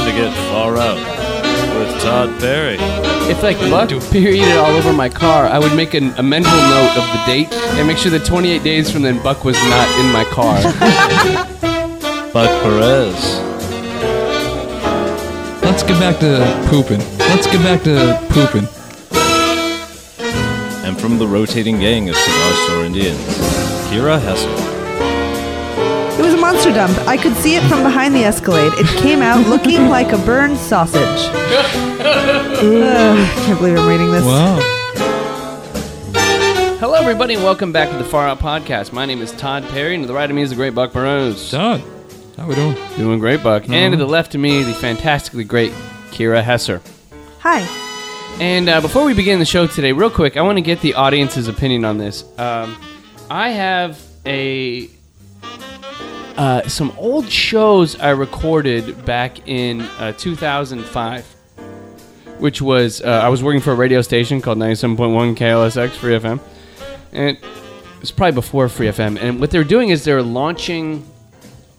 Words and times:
time 0.00 0.10
to 0.10 0.18
get 0.18 0.34
far 0.50 0.76
out 0.76 0.96
with 1.78 2.02
Todd 2.02 2.40
Perry. 2.40 2.76
If 3.30 3.42
like 3.42 3.58
Buck 3.58 3.90
perioded 4.10 4.56
all 4.56 4.72
over 4.76 4.92
my 4.92 5.08
car, 5.08 5.46
I 5.46 5.58
would 5.58 5.74
make 5.74 5.94
an, 5.94 6.10
a 6.16 6.22
mental 6.22 6.52
note 6.52 6.96
of 6.96 7.04
the 7.12 7.22
date 7.26 7.52
and 7.52 7.86
make 7.86 7.98
sure 7.98 8.10
that 8.10 8.24
28 8.24 8.62
days 8.62 8.90
from 8.90 9.02
then 9.02 9.22
Buck 9.22 9.44
was 9.44 9.56
not 9.56 9.88
in 10.00 10.12
my 10.12 10.24
car. 10.24 10.62
Buck 12.32 12.50
Perez. 12.62 13.40
Let's 15.62 15.82
get 15.82 15.98
back 16.00 16.18
to 16.20 16.68
pooping. 16.68 17.00
Let's 17.18 17.46
get 17.46 17.62
back 17.62 17.82
to 17.84 18.18
pooping. 18.30 18.68
And 20.84 20.98
from 21.00 21.18
the 21.18 21.26
rotating 21.26 21.78
gang 21.78 22.08
of 22.08 22.16
Cigar 22.16 22.52
Store 22.66 22.84
Indians, 22.84 23.18
Kira 23.88 24.20
Hessel. 24.20 24.79
It 26.20 26.22
was 26.22 26.34
a 26.34 26.36
monster 26.36 26.70
dump. 26.70 26.98
I 27.08 27.16
could 27.16 27.34
see 27.36 27.56
it 27.56 27.62
from 27.62 27.82
behind 27.82 28.14
the 28.14 28.24
Escalade. 28.24 28.74
It 28.74 28.86
came 29.00 29.22
out 29.22 29.46
looking 29.46 29.88
like 29.88 30.12
a 30.12 30.18
burned 30.18 30.58
sausage. 30.58 31.00
Ugh, 31.02 31.40
I 32.60 33.42
can't 33.46 33.58
believe 33.58 33.78
I'm 33.78 33.88
reading 33.88 34.10
this. 34.10 34.22
Wow. 34.22 34.58
Hello, 36.78 36.92
everybody, 36.92 37.36
and 37.36 37.42
welcome 37.42 37.72
back 37.72 37.88
to 37.88 37.96
the 37.96 38.04
Far 38.04 38.28
Out 38.28 38.38
Podcast. 38.38 38.92
My 38.92 39.06
name 39.06 39.22
is 39.22 39.32
Todd 39.32 39.66
Perry, 39.70 39.94
and 39.94 40.02
to 40.02 40.08
the 40.08 40.12
right 40.12 40.28
of 40.28 40.36
me 40.36 40.42
is 40.42 40.50
the 40.50 40.56
great 40.56 40.74
Buck 40.74 40.92
Burrows. 40.92 41.50
Todd, 41.50 41.82
how 42.36 42.44
are 42.44 42.48
we 42.48 42.54
doing? 42.54 42.76
Doing 42.98 43.18
great, 43.18 43.42
Buck. 43.42 43.70
And 43.70 43.92
to 43.92 43.96
the 43.96 44.04
left 44.04 44.34
of 44.34 44.42
me, 44.42 44.62
the 44.62 44.74
fantastically 44.74 45.44
great 45.44 45.72
Kira 46.10 46.42
Hesser. 46.42 46.82
Hi. 47.38 47.60
And 48.38 48.68
uh, 48.68 48.82
before 48.82 49.06
we 49.06 49.14
begin 49.14 49.38
the 49.38 49.46
show 49.46 49.66
today, 49.66 49.92
real 49.92 50.10
quick, 50.10 50.36
I 50.36 50.42
want 50.42 50.58
to 50.58 50.62
get 50.62 50.82
the 50.82 50.92
audience's 50.92 51.48
opinion 51.48 51.86
on 51.86 51.96
this. 51.96 52.24
Um, 52.38 52.76
I 53.30 53.52
have 53.52 53.98
a 54.26 54.90
uh, 56.40 56.66
some 56.66 56.90
old 56.96 57.28
shows 57.28 58.00
I 58.00 58.10
recorded 58.10 59.04
back 59.04 59.46
in 59.46 59.82
uh, 59.82 60.12
2005, 60.12 61.26
which 62.38 62.62
was 62.62 63.02
uh, 63.02 63.08
I 63.08 63.28
was 63.28 63.42
working 63.42 63.60
for 63.60 63.72
a 63.72 63.74
radio 63.74 64.00
station 64.00 64.40
called 64.40 64.56
97.1 64.56 65.36
KLSX 65.36 65.90
Free 65.90 66.14
FM, 66.14 66.40
and 67.12 67.36
it 67.36 67.44
was 68.00 68.10
probably 68.10 68.32
before 68.32 68.70
Free 68.70 68.86
FM. 68.86 69.20
And 69.20 69.38
what 69.38 69.50
they're 69.50 69.64
doing 69.64 69.90
is 69.90 70.04
they're 70.04 70.22
launching 70.22 71.06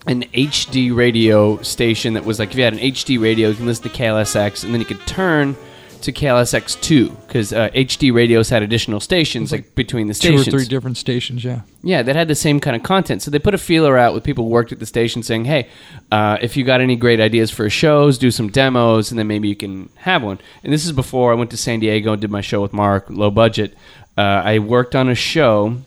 an 0.05 0.25
HD 0.25 0.95
radio 0.95 1.59
station 1.63 2.13
that 2.13 2.23
was 2.23 2.37
like 2.37 2.51
if 2.51 2.57
you 2.57 2.63
had 2.63 2.73
an 2.73 2.79
HD 2.79 3.19
radio, 3.19 3.49
you 3.49 3.55
can 3.55 3.65
listen 3.65 3.89
to 3.89 3.97
KLSX, 3.97 4.63
and 4.63 4.75
then 4.75 4.79
you 4.79 4.85
could 4.85 5.01
turn 5.07 5.57
to 6.03 6.11
KLSX2 6.11 7.27
because 7.27 7.53
uh, 7.53 7.69
HD 7.69 8.13
radios 8.13 8.49
had 8.49 8.63
additional 8.63 8.99
stations 8.99 9.51
like, 9.51 9.75
between 9.75 10.07
the 10.07 10.13
stations. 10.13 10.45
Two 10.45 10.55
or 10.55 10.59
three 10.59 10.67
different 10.67 10.97
stations, 10.97 11.43
yeah. 11.43 11.61
Yeah, 11.83 12.03
that 12.03 12.15
had 12.15 12.27
the 12.27 12.35
same 12.35 12.59
kind 12.59 12.75
of 12.75 12.83
content. 12.83 13.21
So 13.21 13.31
they 13.31 13.39
put 13.39 13.53
a 13.53 13.57
feeler 13.57 13.97
out 13.97 14.13
with 14.13 14.23
people 14.23 14.45
who 14.45 14.49
worked 14.49 14.71
at 14.71 14.79
the 14.79 14.85
station 14.85 15.23
saying, 15.23 15.45
hey, 15.45 15.69
uh, 16.11 16.37
if 16.41 16.55
you 16.57 16.63
got 16.63 16.81
any 16.81 16.95
great 16.95 17.19
ideas 17.19 17.51
for 17.51 17.69
shows, 17.69 18.17
do 18.17 18.31
some 18.31 18.49
demos, 18.49 19.11
and 19.11 19.19
then 19.19 19.27
maybe 19.27 19.47
you 19.47 19.55
can 19.55 19.89
have 19.95 20.23
one. 20.23 20.39
And 20.63 20.71
this 20.71 20.85
is 20.85 20.91
before 20.91 21.31
I 21.31 21.35
went 21.35 21.51
to 21.51 21.57
San 21.57 21.79
Diego 21.79 22.13
and 22.13 22.21
did 22.21 22.31
my 22.31 22.41
show 22.41 22.61
with 22.61 22.73
Mark, 22.73 23.09
low 23.09 23.31
budget. 23.31 23.75
Uh, 24.17 24.41
I 24.43 24.59
worked 24.59 24.95
on 24.95 25.09
a 25.09 25.15
show 25.15 25.77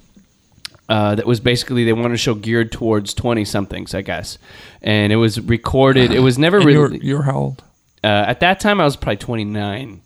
uh, 0.89 1.15
that 1.15 1.27
was 1.27 1.41
basically 1.41 1.85
they 1.85 1.93
wanted 1.93 2.13
a 2.13 2.19
show 2.19 2.35
geared 2.35 2.73
towards 2.73 3.15
20 3.15 3.45
somethings, 3.45 3.95
I 3.95 4.03
guess. 4.03 4.39
And 4.83 5.13
it 5.13 5.17
was 5.17 5.41
recorded. 5.41 6.13
It 6.13 6.21
was 6.21 6.39
never 6.39 6.59
really. 6.59 6.73
you're, 6.73 6.95
you're 6.97 7.23
how 7.23 7.37
old? 7.37 7.65
Uh, 8.05 8.25
at 8.29 8.41
that 8.41 8.61
time, 8.61 8.81
I 8.81 8.85
was 8.85 8.97
probably 8.97 9.17
29. 9.17 10.01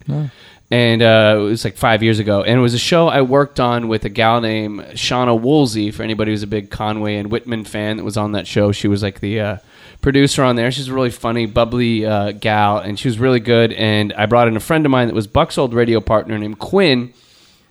And 0.70 1.00
uh, 1.02 1.36
it 1.38 1.42
was 1.42 1.64
like 1.64 1.77
five 1.78 2.02
years 2.02 2.18
ago. 2.18 2.42
And 2.42 2.58
it 2.58 2.62
was 2.62 2.74
a 2.74 2.78
show 2.78 3.08
I 3.08 3.22
worked 3.22 3.58
on 3.58 3.88
with 3.88 4.04
a 4.04 4.10
gal 4.10 4.41
named 4.42 4.80
Shauna 4.92 5.38
Woolsey, 5.41 5.91
for 5.91 6.02
anybody 6.02 6.30
who's 6.32 6.42
a 6.42 6.46
big 6.46 6.70
Conway 6.70 7.16
and 7.16 7.30
Whitman 7.30 7.64
fan 7.64 7.96
that 7.96 8.04
was 8.04 8.16
on 8.19 8.32
that 8.32 8.46
show. 8.46 8.70
She 8.72 8.86
was 8.86 9.02
like 9.02 9.20
the 9.20 9.41
uh, 9.41 9.56
producer 10.02 10.42
on 10.44 10.56
there. 10.56 10.70
She's 10.70 10.88
a 10.88 10.92
really 10.92 11.08
funny, 11.10 11.46
bubbly 11.46 12.04
uh, 12.04 12.32
gal, 12.32 12.78
and 12.78 12.98
she 12.98 13.08
was 13.08 13.19
really 13.19 13.41
good. 13.41 13.72
And 13.72 14.12
I 14.12 14.26
brought 14.26 14.47
in 14.47 14.56
a 14.56 14.60
friend 14.60 14.84
of 14.84 14.91
mine 14.92 15.08
that 15.08 15.14
was 15.14 15.26
Buck's 15.26 15.56
old 15.56 15.72
radio 15.72 16.00
partner 16.00 16.37
named 16.38 16.58
Quinn. 16.58 17.14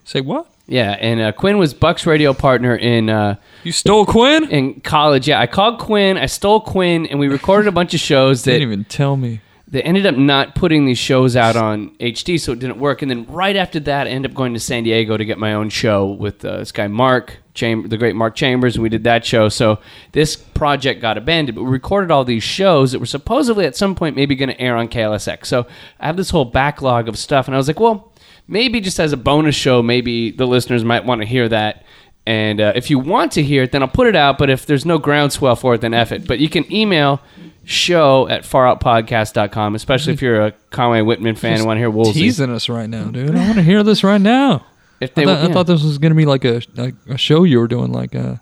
Say 0.03 0.21
what? 0.21 0.47
Yeah, 0.65 0.97
and 0.99 1.21
uh, 1.21 1.31
Quinn 1.33 1.59
was 1.59 1.73
Buck's 1.75 2.05
radio 2.07 2.33
partner 2.33 2.75
in. 2.75 3.09
Uh, 3.11 3.35
You 3.63 3.71
stole 3.71 4.05
Quinn? 4.07 4.49
in 4.49 4.81
college, 4.81 5.27
yeah, 5.27 5.39
I 5.39 5.45
called 5.47 5.79
Quinn. 5.79 6.17
I 6.17 6.25
stole 6.25 6.59
Quinn, 6.61 7.05
and 7.05 7.19
we 7.19 7.27
recorded 7.29 7.67
a 7.67 7.71
bunch 7.71 7.93
of 7.93 7.99
shows 7.99 8.43
that 8.43 8.51
Didn't 8.53 8.67
even 8.69 8.83
tell 8.85 9.15
me. 9.15 9.39
They 9.69 9.81
ended 9.81 10.05
up 10.05 10.15
not 10.15 10.55
putting 10.55 10.85
these 10.85 10.97
shows 10.97 11.35
out 11.35 11.57
on 11.57 11.89
HD, 11.97 12.39
so 12.39 12.53
it 12.53 12.59
didn't 12.59 12.79
work. 12.79 13.01
And 13.01 13.11
then 13.11 13.25
right 13.25 13.55
after 13.55 13.81
that, 13.81 14.07
I 14.07 14.11
ended 14.11 14.31
up 14.31 14.35
going 14.35 14.53
to 14.53 14.59
San 14.61 14.83
Diego 14.83 15.17
to 15.17 15.25
get 15.25 15.37
my 15.37 15.53
own 15.53 15.69
show 15.69 16.05
with 16.05 16.43
uh, 16.45 16.57
this 16.57 16.71
guy 16.71 16.87
Mark 16.87 17.39
Cham- 17.53 17.89
the 17.89 17.97
great 17.97 18.15
Mark 18.15 18.35
Chambers, 18.35 18.75
and 18.75 18.83
we 18.83 18.89
did 18.89 19.03
that 19.03 19.25
show. 19.25 19.49
So 19.49 19.79
this 20.13 20.37
project 20.37 21.01
got 21.01 21.17
abandoned, 21.17 21.55
but 21.55 21.63
we 21.63 21.69
recorded 21.69 22.11
all 22.11 22.23
these 22.23 22.43
shows 22.43 22.93
that 22.93 22.99
were 22.99 23.05
supposedly 23.05 23.65
at 23.65 23.75
some 23.75 23.93
point 23.93 24.15
maybe 24.15 24.35
going 24.35 24.49
to 24.49 24.61
air 24.61 24.77
on 24.77 24.87
KLSX. 24.87 25.47
So 25.47 25.67
I 25.99 26.05
have 26.05 26.17
this 26.17 26.29
whole 26.29 26.45
backlog 26.45 27.09
of 27.09 27.17
stuff, 27.17 27.47
and 27.47 27.55
I 27.55 27.57
was 27.57 27.67
like, 27.67 27.79
well, 27.79 28.13
maybe 28.47 28.79
just 28.79 28.99
as 28.99 29.11
a 29.11 29.17
bonus 29.17 29.55
show, 29.55 29.81
maybe 29.81 30.31
the 30.31 30.47
listeners 30.47 30.85
might 30.85 31.03
want 31.03 31.21
to 31.21 31.27
hear 31.27 31.49
that. 31.49 31.83
And 32.27 32.59
uh, 32.59 32.73
if 32.75 32.89
you 32.89 32.99
want 32.99 33.31
to 33.33 33.41
hear 33.41 33.63
it, 33.63 33.71
then 33.71 33.81
I'll 33.81 33.87
put 33.87 34.05
it 34.05 34.15
out. 34.15 34.37
But 34.37 34.49
if 34.49 34.65
there's 34.65 34.85
no 34.85 34.97
groundswell 34.97 35.55
for 35.55 35.75
it, 35.75 35.81
then 35.81 35.93
F 35.93 36.11
it. 36.11 36.27
But 36.27 36.39
you 36.39 36.49
can 36.49 36.69
email 36.71 37.21
show 37.63 38.27
at 38.27 38.43
faroutpodcast.com, 38.43 39.75
especially 39.75 40.11
if 40.13 40.21
you're 40.21 40.47
a 40.47 40.51
Conway 40.69 41.01
Whitman 41.01 41.35
fan 41.35 41.53
and 41.59 41.65
want 41.65 41.77
to 41.77 41.79
hear 41.79 41.89
Woolsey. 41.89 42.19
Teasing 42.19 42.51
us 42.51 42.67
right 42.67 42.89
now, 42.89 43.05
dude. 43.05 43.35
I 43.35 43.39
want 43.45 43.55
to 43.55 43.63
hear 43.63 43.81
this 43.81 44.03
right 44.03 44.19
now. 44.19 44.65
If 44.99 45.11
I 45.11 45.13
they, 45.21 45.25
thought, 45.25 45.37
I 45.37 45.47
yeah. 45.47 45.53
thought 45.53 45.67
this 45.67 45.83
was 45.83 45.97
gonna 45.99 46.15
be 46.15 46.25
like 46.25 46.43
a 46.43 46.61
like 46.75 46.95
a 47.07 47.17
show 47.17 47.43
you 47.45 47.59
were 47.59 47.67
doing, 47.67 47.91
like 47.93 48.13
a 48.15 48.41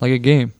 like 0.00 0.12
a 0.12 0.18
game. 0.18 0.52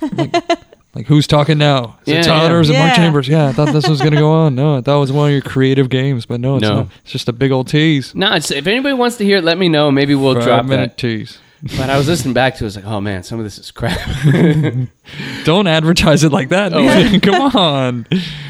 Like, 0.00 0.34
like 0.94 1.06
who's 1.06 1.26
talking 1.26 1.58
now? 1.58 1.98
Is 2.06 2.12
Yeah, 2.14 2.20
it 2.20 2.24
Todd 2.24 2.50
yeah. 2.50 2.56
or 2.56 2.60
is 2.60 2.70
it 2.70 2.78
Mark 2.78 2.94
Chambers? 2.94 3.28
Yeah, 3.28 3.48
I 3.48 3.52
thought 3.52 3.72
this 3.72 3.86
was 3.88 4.00
gonna 4.00 4.16
go 4.16 4.30
on. 4.32 4.54
No, 4.54 4.78
I 4.78 4.80
thought 4.80 4.96
it 4.96 5.00
was 5.00 5.12
one 5.12 5.28
of 5.28 5.32
your 5.32 5.42
creative 5.42 5.90
games, 5.90 6.24
but 6.26 6.40
no, 6.40 6.56
it's 6.56 6.62
No. 6.62 6.74
not. 6.74 6.88
It's 7.02 7.12
just 7.12 7.28
a 7.28 7.32
big 7.32 7.52
old 7.52 7.68
tease. 7.68 8.14
no, 8.14 8.32
it's, 8.34 8.50
if 8.50 8.66
anybody 8.66 8.94
wants 8.94 9.16
to 9.18 9.24
hear 9.24 9.36
it, 9.38 9.44
let 9.44 9.58
me 9.58 9.68
know. 9.68 9.90
Maybe 9.92 10.14
we'll 10.14 10.34
Five 10.34 10.44
drop 10.44 10.64
minute 10.66 10.90
that. 10.92 10.98
tease. 10.98 11.38
But 11.76 11.90
I 11.90 11.96
was 11.98 12.06
listening 12.08 12.34
back 12.34 12.54
to 12.56 12.64
it. 12.64 12.64
I 12.64 12.68
was 12.68 12.76
like, 12.76 12.84
oh 12.86 13.00
man, 13.00 13.22
some 13.22 13.38
of 13.38 13.44
this 13.44 13.58
is 13.58 13.70
crap. 13.70 13.98
Don't 15.44 15.66
advertise 15.66 16.24
it 16.24 16.32
like 16.32 16.48
that. 16.50 16.72
dude. 16.72 17.22
Come 17.22 17.56
on. 17.56 18.06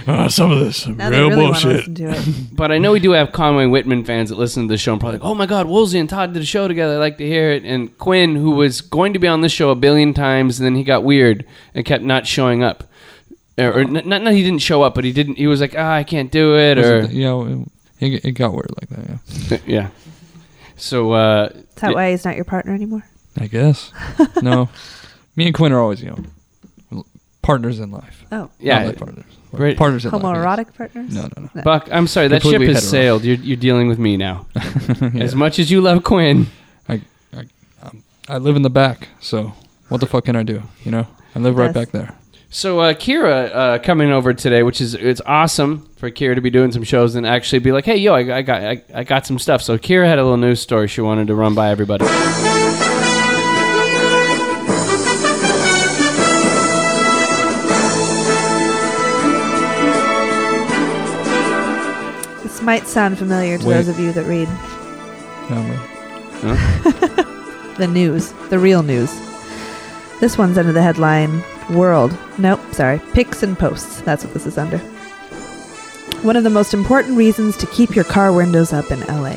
Uh, 0.06 0.28
some 0.28 0.50
of 0.50 0.60
this 0.60 0.86
Now 0.86 1.10
they 1.10 1.18
real 1.20 1.28
really 1.30 1.42
want 1.42 1.56
to 1.58 1.66
bullshit. 1.68 1.88
listen 1.88 1.94
to 1.94 2.30
it. 2.30 2.46
but 2.56 2.72
I 2.72 2.78
know 2.78 2.92
we 2.92 3.00
do 3.00 3.12
have 3.12 3.32
Conway 3.32 3.66
Whitman 3.66 4.04
fans 4.04 4.30
that 4.30 4.38
listen 4.38 4.66
to 4.68 4.72
the 4.72 4.78
show 4.78 4.92
and 4.92 5.00
probably 5.00 5.18
like, 5.18 5.28
oh 5.28 5.34
my 5.34 5.46
God, 5.46 5.66
Woolsey 5.66 5.98
and 5.98 6.08
Todd 6.08 6.32
did 6.32 6.42
a 6.42 6.46
show 6.46 6.66
together. 6.68 6.94
I'd 6.94 6.98
like 6.98 7.18
to 7.18 7.26
hear 7.26 7.50
it. 7.52 7.64
And 7.64 7.96
Quinn, 7.98 8.36
who 8.36 8.52
was 8.52 8.80
going 8.80 9.12
to 9.12 9.18
be 9.18 9.28
on 9.28 9.40
this 9.40 9.52
show 9.52 9.70
a 9.70 9.74
billion 9.74 10.14
times, 10.14 10.58
and 10.58 10.66
then 10.66 10.74
he 10.74 10.84
got 10.84 11.04
weird 11.04 11.44
and 11.74 11.84
kept 11.84 12.02
not 12.04 12.26
showing 12.26 12.62
up. 12.62 12.84
Or, 13.58 13.80
or 13.80 13.84
not, 13.84 14.04
not 14.06 14.32
he 14.32 14.42
didn't 14.42 14.60
show 14.60 14.82
up, 14.82 14.94
but 14.94 15.04
he 15.04 15.12
didn't. 15.12 15.36
He 15.38 15.46
was 15.46 15.60
like, 15.60 15.74
ah, 15.76 15.92
I 15.94 16.04
can't 16.04 16.30
do 16.30 16.56
it. 16.58 16.76
Was 16.78 16.86
Or 16.86 16.98
it- 17.00 17.10
you 17.12 17.24
know, 17.24 17.64
it, 18.00 18.24
it 18.24 18.32
got 18.32 18.52
weird 18.52 18.70
like 18.80 18.88
that. 18.90 19.20
Yeah. 19.50 19.58
yeah. 19.66 19.88
So 20.76 21.12
uh, 21.12 21.48
Is 21.76 21.82
that 21.82 21.94
why 21.94 22.10
he's 22.10 22.24
not 22.24 22.36
your 22.36 22.44
partner 22.44 22.74
anymore? 22.74 23.04
I 23.38 23.46
guess. 23.46 23.92
no, 24.42 24.68
me 25.36 25.46
and 25.46 25.54
Quinn 25.54 25.72
are 25.72 25.80
always 25.80 26.02
you 26.02 26.10
know 26.10 27.04
partners 27.42 27.78
in 27.78 27.92
life. 27.92 28.24
Oh, 28.32 28.50
yeah, 28.58 28.78
Not 28.78 28.86
like 28.86 28.98
partners. 28.98 29.24
Great. 29.52 29.78
Partners 29.78 30.04
in 30.04 30.10
life. 30.10 30.20
homoerotic 30.20 30.74
partners? 30.74 31.14
yes. 31.14 31.22
No, 31.22 31.42
no, 31.42 31.48
no. 31.54 31.62
Buck, 31.62 31.88
I'm 31.92 32.08
sorry, 32.08 32.26
that 32.28 32.42
ship 32.42 32.60
has 32.62 32.88
sailed. 32.88 33.24
You're, 33.24 33.36
you're 33.36 33.56
dealing 33.56 33.86
with 33.88 33.98
me 33.98 34.16
now. 34.16 34.46
Yeah. 34.56 35.22
As 35.22 35.34
much 35.34 35.58
as 35.58 35.70
you 35.70 35.80
love 35.80 36.02
Quinn, 36.04 36.46
I, 36.88 37.02
I, 37.32 37.44
um, 37.82 38.02
I 38.28 38.38
live 38.38 38.56
in 38.56 38.62
the 38.62 38.70
back, 38.70 39.08
so 39.20 39.52
what 39.88 40.00
the 40.00 40.06
fuck 40.06 40.24
can 40.24 40.34
I 40.34 40.42
do? 40.42 40.62
You 40.84 40.90
know, 40.90 41.06
I 41.34 41.38
live 41.38 41.56
right 41.56 41.72
back 41.72 41.90
there. 41.90 42.14
So 42.48 42.78
uh, 42.80 42.94
Kira 42.94 43.54
uh, 43.54 43.78
coming 43.80 44.12
over 44.12 44.32
today, 44.32 44.62
which 44.62 44.80
is 44.80 44.94
it's 44.94 45.20
awesome 45.26 45.88
for 45.96 46.10
Kira 46.10 46.36
to 46.36 46.40
be 46.40 46.50
doing 46.50 46.70
some 46.70 46.84
shows 46.84 47.16
and 47.16 47.26
actually 47.26 47.58
be 47.58 47.72
like, 47.72 47.84
hey, 47.84 47.96
yo, 47.96 48.14
I, 48.14 48.38
I 48.38 48.42
got 48.42 48.62
I, 48.62 48.82
I 48.94 49.04
got 49.04 49.26
some 49.26 49.38
stuff. 49.38 49.62
So 49.62 49.76
Kira 49.78 50.06
had 50.06 50.18
a 50.18 50.22
little 50.22 50.36
news 50.36 50.60
story 50.60 50.86
she 50.86 51.00
wanted 51.00 51.26
to 51.26 51.34
run 51.34 51.54
by 51.54 51.70
everybody. 51.70 52.04
This 62.44 62.62
might 62.62 62.86
sound 62.86 63.18
familiar 63.18 63.58
to 63.58 63.66
Wait. 63.66 63.74
those 63.74 63.88
of 63.88 63.98
you 63.98 64.12
that 64.12 64.24
read 64.24 64.48
No, 65.50 65.76
but 66.42 67.76
the 67.76 67.88
news, 67.88 68.30
the 68.50 68.58
real 68.58 68.84
news. 68.84 69.12
This 70.20 70.38
one's 70.38 70.56
under 70.56 70.72
the 70.72 70.82
headline 70.82 71.42
World. 71.70 72.16
Nope, 72.38 72.60
sorry. 72.72 73.00
Pics 73.12 73.42
and 73.42 73.58
posts. 73.58 74.00
That's 74.02 74.24
what 74.24 74.32
this 74.34 74.46
is 74.46 74.58
under. 74.58 74.78
One 76.22 76.36
of 76.36 76.44
the 76.44 76.50
most 76.50 76.74
important 76.74 77.16
reasons 77.16 77.56
to 77.58 77.66
keep 77.66 77.94
your 77.94 78.04
car 78.04 78.32
windows 78.32 78.72
up 78.72 78.90
in 78.90 79.00
LA. 79.00 79.34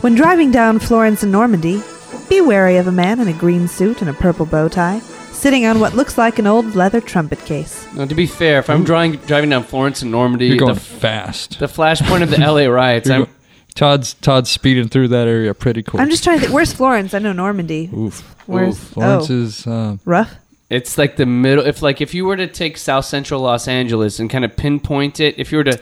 When 0.00 0.14
driving 0.14 0.50
down 0.50 0.78
Florence 0.78 1.22
and 1.22 1.32
Normandy, 1.32 1.82
be 2.28 2.40
wary 2.40 2.76
of 2.76 2.86
a 2.86 2.92
man 2.92 3.20
in 3.20 3.28
a 3.28 3.32
green 3.32 3.68
suit 3.68 4.00
and 4.00 4.10
a 4.10 4.14
purple 4.14 4.46
bow 4.46 4.68
tie, 4.68 5.00
sitting 5.00 5.66
on 5.66 5.80
what 5.80 5.94
looks 5.94 6.18
like 6.18 6.38
an 6.38 6.46
old 6.46 6.74
leather 6.74 7.00
trumpet 7.00 7.38
case. 7.40 7.86
Now, 7.94 8.04
to 8.04 8.14
be 8.14 8.26
fair, 8.26 8.58
if 8.58 8.70
I'm 8.70 8.84
driving 8.84 9.18
driving 9.20 9.50
down 9.50 9.64
Florence 9.64 10.02
and 10.02 10.10
Normandy, 10.10 10.46
you're 10.46 10.56
going 10.56 10.74
the, 10.74 10.80
fast. 10.80 11.58
the 11.58 11.66
flashpoint 11.66 12.22
of 12.22 12.30
the 12.30 12.38
LA 12.38 12.66
riots, 12.72 13.08
I'm, 13.08 13.26
Todd's 13.74 14.14
Todd's 14.14 14.50
speeding 14.50 14.88
through 14.88 15.08
that 15.08 15.28
area 15.28 15.54
pretty 15.54 15.82
quick. 15.82 16.02
I'm 16.02 16.10
just 16.10 16.24
trying 16.24 16.38
to 16.38 16.42
think. 16.42 16.54
Where's 16.54 16.72
Florence? 16.72 17.14
I 17.14 17.18
know 17.20 17.32
Normandy. 17.32 17.90
Oof. 17.94 18.20
Where's 18.46 18.78
Florence 18.78 19.30
oh, 19.30 19.34
is 19.34 19.66
uh, 19.66 19.96
rough? 20.04 20.34
It's 20.70 20.98
like 20.98 21.16
the 21.16 21.26
middle. 21.26 21.64
If 21.66 21.80
like 21.82 22.00
if 22.00 22.12
you 22.14 22.24
were 22.26 22.36
to 22.36 22.46
take 22.46 22.76
South 22.76 23.04
Central 23.06 23.40
Los 23.40 23.66
Angeles 23.68 24.18
and 24.20 24.28
kind 24.28 24.44
of 24.44 24.56
pinpoint 24.56 25.18
it, 25.20 25.38
if 25.38 25.50
you 25.50 25.58
were 25.58 25.64
to 25.64 25.80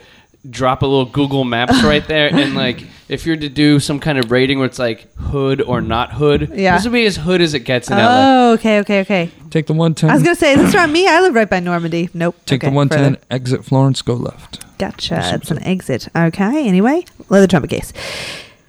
drop 0.49 0.83
a 0.83 0.87
little 0.87 1.07
Google 1.07 1.43
Maps 1.43 1.83
right 1.83 2.07
there, 2.09 2.33
and 2.33 2.55
like 2.55 2.83
if 3.09 3.27
you're 3.27 3.37
to 3.37 3.49
do 3.49 3.81
some 3.81 3.99
kind 3.99 4.17
of 4.19 4.31
rating 4.31 4.59
where 4.59 4.67
it's 4.67 4.79
like 4.79 5.13
hood 5.17 5.61
or 5.61 5.81
not 5.81 6.13
hood, 6.13 6.51
Yeah. 6.55 6.77
this 6.77 6.85
would 6.85 6.93
be 6.93 7.05
as 7.07 7.17
hood 7.17 7.41
as 7.41 7.53
it 7.55 7.61
gets 7.61 7.91
in 7.91 7.97
LA. 7.97 8.05
Oh, 8.09 8.53
okay, 8.55 8.79
okay, 8.81 9.01
okay. 9.01 9.31
Take 9.51 9.67
the 9.67 9.73
110. 9.73 10.11
I 10.11 10.15
was 10.15 10.23
gonna 10.23 10.37
say, 10.37 10.53
is 10.53 10.59
this 10.61 10.75
around 10.75 10.93
me? 10.93 11.09
I 11.09 11.21
live 11.21 11.35
right 11.35 11.51
by 11.51 11.59
Normandy. 11.61 12.09
Nope. 12.15 12.37
Take 12.47 12.63
okay, 12.63 12.71
the 12.71 12.77
110, 12.77 13.15
further. 13.15 13.27
exit 13.29 13.65
Florence, 13.65 14.03
go 14.03 14.15
left. 14.15 14.65
Gotcha. 14.79 15.35
It's 15.35 15.51
an 15.51 15.63
exit. 15.65 16.09
Okay. 16.15 16.69
Anyway, 16.69 17.05
leather 17.29 17.47
trumpet 17.49 17.71
case. 17.71 17.93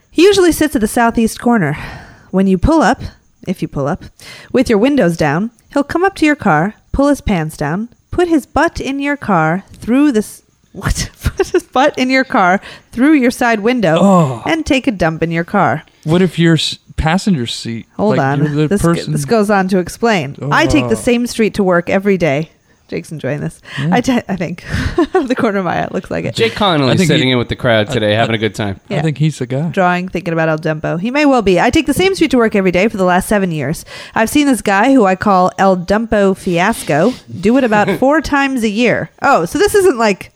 He 0.09 0.23
usually 0.23 0.51
sits 0.51 0.75
at 0.75 0.81
the 0.81 0.87
southeast 0.87 1.39
corner. 1.39 1.73
When 2.31 2.47
you 2.47 2.57
pull 2.57 2.81
up, 2.81 3.01
if 3.47 3.61
you 3.61 3.67
pull 3.67 3.87
up, 3.87 4.03
with 4.51 4.67
your 4.69 4.79
windows 4.79 5.15
down, 5.15 5.51
he'll 5.77 5.83
come 5.83 6.03
up 6.03 6.15
to 6.15 6.25
your 6.25 6.35
car, 6.35 6.73
pull 6.91 7.07
his 7.07 7.21
pants 7.21 7.55
down, 7.55 7.87
put 8.09 8.27
his 8.27 8.47
butt 8.47 8.79
in 8.81 8.99
your 8.99 9.15
car 9.15 9.63
through 9.73 10.11
this. 10.11 10.41
What? 10.73 11.09
Put 11.23 11.47
his 11.49 11.63
butt 11.63 11.97
in 11.99 12.09
your 12.09 12.23
car 12.23 12.59
through 12.91 13.13
your 13.13 13.29
side 13.31 13.59
window 13.61 13.97
Oh. 13.99 14.43
and 14.47 14.63
take 14.65 14.85
a 14.87 14.91
dump 14.91 15.21
in 15.23 15.29
your 15.31 15.43
car. 15.43 15.83
What 16.03 16.21
if 16.23 16.37
your 16.39 16.53
s- 16.55 16.77
passenger 16.97 17.45
seat? 17.47 17.85
Hold 17.95 18.17
like, 18.17 18.25
on. 18.25 18.39
you're 18.39 18.49
The 18.49 18.67
This, 18.67 18.81
person, 18.81 19.11
this 19.11 19.25
goes 19.25 19.49
on 19.51 19.67
to 19.69 19.77
explain. 19.79 20.35
I 20.51 20.65
take 20.67 20.85
the 20.89 20.95
Oh. 20.95 21.09
same 21.09 21.25
street 21.27 21.53
to 21.55 21.63
work 21.63 21.89
every 21.89 22.17
day. 22.17 22.49
Jake's 22.87 23.11
enjoying 23.11 23.41
this. 23.41 23.59
I 23.77 24.01
ta- 24.01 24.21
I 24.29 24.35
think. 24.35 24.61
the 25.27 25.35
corner 25.37 25.59
of 25.59 25.65
my 25.65 25.77
eye 25.79 25.83
it 25.83 25.91
looks 25.91 26.09
like 26.09 26.25
it. 26.25 26.35
Jake 26.35 26.53
Connolly 26.55 26.97
sitting 26.97 27.27
he- 27.27 27.31
in 27.31 27.37
with 27.37 27.49
the 27.49 27.55
crowd 27.55 27.89
today, 27.89 28.13
having 28.13 28.35
a 28.35 28.37
good 28.37 28.55
time. 28.55 28.79
Yeah. 28.89 28.99
I 28.99 29.01
think 29.01 29.17
he's 29.17 29.37
the 29.39 29.45
guy. 29.45 29.69
drawing, 29.69 30.07
thinking 30.07 30.33
about 30.33 30.49
El 30.49 30.57
Dumpo. 30.59 30.99
He 30.99 31.11
may 31.11 31.25
well 31.25 31.41
be. 31.41 31.59
I 31.59 31.69
take 31.69 31.85
the 31.85 31.93
same 31.93 32.15
street 32.15 32.31
to 32.31 32.37
work 32.37 32.55
every 32.55 32.71
day 32.71 32.87
for 32.87 32.97
the 32.97 33.03
last 33.03 33.27
seven 33.27 33.51
years. 33.51 33.83
I've 34.15 34.29
seen 34.29 34.47
this 34.47 34.61
guy 34.61 34.93
who 34.93 35.05
I 35.05 35.15
call 35.15 35.51
El 35.57 35.75
Dumpo 35.77 36.35
Fiasco 36.37 37.13
do 37.41 37.57
it 37.57 37.63
about 37.63 37.89
four 37.99 38.21
times 38.21 38.63
a 38.63 38.69
year. 38.69 39.09
Oh, 39.21 39.45
so 39.45 39.57
this 39.59 39.75
isn't 39.75 39.97
like 39.97 40.31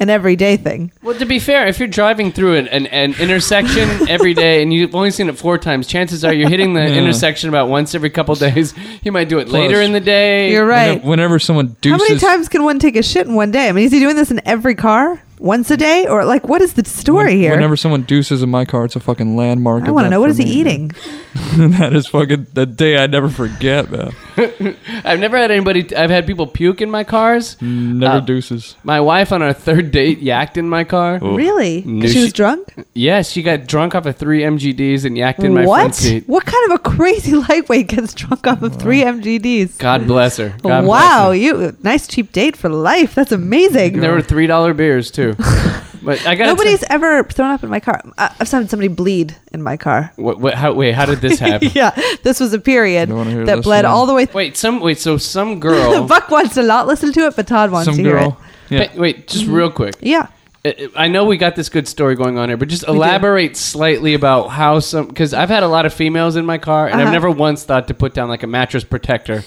an 0.00 0.10
everyday 0.10 0.56
thing. 0.56 0.92
Well, 1.02 1.18
to 1.18 1.24
be 1.26 1.38
fair, 1.38 1.66
if 1.66 1.78
you're 1.78 1.88
driving 1.88 2.32
through 2.32 2.56
an, 2.56 2.68
an, 2.68 2.86
an 2.86 3.14
intersection 3.20 4.08
every 4.08 4.34
day 4.34 4.62
and 4.62 4.72
you've 4.72 4.94
only 4.94 5.10
seen 5.10 5.28
it 5.28 5.36
four 5.38 5.58
times, 5.58 5.86
chances 5.86 6.24
are 6.24 6.32
you're 6.32 6.48
hitting 6.48 6.74
the 6.74 6.80
Yeah. 6.82 6.94
intersection 6.94 7.48
about 7.48 7.68
once 7.68 7.94
every 7.94 8.10
couple 8.10 8.34
days. 8.46 8.74
You 9.02 9.12
might 9.12 9.28
do 9.28 9.38
it 9.38 9.48
Plus- 9.48 9.60
later 9.60 9.80
in 9.82 9.92
the 9.92 10.00
day. 10.00 10.50
You're 10.52 10.66
right. 10.66 10.88
Whenever, 10.92 11.08
whenever 11.08 11.38
someone 11.38 11.76
How 11.84 11.96
many 11.96 12.18
times 12.18 12.48
can 12.48 12.62
one 12.64 12.78
take 12.78 12.96
a 12.96 13.02
shit 13.02 13.26
in 13.26 13.34
one 13.34 13.50
day? 13.50 13.68
I 13.68 13.72
mean, 13.72 13.84
is 13.84 13.92
he 13.92 14.00
doing 14.00 14.16
this 14.16 14.30
in 14.30 14.40
every 14.46 14.74
car? 14.74 15.22
Once 15.40 15.70
a 15.70 15.76
day? 15.76 16.06
Or 16.06 16.24
like, 16.24 16.48
what 16.48 16.60
is 16.62 16.74
the 16.74 16.84
story 16.84 17.24
when- 17.34 17.36
here? 17.38 17.50
Whenever 17.52 17.76
someone 17.76 18.02
deuces 18.02 18.42
in 18.42 18.50
my 18.50 18.64
car, 18.64 18.84
it's 18.84 18.96
a 18.96 19.00
fucking 19.00 19.36
landmark. 19.36 19.84
I 19.84 19.90
want 19.90 20.06
to 20.06 20.10
know 20.10 20.20
what 20.20 20.30
is 20.30 20.36
for 20.36 20.42
he 20.44 20.48
me. 20.50 20.60
eating? 20.60 20.88
that 21.56 21.92
is 21.94 22.06
fucking 22.08 22.46
the 22.52 22.66
day 22.66 22.96
I 23.02 23.06
never 23.06 23.28
forget, 23.28 23.90
man. 23.90 24.12
I've 25.04 25.18
never 25.20 25.36
had 25.36 25.50
anybody. 25.50 25.94
I've 25.96 26.10
had 26.10 26.26
people 26.26 26.46
puke 26.46 26.80
in 26.80 26.90
my 26.90 27.04
cars. 27.04 27.56
Never 27.60 28.16
Uh, 28.18 28.20
deuces. 28.20 28.76
My 28.84 29.00
wife 29.00 29.32
on 29.32 29.42
our 29.42 29.52
third 29.52 29.90
date 29.90 30.20
yacked 30.22 30.56
in 30.56 30.68
my 30.68 30.84
car. 30.84 31.18
Really? 31.20 31.82
No, 31.86 32.02
'Cause 32.02 32.12
she 32.12 32.20
was 32.22 32.32
drunk? 32.32 32.72
Yes, 32.94 33.30
she 33.30 33.42
got 33.42 33.66
drunk 33.66 33.94
off 33.94 34.06
of 34.06 34.16
three 34.16 34.42
MGDs 34.42 35.04
and 35.04 35.16
yacked 35.16 35.40
in 35.44 35.54
my 35.54 35.64
front 35.64 35.68
what? 35.88 35.94
seat. 35.94 36.24
What 36.28 36.44
kind 36.44 36.70
of 36.70 36.76
a 36.76 36.78
crazy 36.78 37.32
lightweight 37.48 37.88
gets 37.88 38.14
drunk 38.14 38.46
off 38.46 38.62
of 38.62 38.76
three 38.76 39.02
MGDs? 39.02 39.78
God 39.78 40.06
bless 40.06 40.36
her. 40.36 40.54
God 40.62 40.84
wow, 40.84 41.26
bless 41.28 41.38
you 41.40 41.76
nice 41.82 42.06
cheap 42.06 42.32
date 42.32 42.56
for 42.56 42.68
life. 42.68 43.14
That's 43.14 43.32
amazing. 43.32 43.94
her. 43.94 44.00
There 44.00 44.12
were 44.12 44.22
three 44.22 44.46
dollar 44.46 44.74
beers 44.74 45.10
too. 45.10 45.27
but 46.02 46.24
I 46.26 46.34
got 46.34 46.46
Nobody's 46.46 46.82
ever 46.90 47.24
thrown 47.24 47.50
up 47.50 47.62
in 47.64 47.70
my 47.70 47.80
car. 47.80 48.00
I- 48.16 48.34
I've 48.40 48.48
seen 48.48 48.68
somebody 48.68 48.88
bleed 48.88 49.36
in 49.52 49.62
my 49.62 49.76
car. 49.76 50.12
What, 50.16 50.38
what, 50.40 50.54
how, 50.54 50.72
wait, 50.72 50.94
how 50.94 51.06
did 51.06 51.20
this 51.20 51.38
happen? 51.48 51.70
yeah, 51.74 51.90
this 52.22 52.40
was 52.40 52.52
a 52.52 52.58
period 52.58 53.08
Don't 53.08 53.18
wanna 53.18 53.30
hear 53.30 53.44
that 53.46 53.56
this 53.56 53.64
bled 53.64 53.84
one. 53.84 53.92
all 53.92 54.06
the 54.06 54.14
way. 54.14 54.26
Wait, 54.32 54.56
some 54.56 54.80
wait. 54.80 54.98
So 54.98 55.16
some 55.18 55.60
girl. 55.68 56.00
The 56.02 56.06
Buck 56.06 56.30
wants 56.30 56.54
to 56.54 56.62
not 56.62 56.86
listen 56.86 57.12
to 57.12 57.26
it, 57.26 57.36
but 57.36 57.46
Todd 57.46 57.70
wants 57.70 57.86
Some 57.86 57.96
to 57.96 58.02
hear 58.02 58.12
girl. 58.18 58.40
Yeah. 58.70 58.80
Wait, 58.80 58.94
wait, 58.94 59.28
just 59.28 59.46
real 59.46 59.70
quick. 59.70 59.94
it. 60.00 60.06
Yeah. 60.08 60.26
I- 60.64 60.88
I 60.96 61.08
know 61.08 61.24
we 61.24 61.36
got 61.36 61.54
this 61.56 61.68
good 61.68 61.86
story 61.88 62.16
going 62.16 62.36
on 62.36 62.48
here, 62.48 62.56
but 62.56 62.68
just 62.68 62.82
elaborate 62.88 63.56
slightly 63.56 64.14
about 64.14 64.48
how 64.48 64.80
some 64.80 65.06
because 65.06 65.32
I've 65.32 65.48
had 65.48 65.62
a 65.62 65.68
lot 65.68 65.86
of 65.86 65.94
females 65.94 66.34
in 66.36 66.44
my 66.44 66.58
car, 66.58 66.86
and 66.86 66.96
I've 66.96 67.02
Uh-huh. 67.06 67.12
never 67.12 67.30
once 67.30 67.62
thought 67.64 67.86
to 67.88 67.94
put 67.94 68.12
down 68.12 68.28
like 68.28 68.42
a 68.42 68.46
mattress 68.48 68.82
protector 68.84 69.44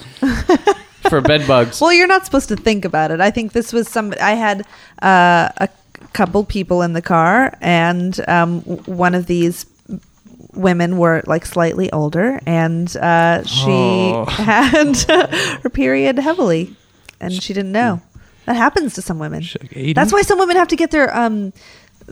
for 1.09 1.21
bed 1.21 1.47
bugs. 1.47 1.81
Well, 1.81 1.93
you're 1.93 2.07
not 2.07 2.25
supposed 2.25 2.49
to 2.49 2.55
think 2.55 2.85
about 2.85 3.11
it. 3.11 3.19
I 3.21 3.31
think 3.31 3.53
this 3.53 3.73
was 3.73 3.87
some. 3.87 4.13
I 4.21 4.31
had 4.33 4.61
uh, 5.01 5.49
a 5.57 5.69
couple 6.13 6.43
people 6.43 6.81
in 6.81 6.93
the 6.93 7.01
car, 7.01 7.57
and 7.61 8.19
um, 8.27 8.61
one 8.61 9.15
of 9.15 9.25
these 9.27 9.65
women 10.53 10.97
were 10.97 11.21
like 11.27 11.45
slightly 11.45 11.91
older, 11.91 12.39
and 12.45 12.95
uh, 12.97 13.43
she 13.43 13.65
Oh. 13.71 14.25
had 14.29 14.97
her 15.63 15.69
period 15.69 16.19
heavily, 16.19 16.75
and 17.19 17.33
she 17.33 17.53
didn't 17.53 17.71
know. 17.71 18.01
That 18.45 18.55
happens 18.55 18.95
to 18.95 19.01
some 19.01 19.19
women. 19.19 19.43
That's 19.95 20.11
why 20.11 20.23
some 20.23 20.39
women 20.39 20.57
have 20.57 20.67
to 20.69 20.75
get 20.75 20.91
their 20.91 21.15
um 21.15 21.53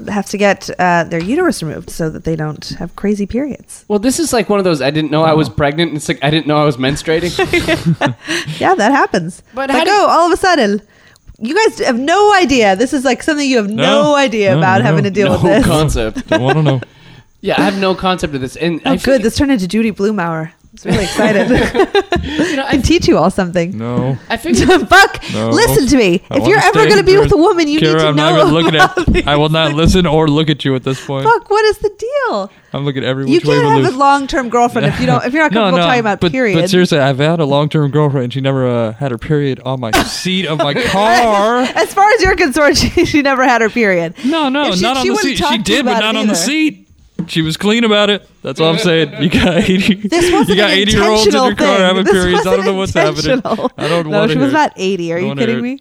have 0.08 0.26
to 0.28 0.38
get 0.38 0.70
uh, 0.80 1.04
their 1.04 1.22
uterus 1.22 1.62
removed 1.64 1.90
so 1.90 2.10
that 2.10 2.24
they 2.24 2.36
don't 2.36 2.70
have 2.80 2.96
crazy 2.96 3.26
periods. 3.26 3.86
Well, 3.88 4.00
this 4.00 4.20
is 4.20 4.32
like 4.34 4.50
one 4.50 4.60
of 4.60 4.66
those 4.66 4.82
I 4.82 4.92
didn't 4.92 5.12
know 5.12 5.24
I 5.24 5.34
was 5.34 5.50
pregnant. 5.50 5.90
And 5.90 5.98
it's 5.98 6.08
like 6.08 6.24
I 6.24 6.30
didn't 6.30 6.48
know 6.48 6.58
I 6.58 6.66
was 6.66 6.78
menstruating. 6.78 7.32
Yeah, 8.60 8.76
that 8.76 8.92
happens. 8.92 9.42
But 9.54 9.70
like, 9.70 9.78
how 9.80 9.84
do- 9.86 9.92
oh, 9.92 10.08
all 10.10 10.26
of 10.28 10.32
a 10.34 10.38
sudden, 10.38 10.82
you 11.40 11.56
guys 11.56 11.80
have 11.80 11.98
no 12.00 12.34
idea. 12.36 12.76
This 12.76 12.94
is 12.94 13.04
like 13.06 13.24
something 13.24 13.50
you 13.50 13.58
have 13.58 13.70
no, 13.70 13.84
No. 14.04 14.16
idea 14.16 14.52
No, 14.52 14.58
about 14.60 14.80
no. 14.80 14.86
having 14.86 15.04
to 15.06 15.10
deal 15.12 15.28
no 15.28 15.34
with 15.34 15.44
this. 15.44 15.66
concept. 15.66 16.18
I 16.32 16.38
don't 16.38 16.42
want 16.44 16.58
to 16.58 16.64
know. 16.64 16.82
Yeah, 17.42 17.56
I 17.58 17.64
have 17.64 17.80
no 17.80 17.96
concept 17.96 18.36
of 18.36 18.42
this. 18.42 18.58
And 18.58 18.82
oh, 18.86 18.92
I 18.92 18.98
feel 18.98 19.16
good. 19.16 19.24
This 19.24 19.38
turned 19.38 19.50
into 19.50 19.66
Judy 19.66 19.94
Blumenauer. 19.94 20.52
It's 20.81 20.86
really 20.86 21.04
excited. 21.04 21.50
you 22.24 22.56
know, 22.56 22.64
I 22.66 22.72
can 22.72 22.81
teach 22.81 23.06
you 23.06 23.18
all 23.18 23.30
something. 23.30 23.78
No. 23.78 24.18
I 24.30 24.38
figured 24.38 24.88
Buck, 24.90 25.22
No. 25.34 25.50
listen 25.50 25.88
to 25.88 25.98
me. 25.98 26.24
I 26.31 26.38
if 26.38 26.48
you're 26.48 26.58
ever 26.58 26.86
going 26.86 26.98
to 27.00 27.04
be 27.04 27.18
with 27.18 27.34
a 27.34 27.38
woman, 27.38 27.68
you 27.68 27.81
Kira, 27.81 27.94
need 27.96 28.00
to 28.00 28.08
I'm 28.08 28.16
know. 28.16 28.46
not 28.46 28.54
looking 28.54 28.76
at. 28.80 29.28
I 29.28 29.36
will 29.36 29.50
not 29.50 29.74
listen 29.74 30.06
or 30.06 30.30
look 30.30 30.50
at 30.50 30.64
you 30.64 30.76
at 30.76 30.84
this 30.84 31.06
point. 31.06 31.26
Buck, 31.26 31.50
what 31.50 31.66
is 31.66 31.80
the 31.80 31.90
deal? 31.90 32.50
I'm 32.72 32.86
looking 32.86 33.04
every 33.04 33.26
which 33.26 33.34
You 33.34 33.42
can't 33.42 33.64
we 33.64 33.70
have 33.72 33.84
lose. 33.84 33.94
a 33.94 33.98
long-term 33.98 34.48
girlfriend 34.50 34.88
if 34.88 35.00
you 35.02 35.06
don't. 35.06 35.26
If 35.26 35.34
you're 35.34 35.44
not 35.44 35.52
comfortable 35.54 35.80
talking 35.86 36.00
about 36.00 36.22
but, 36.22 36.31
period. 36.31 36.56
But 36.62 36.70
seriously, 36.70 37.00
I've 37.00 37.18
had 37.18 37.42
a 37.42 37.46
long-term 37.46 37.92
girlfriend. 37.92 38.26
and 38.26 38.34
She 38.34 38.40
never 38.40 38.66
uh, 38.66 38.94
had 38.94 39.12
her 39.12 39.18
period 39.18 39.60
on 39.66 39.81
my 39.81 39.92
seat 39.92 40.46
of 40.46 40.60
my 40.60 40.74
car. 40.76 41.58
As 41.60 41.94
far 41.94 42.10
as 42.12 42.22
you're 42.22 42.38
concerned, 42.38 42.78
she, 42.78 43.06
she 43.06 43.22
never 43.22 43.44
had 43.44 43.62
her 43.62 43.70
period. 43.70 44.14
No, 44.24 44.48
no, 44.48 44.72
she- 44.76 44.81
not 44.81 44.96
on 44.96 45.06
the 45.08 45.16
seat. 45.18 45.36
She 45.36 45.44
talk 45.44 45.52
to 45.52 45.58
you 45.58 45.64
did, 45.64 45.84
but 45.86 46.00
not 46.00 46.16
on 46.16 46.28
the 46.28 46.36
seat. 46.36 46.89
She 47.27 47.42
was 47.42 47.57
clean 47.57 47.83
about 47.83 48.10
it. 48.10 48.27
That's 48.42 48.60
all 48.60 48.69
I'm 48.71 48.77
saying. 48.80 49.21
You 49.21 49.30
got 49.30 49.57
eighty. 49.69 49.95
This 49.95 50.31
wasn't 50.31 50.50
you 50.50 50.56
got 50.56 50.71
an 50.71 50.77
eighty 50.77 50.92
year 50.94 51.04
olds 51.04 51.27
in 51.27 51.33
your 51.33 51.50
intentional 51.51 51.56
car 51.56 51.77
thing. 51.77 51.86
having 51.86 52.04
This 52.06 52.13
periods. 52.13 52.42
I 52.42 52.44
don't 52.44 52.52
wasn't 52.57 52.66
know 52.66 52.73
what's 52.80 52.94
happening. 52.94 53.31
intentional. 53.38 53.71
I 53.78 53.88
don't 53.88 54.07
No, 54.07 54.19
want 54.19 54.31
she 54.31 54.38
was 54.38 54.54
not 54.54 54.73
80. 54.76 55.14
Are 55.14 55.19
you 55.19 55.28
wanna 55.28 55.42
kidding 55.42 55.56
hear 55.56 55.64
me? 55.64 55.80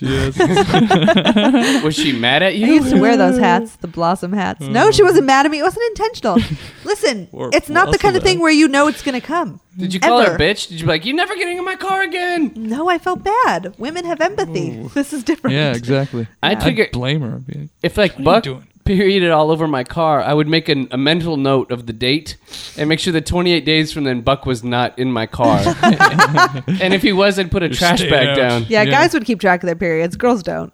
Yes. 0.00 0.38
was 1.82 1.96
she 1.96 2.12
mad 2.12 2.42
at 2.44 2.52
I 2.52 2.54
you? 2.54 2.66
used 2.74 2.90
to 2.90 3.00
wear 3.00 3.16
those 3.16 3.36
hats, 3.38 3.74
the 3.76 3.88
blossom 3.88 4.32
hats. 4.32 4.60
No, 4.60 4.92
she 4.92 5.02
uh-huh. 5.02 5.10
wasn't 5.10 5.26
mad 5.26 5.44
at 5.44 5.50
me. 5.50 5.58
It 5.58 5.64
wasn't 5.64 5.86
intentional. 5.88 6.38
Listen, 6.84 7.28
Or 7.32 7.50
it's 7.52 7.68
not 7.68 7.90
the 7.90 7.98
kind 7.98 8.16
of 8.16 8.22
thing 8.22 8.38
where 8.38 8.52
you 8.52 8.68
know 8.68 8.86
it's 8.86 9.02
going 9.02 9.20
to 9.20 9.26
come. 9.26 9.60
Did 9.76 9.92
you 9.92 9.98
call 9.98 10.20
Ever. 10.20 10.30
her 10.30 10.36
a 10.36 10.38
bitch? 10.38 10.68
Did 10.68 10.78
you 10.80 10.86
be 10.86 10.92
like, 10.92 11.04
you're 11.04 11.16
never 11.16 11.34
getting 11.34 11.58
in 11.58 11.64
my 11.64 11.74
car 11.74 12.02
again? 12.02 12.52
No, 12.54 12.88
I 12.88 12.98
felt 12.98 13.24
bad. 13.24 13.74
Women 13.78 14.04
have 14.04 14.20
empathy. 14.20 14.88
This 14.94 15.12
is 15.12 15.24
different. 15.24 15.54
yeah, 15.56 15.72
exactly. 15.74 16.28
I'd 16.44 16.58
I'd 16.58 16.62
figure 16.62 16.88
blame 16.92 17.22
her. 17.22 17.34
I'd 17.36 17.46
be 17.48 17.58
like, 17.60 17.68
if 17.82 17.96
like 17.96 18.18
you 18.18 18.24
Buck 18.24 18.44
doing? 18.88 18.98
perioded 18.98 19.30
all 19.30 19.50
over 19.50 19.68
my 19.68 19.84
car, 19.84 20.20
I 20.22 20.34
would 20.34 20.48
make 20.48 20.68
an, 20.68 20.88
a 20.90 20.98
mental 20.98 21.36
note 21.36 21.70
of 21.70 21.86
the 21.86 21.92
date 21.92 22.36
and 22.76 22.88
make 22.88 22.98
sure 23.00 23.12
that 23.12 23.26
28 23.26 23.64
days 23.64 23.92
from 23.92 24.04
then 24.04 24.22
Buck 24.22 24.46
was 24.46 24.64
not 24.64 24.98
in 24.98 25.12
my 25.12 25.26
car. 25.26 25.58
and 25.82 26.92
if 26.94 27.02
he 27.02 27.12
was, 27.12 27.38
I'd 27.38 27.50
put 27.50 27.62
a 27.62 27.68
Just 27.68 27.80
trash 27.80 28.00
stay 28.00 28.10
bag 28.10 28.28
out. 28.28 28.36
down. 28.36 28.66
Yeah, 28.68 28.82
Yeah. 28.82 28.90
guys 28.90 29.14
would 29.14 29.24
keep 29.24 29.40
track 29.40 29.62
of 29.62 29.66
their 29.66 29.76
periods. 29.76 30.16
Girls 30.16 30.42
don't 30.42 30.72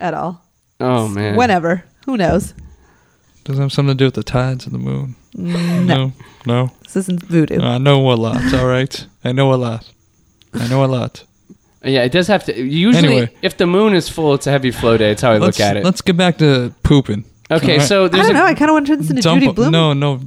at 0.00 0.14
all. 0.14 0.44
Oh 0.80 1.08
man. 1.08 1.36
Whenever. 1.36 1.84
Who 2.06 2.16
knows? 2.16 2.54
Does 3.44 3.58
it 3.58 3.62
have 3.62 3.72
something 3.72 3.96
to 3.96 3.98
do 3.98 4.04
with 4.06 4.14
the 4.14 4.22
tides 4.22 4.66
and 4.66 4.74
the 4.74 4.78
moon? 4.78 5.16
Mm, 5.34 5.86
no. 5.86 6.12
No. 6.46 6.70
This 6.82 6.96
isn't 6.96 7.22
voodoo. 7.22 7.60
I 7.60 7.78
know 7.78 8.10
a 8.10 8.14
lot. 8.14 8.54
All 8.54 8.66
right. 8.66 9.06
I 9.24 9.32
know 9.32 9.52
a 9.52 9.56
lot. 9.56 9.90
I 10.54 10.68
know 10.68 10.84
a 10.84 10.86
lot. 10.86 11.24
Uh, 11.84 11.90
yeah, 11.90 12.02
it 12.02 12.12
does 12.12 12.26
have 12.26 12.44
to. 12.44 12.60
Usually, 12.60 13.06
Anyway. 13.08 13.34
if 13.42 13.56
the 13.56 13.66
moon 13.66 13.94
is 13.94 14.08
full, 14.08 14.34
it's 14.34 14.46
a 14.46 14.50
heavy 14.50 14.70
flow 14.70 14.96
day. 14.96 15.12
It's 15.12 15.22
how 15.22 15.32
I 15.32 15.38
let's, 15.38 15.58
look 15.58 15.66
at 15.66 15.76
it. 15.76 15.84
Let's 15.84 16.00
get 16.00 16.16
back 16.16 16.38
to 16.38 16.74
pooping. 16.82 17.24
Okay, 17.50 17.72
All 17.72 17.78
right. 17.78 17.86
so 17.88 18.04
I 18.04 18.08
there's 18.08 18.26
don't 18.26 18.36
a 18.36 18.38
know. 18.40 18.44
I 18.44 18.54
kind 18.54 18.70
of 18.70 18.74
want 18.74 18.86
to 18.86 18.92
turn 18.92 18.98
this 19.00 19.10
into 19.10 19.22
Dump- 19.22 19.40
Judy 19.40 19.52
Blume 19.54 19.72
No, 19.72 19.92
no, 19.94 20.20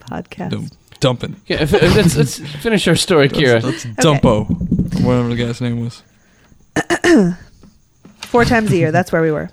podcast. 0.00 0.52
no, 0.52 0.64
dumping. 1.00 1.36
Yeah, 1.46 1.62
if- 1.62 1.74
if- 1.74 1.96
let's, 1.96 2.16
let's 2.16 2.38
finish 2.62 2.86
our 2.86 2.94
story, 2.96 3.28
Kira. 3.28 3.60
That's, 3.62 3.82
that's 3.84 4.04
Dumpo, 4.06 4.48
whatever 5.02 5.28
the 5.28 5.36
guy's 5.36 5.60
name 5.60 5.80
was. 5.84 6.02
Four 8.22 8.44
times 8.44 8.70
a 8.72 8.76
year. 8.76 8.92
That's 8.92 9.10
where 9.10 9.22
we 9.22 9.30
were. 9.32 9.50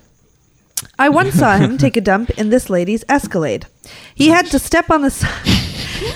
I 0.98 1.08
once 1.08 1.34
saw 1.34 1.56
him 1.56 1.78
take 1.78 1.96
a 1.96 2.00
dump 2.00 2.30
in 2.30 2.50
this 2.50 2.68
lady's 2.68 3.04
Escalade. 3.08 3.66
He 4.14 4.28
had 4.28 4.46
to 4.46 4.58
step 4.58 4.90
on 4.90 5.02
the 5.02 5.10
side. 5.10 5.30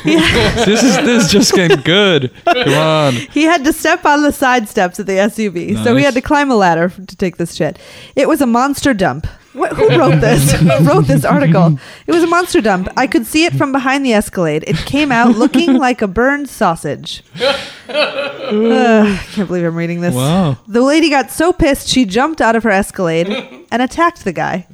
This 0.05 0.83
is 0.83 0.97
this 0.97 1.25
is 1.25 1.33
just 1.33 1.53
getting 1.55 1.81
good. 1.81 2.33
Come 2.45 2.75
on. 2.75 3.15
He 3.15 3.45
had 3.45 3.65
to 3.65 3.73
step 3.73 4.05
on 4.05 4.23
the 4.23 4.33
side 4.33 4.69
steps 4.69 4.99
of 4.99 5.07
the 5.07 5.13
SUV, 5.13 5.83
so 5.83 5.97
he 5.97 6.05
had 6.05 6.15
to 6.15 6.21
climb 6.21 6.51
a 6.51 6.57
ladder 6.57 6.89
to 6.89 7.17
take 7.17 7.37
this 7.37 7.55
shit. 7.55 7.79
It 8.17 8.29
was 8.29 8.41
a 8.41 8.47
monster 8.47 8.95
dump. 8.95 9.27
What, 9.53 9.73
who 9.73 9.89
wrote 9.99 10.21
this? 10.21 10.53
who 10.61 10.85
wrote 10.85 11.07
this 11.07 11.25
article? 11.25 11.79
It 12.07 12.13
was 12.13 12.23
a 12.23 12.27
monster 12.29 12.61
dump. 12.61 12.89
I 12.97 13.09
could 13.09 13.27
see 13.27 13.45
it 13.45 13.53
from 13.53 13.73
behind 13.73 14.07
the 14.07 14.13
Escalade. 14.13 14.63
It 14.67 14.77
came 14.77 15.11
out 15.11 15.37
looking 15.37 15.75
like 15.79 16.03
a 16.03 16.07
burned 16.07 16.49
sausage. 16.49 17.25
Ugh, 17.35 17.57
I 17.89 19.21
can't 19.33 19.49
believe 19.49 19.65
I'm 19.65 19.75
reading 19.75 20.03
this. 20.03 20.15
Wow. 20.15 20.59
The 20.69 20.83
lady 20.83 21.11
got 21.11 21.33
so 21.33 21.53
pissed 21.53 21.89
she 21.89 22.05
jumped 22.05 22.41
out 22.41 22.55
of 22.55 22.63
her 22.63 22.71
Escalade 22.71 23.29
and 23.73 23.83
attacked 23.83 24.25
the 24.25 24.33
guy. 24.33 24.69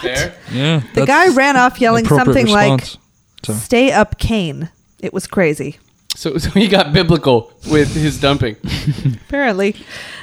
Fair. 0.00 0.34
Yeah. 0.52 0.82
The 0.94 1.06
guy 1.06 1.28
ran 1.34 1.56
off 1.56 1.80
yelling 1.80 2.04
appropriate 2.06 2.34
something 2.34 2.46
like, 2.46 2.80
response. 2.80 2.99
So, 3.42 3.54
Stay 3.54 3.92
up, 3.92 4.18
Kane. 4.18 4.70
It 5.00 5.12
was 5.12 5.26
crazy. 5.26 5.78
So, 6.14 6.36
so 6.38 6.50
he 6.50 6.68
got 6.68 6.92
biblical 6.92 7.52
with 7.70 7.94
his 7.94 8.20
dumping. 8.20 8.56
Apparently. 9.26 9.76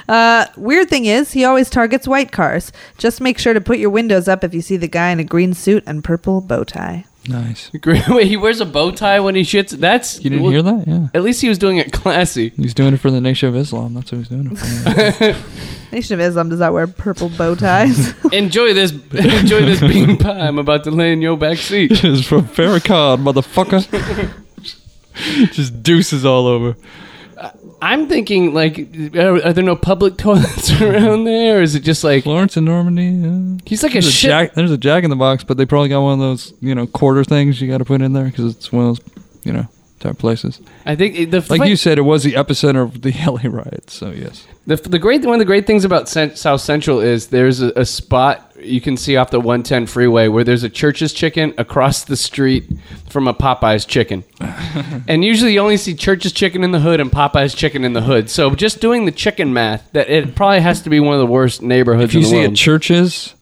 Uh, 0.08 0.46
weird 0.56 0.88
thing 0.88 1.06
is, 1.06 1.32
he 1.32 1.44
always 1.44 1.68
targets 1.70 2.06
white 2.06 2.32
cars. 2.32 2.72
Just 2.96 3.20
make 3.20 3.38
sure 3.38 3.54
to 3.54 3.60
put 3.60 3.78
your 3.78 3.90
windows 3.90 4.28
up 4.28 4.44
if 4.44 4.54
you 4.54 4.60
see 4.60 4.76
the 4.76 4.88
guy 4.88 5.10
in 5.10 5.20
a 5.20 5.24
green 5.24 5.54
suit 5.54 5.82
and 5.86 6.04
purple 6.04 6.40
bow 6.40 6.64
tie. 6.64 7.04
Nice. 7.28 7.70
Wait, 8.08 8.26
he 8.26 8.36
wears 8.36 8.60
a 8.60 8.66
bow 8.66 8.90
tie 8.90 9.20
when 9.20 9.34
he 9.34 9.42
shits. 9.42 9.70
That's 9.70 10.22
You 10.22 10.30
didn't 10.30 10.50
hear 10.50 10.62
that? 10.62 10.86
Yeah. 10.86 11.08
At 11.14 11.22
least 11.22 11.40
he 11.40 11.48
was 11.48 11.58
doing 11.58 11.76
it 11.76 11.92
classy. 11.92 12.50
He's 12.50 12.74
doing 12.74 12.94
it 12.94 12.98
for 12.98 13.10
the 13.10 13.20
Nation 13.20 13.48
of 13.48 13.56
Islam. 13.56 13.94
That's 13.94 14.10
what 14.10 14.18
he's 14.18 14.28
doing 14.28 14.50
it 14.52 14.56
for. 14.56 15.92
Nation 15.92 16.14
of 16.14 16.20
Islam 16.20 16.48
does 16.48 16.60
not 16.60 16.72
wear 16.72 16.86
purple 16.86 17.28
bow 17.30 17.54
ties. 17.54 18.14
enjoy 18.32 18.74
this, 18.74 18.92
enjoy 18.92 19.60
this 19.60 19.80
bean 19.80 20.16
pie. 20.16 20.46
I'm 20.46 20.58
about 20.58 20.84
to 20.84 20.90
lay 20.90 21.12
in 21.12 21.22
your 21.22 21.36
back 21.36 21.58
seat. 21.58 21.92
It's 22.04 22.26
from 22.26 22.42
Farrakhan, 22.42 23.22
motherfucker. 23.22 24.32
Just 25.52 25.82
deuces 25.82 26.24
all 26.24 26.46
over. 26.46 26.76
I'm 27.80 28.08
thinking 28.08 28.54
like, 28.54 28.78
are, 29.14 29.44
are 29.46 29.52
there 29.52 29.64
no 29.64 29.76
public 29.76 30.16
toilets 30.18 30.70
around 30.80 31.24
there? 31.24 31.58
Or 31.58 31.62
is 31.62 31.74
it 31.74 31.80
just 31.80 32.02
like 32.04 32.24
Florence 32.24 32.56
and 32.56 32.66
Normandy. 32.66 33.04
Yeah. 33.06 33.58
he's 33.64 33.82
like 33.82 33.92
a 33.92 33.94
There's 33.94 34.06
a, 34.08 34.10
shit? 34.10 34.28
jack, 34.30 34.54
there's 34.54 34.70
a 34.72 34.78
jack 34.78 35.04
in 35.04 35.10
the 35.10 35.16
box, 35.16 35.44
but 35.44 35.56
they 35.56 35.66
probably 35.66 35.88
got 35.88 36.02
one 36.02 36.14
of 36.14 36.18
those, 36.18 36.52
you 36.60 36.74
know, 36.74 36.86
quarter 36.86 37.22
things 37.24 37.60
you 37.60 37.68
got 37.68 37.78
to 37.78 37.84
put 37.84 38.02
in 38.02 38.12
there 38.12 38.24
because 38.24 38.54
it's 38.56 38.72
one 38.72 38.86
of 38.86 38.96
those, 38.96 39.06
you 39.44 39.52
know, 39.52 39.68
type 40.00 40.18
places. 40.18 40.60
I 40.86 40.94
think 40.96 41.18
it- 41.18 41.30
the 41.30 41.44
Like 41.48 41.68
you 41.68 41.76
said, 41.76 41.98
it 41.98 42.02
was 42.02 42.22
the 42.24 42.32
epicenter 42.32 42.82
of 42.82 43.02
the 43.02 43.12
LA 43.26 43.42
riots. 43.50 43.94
So 43.94 44.10
yes, 44.10 44.46
The, 44.66 44.76
the 44.76 44.98
great 44.98 45.24
one 45.24 45.34
of 45.34 45.38
the 45.38 45.44
great 45.44 45.66
things 45.66 45.84
about 45.84 46.08
South 46.08 46.60
Central 46.60 47.00
is 47.00 47.28
there's 47.28 47.60
a, 47.60 47.72
a 47.76 47.84
spot 47.84 48.44
you 48.60 48.80
can 48.80 48.96
see 48.96 49.16
off 49.16 49.30
the 49.30 49.38
110 49.38 49.86
freeway 49.86 50.26
where 50.28 50.42
there's 50.42 50.64
a 50.64 50.68
Church's 50.68 51.12
Chicken 51.12 51.54
across 51.58 52.04
the 52.04 52.16
street 52.16 52.64
from 53.08 53.28
a 53.28 53.34
Popeyes 53.34 53.86
Chicken, 53.86 54.24
and 55.08 55.24
usually 55.24 55.52
you 55.54 55.60
only 55.60 55.76
see 55.76 55.94
Church's 55.94 56.32
Chicken 56.32 56.64
in 56.64 56.72
the 56.72 56.80
hood 56.80 56.98
and 57.00 57.10
Popeyes 57.10 57.56
Chicken 57.56 57.84
in 57.84 57.92
the 57.92 58.02
hood. 58.02 58.28
So 58.30 58.54
just 58.54 58.80
doing 58.80 59.04
the 59.04 59.12
chicken 59.12 59.52
math, 59.52 59.90
that 59.92 60.08
it 60.10 60.34
probably 60.34 60.60
has 60.60 60.82
to 60.82 60.90
be 60.90 60.98
one 61.00 61.14
of 61.14 61.20
the 61.20 61.26
worst 61.26 61.62
neighborhoods 61.62 62.10
if 62.10 62.14
you 62.14 62.18
in 62.20 62.24
the 62.24 62.30
see 62.30 62.36
world. 62.40 62.52
a 62.52 62.56
Church's, 62.56 63.34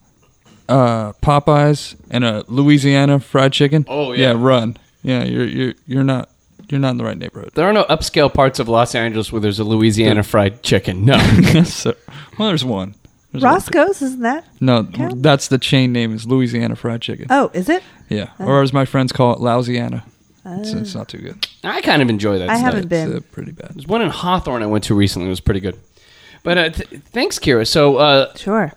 uh, 0.69 1.13
Popeyes, 1.23 1.95
and 2.11 2.25
a 2.25 2.45
Louisiana 2.49 3.19
fried 3.21 3.53
chicken, 3.53 3.85
Oh, 3.89 4.13
yeah. 4.13 4.35
run. 4.37 4.77
Yeah, 5.03 5.25
you're 5.25 5.45
you're 5.47 5.75
you're 5.87 6.05
not 6.05 6.29
you're 6.69 6.81
not 6.81 6.91
in 6.91 6.97
the 6.99 7.05
right 7.05 7.17
neighborhood. 7.19 7.53
there 7.55 7.67
are 7.69 7.73
no 7.73 7.85
upscale 7.85 8.33
parts 8.33 8.59
of 8.59 8.69
Los 8.69 8.95
Angeles 8.95 9.31
where 9.33 9.41
there's 9.41 9.59
a 9.59 9.65
Louisiana 9.65 10.23
fried 10.23 10.63
chicken. 10.63 11.05
No. 11.05 11.19
so, 11.65 11.95
well, 12.39 12.49
there's 12.49 12.65
one. 12.65 12.95
There's 13.33 13.43
one. 13.45 13.53
Roscoe's, 13.55 14.03
isn't 14.03 14.21
that? 14.23 14.45
No, 14.61 14.85
count? 14.85 15.23
that's 15.23 15.49
the 15.49 15.59
chain 15.59 15.93
name 15.93 16.15
is 16.15 16.27
Louisiana 16.27 16.75
Fried 16.77 17.03
Chicken. 17.03 17.27
Oh, 17.29 17.51
is 17.53 17.69
it? 17.69 17.83
yeah, 18.09 18.31
or 18.39 18.63
as 18.63 18.73
my 18.73 18.85
friends 18.85 19.13
call 19.13 19.35
it, 19.35 19.41
Louisiana. 19.41 20.05
It's, 20.49 20.71
it's 20.71 20.95
not 20.95 21.09
too 21.09 21.19
good. 21.19 21.47
I 21.65 21.81
kind 21.83 22.01
of 22.03 22.09
enjoy 22.09 22.39
that. 22.39 22.49
I 22.49 22.55
stuff. 22.55 22.65
haven't 22.75 22.79
It's 22.85 22.89
been. 22.89 23.17
uh, 23.17 23.21
pretty 23.33 23.51
bad. 23.51 23.71
There's 23.75 23.87
one 23.89 24.01
in 24.01 24.11
Hawthorne 24.11 24.63
I 24.63 24.67
went 24.67 24.85
to 24.85 24.95
recently. 24.95 25.27
It 25.27 25.31
was 25.31 25.41
pretty 25.41 25.59
good. 25.61 25.77
But 26.45 26.57
uh, 26.59 26.71
th- 26.71 27.01
thanks, 27.07 27.39
Kira. 27.41 27.67
So 27.67 27.97
uh, 27.97 28.33
Sure. 28.37 28.73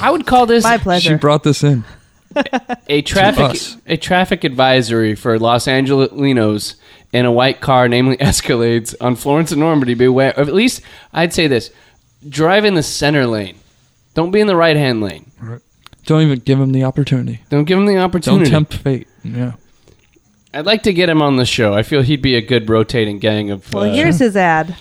I 0.00 0.10
would 0.12 0.24
call 0.24 0.46
this 0.46 0.62
My 0.62 0.78
pleasure. 0.78 1.10
She 1.10 1.14
brought 1.16 1.42
this 1.42 1.64
in. 1.64 1.84
A 2.88 3.02
traffic 3.02 3.60
a 3.86 3.96
traffic 3.96 4.44
advisory 4.44 5.14
for 5.14 5.38
Los 5.38 5.66
Angelenos 5.66 6.76
in 7.12 7.26
a 7.26 7.32
white 7.32 7.60
car, 7.60 7.88
namely 7.88 8.16
Escalades, 8.20 8.94
on 9.00 9.16
Florence 9.16 9.50
and 9.52 9.60
Normandy. 9.60 9.94
Beware. 9.94 10.32
Or 10.36 10.42
at 10.42 10.54
least 10.54 10.82
I'd 11.12 11.32
say 11.32 11.46
this: 11.46 11.70
drive 12.28 12.64
in 12.64 12.74
the 12.74 12.82
center 12.82 13.26
lane. 13.26 13.56
Don't 14.14 14.30
be 14.30 14.40
in 14.40 14.46
the 14.46 14.56
right 14.56 14.76
hand 14.76 15.00
lane. 15.00 15.30
Don't 16.06 16.22
even 16.22 16.40
give 16.40 16.60
him 16.60 16.72
the 16.72 16.84
opportunity. 16.84 17.40
Don't 17.50 17.64
give 17.64 17.78
him 17.78 17.86
the 17.86 17.98
opportunity. 17.98 18.50
Don't 18.50 18.68
tempt 18.68 18.74
fate. 18.74 19.08
Yeah. 19.22 19.52
I'd 20.52 20.66
like 20.66 20.82
to 20.84 20.92
get 20.92 21.08
him 21.08 21.22
on 21.22 21.36
the 21.36 21.46
show. 21.46 21.74
I 21.74 21.82
feel 21.82 22.02
he'd 22.02 22.22
be 22.22 22.34
a 22.34 22.40
good 22.40 22.68
rotating 22.68 23.18
gang 23.18 23.50
of. 23.50 23.72
Well, 23.72 23.84
uh, 23.84 23.94
here's 23.94 24.18
his 24.18 24.36
ad. 24.36 24.76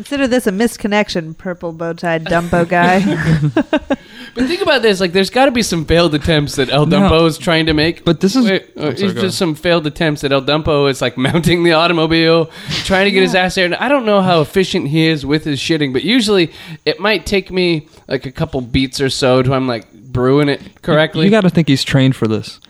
Consider 0.00 0.26
this 0.26 0.46
a 0.46 0.50
misconnection, 0.50 1.36
purple 1.36 1.72
bow 1.72 1.92
tie 1.92 2.18
dumpo 2.18 2.66
guy. 2.66 3.00
But 4.32 4.46
think 4.46 4.62
about 4.62 4.80
this: 4.82 5.00
like, 5.00 5.12
there's 5.12 5.28
got 5.28 5.46
to 5.46 5.50
be 5.50 5.60
some 5.62 5.84
failed 5.84 6.14
attempts 6.14 6.54
that 6.54 6.70
El 6.70 6.86
No. 6.86 7.00
Dumpo 7.00 7.26
is 7.26 7.36
trying 7.36 7.66
to 7.66 7.74
make. 7.74 8.04
But 8.04 8.20
this 8.20 8.36
is- 8.36 8.44
Wait, 8.48 8.62
uh, 8.76 8.80
sorry, 8.80 8.90
it's 8.92 9.00
go 9.02 9.08
just 9.08 9.16
ahead. 9.18 9.32
some 9.34 9.54
failed 9.56 9.86
attempts 9.88 10.20
that 10.22 10.30
El 10.30 10.40
Dumpo 10.42 10.88
is 10.88 11.02
like 11.02 11.18
mounting 11.28 11.64
the 11.64 11.72
automobile, 11.72 12.46
trying 12.84 13.06
to 13.06 13.10
get 13.10 13.22
his 13.22 13.34
ass 13.34 13.56
there. 13.56 13.64
And 13.66 13.74
I 13.74 13.88
don't 13.88 14.06
know 14.06 14.22
how 14.22 14.40
efficient 14.40 14.86
he 14.88 15.06
is 15.08 15.26
with 15.26 15.44
his 15.44 15.58
shitting, 15.58 15.92
but 15.92 16.04
usually 16.04 16.52
it 16.86 17.00
might 17.00 17.26
take 17.26 17.50
me 17.50 17.88
like 18.08 18.24
a 18.24 18.30
couple 18.32 18.60
beats 18.60 19.00
or 19.00 19.10
so 19.10 19.42
to 19.42 19.52
I'm 19.52 19.66
like 19.66 19.92
brewing 19.92 20.48
it 20.48 20.80
correctly. 20.80 21.24
You 21.24 21.30
got 21.32 21.40
to 21.42 21.50
think 21.50 21.66
he's 21.68 21.82
trained 21.84 22.14
for 22.14 22.28
this. 22.28 22.60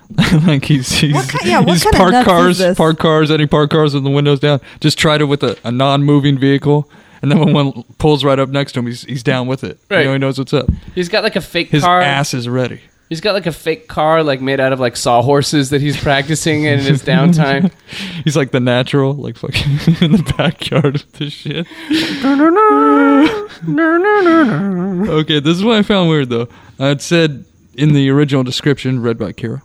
like 0.47 0.65
he's 0.65 0.91
he's, 0.91 1.13
What 1.15 1.29
ki- 1.29 1.49
yeah, 1.49 1.61
what 1.61 1.69
he's 1.75 1.85
kind 1.85 1.95
of 1.95 1.99
parked 2.01 2.13
nuts 2.13 2.27
is 2.27 2.33
cars, 2.33 2.59
this? 2.59 2.77
parked 2.79 3.01
cars, 3.01 3.31
any 3.31 3.47
parked 3.47 3.73
cars 3.73 3.93
with 3.95 4.03
the 4.03 4.11
windows 4.11 4.41
down. 4.41 4.61
Just 4.81 4.99
tried 4.99 5.21
it 5.21 5.25
with 5.27 5.43
a, 5.45 5.59
a 5.63 5.71
non-moving 5.71 6.39
vehicle, 6.39 6.91
and 7.23 7.31
then 7.31 7.39
when 7.39 7.53
one 7.53 7.85
pulls 7.99 8.25
right 8.25 8.39
up 8.39 8.49
next 8.49 8.73
to 8.73 8.81
him, 8.81 8.87
he's 8.87 9.03
he's 9.05 9.23
down 9.23 9.47
with 9.47 9.65
it. 9.65 9.79
Right. 9.91 10.01
You 10.01 10.05
know, 10.07 10.13
he 10.13 10.19
knows 10.19 10.39
what's 10.39 10.55
up. 10.55 10.69
he's 10.95 11.09
got 11.09 11.23
like 11.23 11.37
a 11.37 11.41
fake 11.41 11.71
His 11.71 11.83
car. 11.83 12.01
ass 12.01 12.35
is 12.35 12.49
ready. 12.49 12.81
He's 13.09 13.21
got 13.21 13.33
like 13.33 13.47
a 13.47 13.53
fake 13.53 13.89
car 13.89 14.23
like 14.23 14.41
made 14.41 14.61
out 14.61 14.73
of 14.73 14.79
like 14.79 14.97
sawhorses 14.97 15.71
that 15.71 15.81
he's 15.81 16.01
practicing 16.01 16.63
in 16.63 16.79
his 16.79 17.03
downtime. 17.03 17.73
He's 18.25 18.37
like 18.37 18.53
the 18.53 18.61
natural, 18.61 19.15
like 19.15 19.37
fucking 19.37 19.63
in 20.01 20.13
the 20.13 20.35
backyard 20.39 20.95
of 20.95 21.13
this 21.15 21.33
shit. 21.33 21.67
okay, 25.11 25.41
this 25.41 25.57
is 25.57 25.65
what 25.65 25.77
I 25.77 25.83
found 25.83 26.09
weird 26.09 26.29
though. 26.29 26.49
Uh, 26.79 26.93
it 26.93 27.03
said 27.03 27.45
in 27.75 27.95
the 27.95 28.09
original 28.11 28.45
description, 28.45 29.03
read 29.03 29.19
by 29.19 29.33
Kira. 29.33 29.63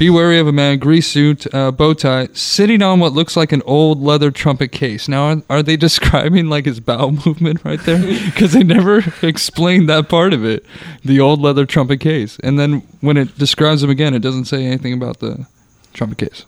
Be 0.00 0.08
wary 0.08 0.38
of 0.38 0.46
a 0.46 0.52
man, 0.52 0.78
grease 0.78 1.06
suit, 1.06 1.46
uh, 1.54 1.70
bow 1.70 1.92
tie, 1.92 2.28
sitting 2.32 2.80
on 2.80 3.00
what 3.00 3.12
looks 3.12 3.36
like 3.36 3.52
an 3.52 3.60
old 3.66 4.00
leather 4.00 4.30
trumpet 4.30 4.72
case. 4.72 5.08
Now, 5.08 5.24
are, 5.24 5.42
are 5.50 5.62
they 5.62 5.76
describing 5.88 6.48
like 6.48 6.64
his 6.64 6.80
bowel 6.80 7.12
movement 7.26 7.62
right 7.66 7.78
there? 7.80 7.98
Because 8.24 8.54
they 8.54 8.62
never 8.62 9.02
explained 9.22 9.90
that 9.90 10.08
part 10.08 10.32
of 10.32 10.42
it, 10.42 10.64
the 11.04 11.20
old 11.20 11.42
leather 11.42 11.66
trumpet 11.66 12.00
case. 12.00 12.38
And 12.42 12.58
then 12.58 12.80
when 13.02 13.18
it 13.18 13.36
describes 13.36 13.82
him 13.82 13.90
again, 13.90 14.14
it 14.14 14.20
doesn't 14.20 14.46
say 14.46 14.64
anything 14.64 14.94
about 14.94 15.18
the 15.18 15.46
trumpet 15.92 16.16
case. 16.16 16.46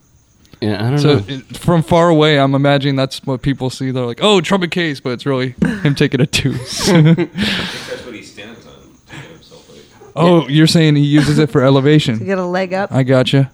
Yeah, 0.62 0.86
I 0.86 0.88
don't 0.88 0.98
So 0.98 1.14
know. 1.16 1.24
it, 1.28 1.56
from 1.58 1.82
far 1.82 2.08
away, 2.08 2.40
I'm 2.40 2.54
imagining 2.54 2.96
that's 2.96 3.22
what 3.26 3.42
people 3.42 3.68
see. 3.68 3.90
They're 3.90 4.06
like, 4.06 4.20
"Oh, 4.22 4.40
trumpet 4.40 4.70
case," 4.70 4.98
but 4.98 5.10
it's 5.10 5.26
really 5.26 5.56
him 5.82 5.94
taking 5.94 6.22
a 6.22 6.26
deuce. 6.26 6.88
I 6.88 7.02
think 7.02 7.32
that's 7.34 8.06
what 8.06 8.14
he 8.14 8.22
stands 8.22 8.64
on 8.64 8.72
to 8.72 9.14
get 9.14 9.24
himself 9.24 9.68
like. 9.68 9.80
Oh, 10.16 10.48
you're 10.48 10.66
saying 10.66 10.96
he 10.96 11.04
uses 11.04 11.38
it 11.38 11.50
for 11.50 11.60
to 11.60 11.66
elevation? 11.66 12.18
get 12.18 12.38
a 12.38 12.44
leg 12.44 12.72
up. 12.72 12.92
I 12.92 13.02
gotcha. 13.02 13.50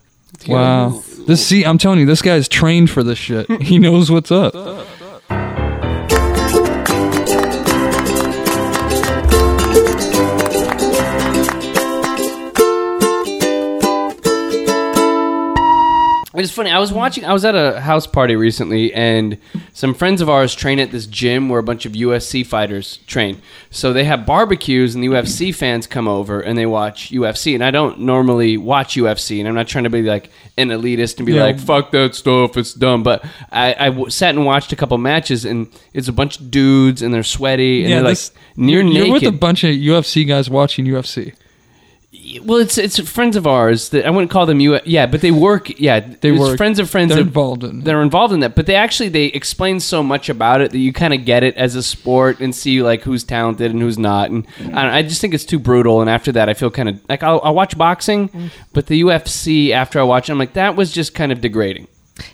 Wow. 0.46 1.02
This 1.26 1.46
see, 1.46 1.64
I'm 1.64 1.78
telling 1.78 1.98
you, 1.98 2.06
this 2.06 2.22
guy's 2.22 2.48
trained 2.48 2.90
for 2.90 3.02
this 3.02 3.18
shit. 3.18 3.48
He 3.62 3.78
knows 3.78 4.10
what's 4.10 4.30
up. 4.30 4.54
It's 16.38 16.52
funny. 16.52 16.70
I 16.70 16.78
was 16.78 16.92
watching. 16.92 17.24
I 17.24 17.32
was 17.32 17.44
at 17.44 17.54
a 17.54 17.80
house 17.80 18.06
party 18.06 18.36
recently, 18.36 18.92
and 18.94 19.38
some 19.72 19.94
friends 19.94 20.20
of 20.20 20.28
ours 20.28 20.54
train 20.54 20.78
at 20.78 20.90
this 20.90 21.06
gym 21.06 21.48
where 21.48 21.58
a 21.60 21.62
bunch 21.62 21.84
of 21.86 21.92
UFC 21.92 22.44
fighters 22.46 22.98
train. 23.06 23.40
So 23.70 23.92
they 23.92 24.04
have 24.04 24.24
barbecues, 24.24 24.94
and 24.94 25.02
the 25.02 25.08
UFC 25.08 25.54
fans 25.54 25.86
come 25.86 26.06
over 26.06 26.40
and 26.40 26.56
they 26.56 26.66
watch 26.66 27.10
UFC. 27.10 27.54
And 27.54 27.64
I 27.64 27.70
don't 27.70 28.00
normally 28.00 28.56
watch 28.56 28.94
UFC, 28.96 29.38
and 29.40 29.48
I'm 29.48 29.54
not 29.54 29.68
trying 29.68 29.84
to 29.84 29.90
be 29.90 30.02
like 30.02 30.30
an 30.56 30.68
elitist 30.68 31.18
and 31.18 31.26
be 31.26 31.32
Yeah. 31.34 31.42
like 31.44 31.58
"fuck 31.58 31.90
that 31.92 32.14
stuff, 32.14 32.56
it's 32.56 32.72
dumb." 32.74 33.02
But 33.02 33.24
I, 33.50 33.74
I 33.78 33.88
w- 33.90 34.10
sat 34.10 34.34
and 34.34 34.44
watched 34.46 34.72
a 34.72 34.76
couple 34.76 34.96
matches, 34.98 35.44
and 35.44 35.66
it's 35.92 36.08
a 36.08 36.12
bunch 36.12 36.38
of 36.40 36.50
dudes, 36.50 37.02
and 37.02 37.12
they're 37.12 37.22
sweaty, 37.22 37.84
and 37.84 37.92
they're 37.92 38.02
like 38.02 38.12
this- 38.12 38.32
near 38.56 38.80
you're, 38.80 38.84
naked. 38.84 39.04
You're 39.06 39.12
with 39.14 39.22
a 39.24 39.32
bunch 39.32 39.64
of 39.64 39.70
UFC 39.70 40.26
guys 40.26 40.48
watching 40.50 40.84
UFC. 40.86 41.32
Well, 42.44 42.58
it's 42.58 42.76
it's 42.78 42.98
friends 43.08 43.36
of 43.36 43.46
ours 43.46 43.88
that 43.90 44.06
I 44.06 44.10
wouldn't 44.10 44.30
call 44.30 44.44
them 44.46 44.60
you. 44.60 44.78
Yeah, 44.84 45.06
but 45.06 45.20
they 45.20 45.30
work. 45.30 45.78
Yeah, 45.80 46.00
They 46.00 46.30
it's 46.30 46.40
work. 46.40 46.56
friends 46.56 46.78
of 46.78 46.90
friends. 46.90 47.10
They're 47.10 47.20
of- 47.20 47.26
involved 47.28 47.64
in. 47.64 47.80
they're 47.84 48.02
involved 48.02 48.34
in 48.34 48.40
that 48.40 48.54
but 48.54 48.66
they 48.66 48.74
actually 48.74 49.08
they 49.08 49.26
explain 49.26 49.80
so 49.80 50.02
much 50.02 50.28
about 50.28 50.60
it 50.60 50.70
that 50.72 50.78
you 50.78 50.92
kind 50.92 51.14
of 51.14 51.24
get 51.24 51.42
it 51.42 51.54
as 51.56 51.74
a 51.74 51.82
sport 51.82 52.40
and 52.40 52.54
see 52.54 52.82
like 52.82 53.02
who's 53.02 53.24
talented 53.24 53.70
and 53.70 53.80
who's 53.80 53.98
not 53.98 54.30
and 54.30 54.46
I, 54.58 54.62
don't, 54.62 54.76
I 54.76 55.02
just 55.02 55.20
think 55.20 55.34
it's 55.34 55.44
too 55.44 55.58
brutal 55.58 56.00
and 56.00 56.10
after 56.10 56.32
that 56.32 56.48
i 56.48 56.54
feel 56.54 56.70
kind 56.70 56.88
of 56.88 57.00
like 57.08 57.22
I'll, 57.22 57.40
I'll 57.42 57.54
watch 57.54 57.76
boxing 57.78 58.28
mm-hmm. 58.28 58.46
but 58.72 58.86
the 58.86 59.00
ufc 59.02 59.70
after 59.70 59.98
i 60.00 60.02
watch 60.02 60.28
it 60.28 60.32
i'm 60.32 60.38
like 60.38 60.54
that 60.54 60.76
was 60.76 60.92
just 60.92 61.14
kind 61.14 61.32
of 61.32 61.40
degrading 61.40 61.86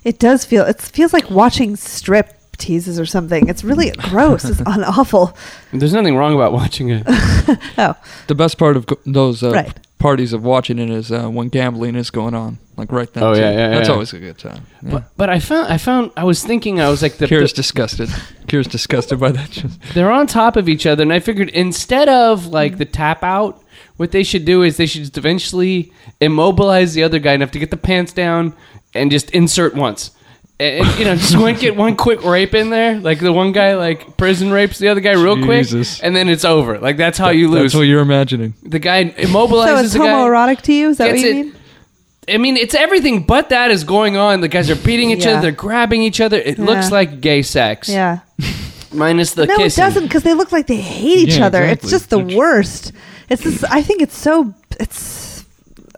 It 0.03 0.19
does 0.19 0.45
feel. 0.47 0.65
It 0.65 0.81
feels 0.81 1.13
like 1.13 1.29
watching 1.31 1.77
strip 1.77 2.34
teases 2.57 2.99
or 3.01 3.07
something. 3.07 3.49
It's 3.49 3.65
really 3.65 3.91
gross. 3.91 4.45
It's 4.45 4.61
un- 4.67 4.85
awful. 4.85 5.37
there's 5.73 5.93
nothing 5.93 6.17
wrong 6.17 6.35
about 6.35 6.53
watching 6.53 6.91
it 6.91 7.03
Oh, 7.79 7.95
The 8.27 8.35
best 8.35 8.59
part 8.59 8.77
of 8.77 8.87
go- 8.87 8.99
those 9.07 9.43
uh, 9.43 9.51
Right. 9.53 9.79
parties 9.99 10.33
of 10.33 10.45
watching 10.45 10.79
it 10.79 10.91
is 10.91 11.11
uh, 11.11 11.29
when 11.29 11.49
gambling 11.49 11.95
is 11.97 12.11
going 12.11 12.35
on, 12.35 12.59
like 12.77 12.93
right 12.93 13.11
then. 13.13 13.23
Oh, 13.23 13.35
too. 13.35 13.41
yeah, 13.41 13.51
yeah, 13.53 13.69
That's 13.71 13.89
yeah. 13.89 13.93
always 13.95 14.13
a 14.13 14.19
good 14.21 14.39
time. 14.39 14.67
Yeah. 14.83 14.91
But 14.91 15.05
but 15.17 15.31
I 15.31 15.39
found 15.41 15.73
I 15.73 15.79
found 15.79 16.11
I 16.17 16.25
was 16.25 16.45
thinking 16.45 16.81
I 16.81 16.89
was 16.89 17.03
like 17.03 17.17
the, 17.19 17.27
Kira's 17.27 17.53
the- 17.53 17.57
disgusted. 17.63 18.09
Kira's 18.47 18.67
disgusted 18.69 19.19
by 19.19 19.33
that. 19.33 19.65
They're 19.95 20.13
on 20.13 20.27
top 20.27 20.57
of 20.57 20.69
each 20.69 20.87
other, 20.87 21.03
and 21.03 21.13
I 21.13 21.21
figured 21.21 21.49
instead 21.51 22.09
of 22.09 22.47
like 22.49 22.77
the 22.79 22.85
tap 22.85 23.23
out, 23.23 23.63
what 23.97 24.11
they 24.13 24.23
should 24.25 24.45
do 24.45 24.63
is 24.63 24.77
they 24.77 24.87
should 24.87 25.03
just 25.03 25.17
eventually 25.19 25.93
immobilize 26.21 26.95
the 26.95 27.03
other 27.03 27.19
guy 27.19 27.33
enough 27.35 27.51
to 27.53 27.59
get 27.59 27.71
the 27.71 27.77
pants 27.77 28.13
down 28.13 28.55
and 28.95 29.11
just 29.11 29.31
insert 29.31 29.75
once. 29.75 30.11
And, 30.61 30.87
and, 30.87 30.99
you 30.99 31.05
know, 31.05 31.17
just 31.17 31.37
one, 31.37 31.55
get 31.57 31.75
one 31.85 31.97
quick 31.97 32.23
rape 32.25 32.55
in 32.55 32.71
there, 32.71 32.99
like 33.01 33.19
the 33.19 33.33
one 33.33 33.51
guy 33.53 33.75
like 33.75 34.17
prison 34.17 34.51
rapes 34.53 34.79
the 34.79 34.89
other 34.89 35.01
guy 35.01 35.13
real 35.13 35.37
Jesus. 35.37 35.97
quick, 35.97 36.07
and 36.07 36.15
then 36.15 36.29
it's 36.29 36.45
over. 36.45 36.79
Like 36.79 36.97
that's 36.97 37.19
how 37.19 37.31
you 37.31 37.49
lose. 37.51 37.73
That's 37.73 37.75
what 37.75 37.83
you're 37.83 38.01
imagining. 38.03 38.55
the 38.63 38.79
guy 38.79 39.09
So 39.11 39.15
immobilizes 39.17 39.85
it's 39.85 39.93
the 39.95 39.99
guy. 39.99 40.07
homoerotic 40.13 40.61
to 40.63 40.73
you? 40.73 40.91
Is 40.91 40.99
that 40.99 41.07
what 41.07 41.13
Gets 41.15 41.23
you 41.25 41.31
it- 41.31 41.35
mean? 41.47 41.55
I 42.27 42.39
mean, 42.39 42.57
it's 42.57 42.75
everything 42.75 43.25
but 43.25 43.51
that 43.51 43.71
is 43.71 43.85
going 43.85 44.17
on. 44.17 44.41
The 44.41 44.49
guys 44.49 44.71
are 44.71 44.77
beating 44.77 45.11
each 45.11 45.25
Yeah. 45.27 45.33
other, 45.33 45.43
they're 45.43 45.51
grabbing 45.53 46.01
each 46.03 46.21
other. 46.23 46.39
It 46.39 46.59
Yeah. 46.59 46.65
looks 46.65 46.91
like 46.91 47.21
gay 47.21 47.43
sex, 47.43 47.89
Yeah. 47.89 48.21
minus 48.93 49.33
the 49.35 49.45
no, 49.47 49.57
kissing. 49.59 49.83
it 49.83 49.87
doesn't 49.89 50.03
because 50.05 50.23
they 50.23 50.33
look 50.35 50.51
like 50.53 50.67
they 50.67 50.77
hate 50.77 51.29
each 51.29 51.37
Yeah, 51.37 51.47
other. 51.47 51.63
exactly. 51.65 51.87
It's 51.87 51.91
just 51.91 52.11
the 52.11 52.23
They're- 52.25 52.37
worst. 52.39 52.93
It's 53.29 53.43
this. 53.43 53.65
I 53.65 53.83
think 53.83 54.01
it's 54.03 54.17
so. 54.17 54.55
It's 54.81 55.45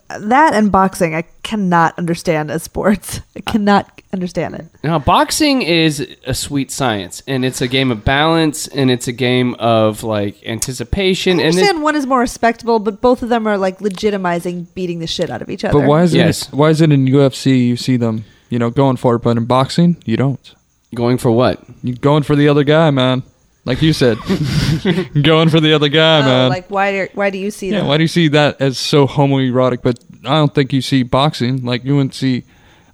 that 0.09 0.53
and 0.53 0.71
boxing. 0.71 1.13
I 1.15 1.23
cannot 1.47 1.97
understand 1.97 2.51
as 2.51 2.63
sports. 2.63 3.21
I 3.35 3.39
cannot 3.39 4.01
understand 4.11 4.55
it. 4.55 4.65
Now, 4.83 4.99
boxing 4.99 5.61
is 5.61 6.05
a 6.25 6.33
sweet 6.33 6.71
science, 6.71 7.23
and 7.27 7.45
it's 7.45 7.61
a 7.61 7.67
game 7.67 7.89
of 7.91 8.03
balance, 8.03 8.67
and 8.67 8.91
it's 8.91 9.07
a 9.07 9.13
game 9.13 9.53
of 9.55 10.03
like 10.03 10.35
anticipation, 10.45 11.39
I 11.39 11.43
and 11.43 11.51
understand 11.55 11.77
it, 11.79 11.81
one 11.81 11.95
is 11.95 12.05
more 12.05 12.19
respectable, 12.19 12.79
but 12.79 12.99
both 13.01 13.23
of 13.23 13.29
them 13.29 13.47
are 13.47 13.57
like 13.57 13.79
legitimizing 13.79 14.67
beating 14.75 14.99
the 14.99 15.07
shit 15.07 15.29
out 15.29 15.41
of 15.41 15.49
each 15.49 15.63
other. 15.63 15.79
But 15.79 15.87
why 15.87 16.03
is 16.03 16.13
Yes. 16.13 16.47
it? 16.49 16.53
Why 16.53 16.69
is 16.69 16.81
it 16.81 16.91
in 16.91 17.05
UFC 17.05 17.67
you 17.67 17.77
see 17.77 17.95
them, 17.97 18.25
you 18.49 18.59
know, 18.59 18.69
going 18.69 18.97
for 18.97 19.15
it, 19.15 19.19
but 19.19 19.37
in 19.37 19.45
boxing 19.45 19.97
you 20.05 20.17
don't? 20.17 20.53
going 20.95 21.17
for 21.17 21.31
what? 21.31 21.61
You're 21.83 21.97
going 21.97 22.23
for 22.23 22.35
the 22.35 22.47
other 22.49 22.63
guy, 22.63 22.91
man. 22.91 23.23
Like 23.65 23.81
you 23.81 23.91
said, 23.93 24.17
going 25.21 25.49
for 25.49 25.59
the 25.59 25.73
other 25.73 25.89
guy, 25.89 26.19
Oh, 26.19 26.23
man. 26.23 26.49
like 26.49 26.69
why? 26.71 26.91
Do, 26.91 27.07
why 27.13 27.29
do 27.29 27.37
you 27.37 27.51
see 27.51 27.69
yeah, 27.69 27.81
that? 27.81 27.85
why 27.87 27.97
do 27.97 28.03
you 28.03 28.07
see 28.07 28.29
that 28.29 28.61
as 28.61 28.77
so 28.77 29.05
homoerotic? 29.05 29.81
But 29.81 29.99
I 30.27 30.37
don't 30.37 30.53
think 30.53 30.73
you 30.73 30.81
see 30.81 31.03
boxing 31.03 31.63
like 31.63 31.83
you 31.85 31.95
wouldn't 31.95 32.13
see 32.15 32.43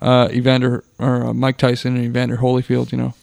uh, 0.01 0.29
Evander 0.31 0.83
or 0.99 1.25
uh, 1.27 1.33
Mike 1.33 1.57
Tyson 1.57 1.95
and 1.95 2.05
Evander 2.05 2.37
Holyfield. 2.37 2.91
You 2.91 2.97
know, 2.99 3.13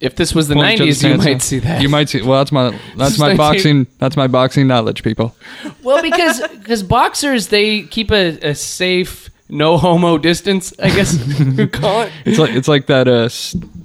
If 0.00 0.14
this 0.16 0.34
was 0.34 0.48
the 0.48 0.54
'90s, 0.54 1.02
you 1.02 1.16
might 1.16 1.24
down. 1.24 1.40
see 1.40 1.58
that. 1.60 1.82
You 1.82 1.88
might 1.88 2.08
see. 2.08 2.22
Well, 2.22 2.38
that's 2.38 2.52
my 2.52 2.78
that's 2.96 3.18
my 3.26 3.34
boxing 3.36 3.86
that's 3.98 4.16
my 4.16 4.26
boxing 4.26 4.66
knowledge, 4.66 5.02
people. 5.02 5.34
well, 5.82 6.02
because 6.02 6.40
because 6.58 6.82
boxers 6.82 7.48
they 7.48 7.82
keep 7.82 8.10
a, 8.10 8.38
a 8.50 8.54
safe, 8.54 9.30
no 9.48 9.76
homo 9.78 10.18
distance. 10.18 10.72
I 10.78 10.90
guess 10.90 11.14
you 11.40 11.66
call 11.68 12.02
it. 12.02 12.12
It's 12.24 12.38
like 12.38 12.50
it's 12.54 12.68
like 12.68 12.86
that 12.86 13.08
uh 13.08 13.28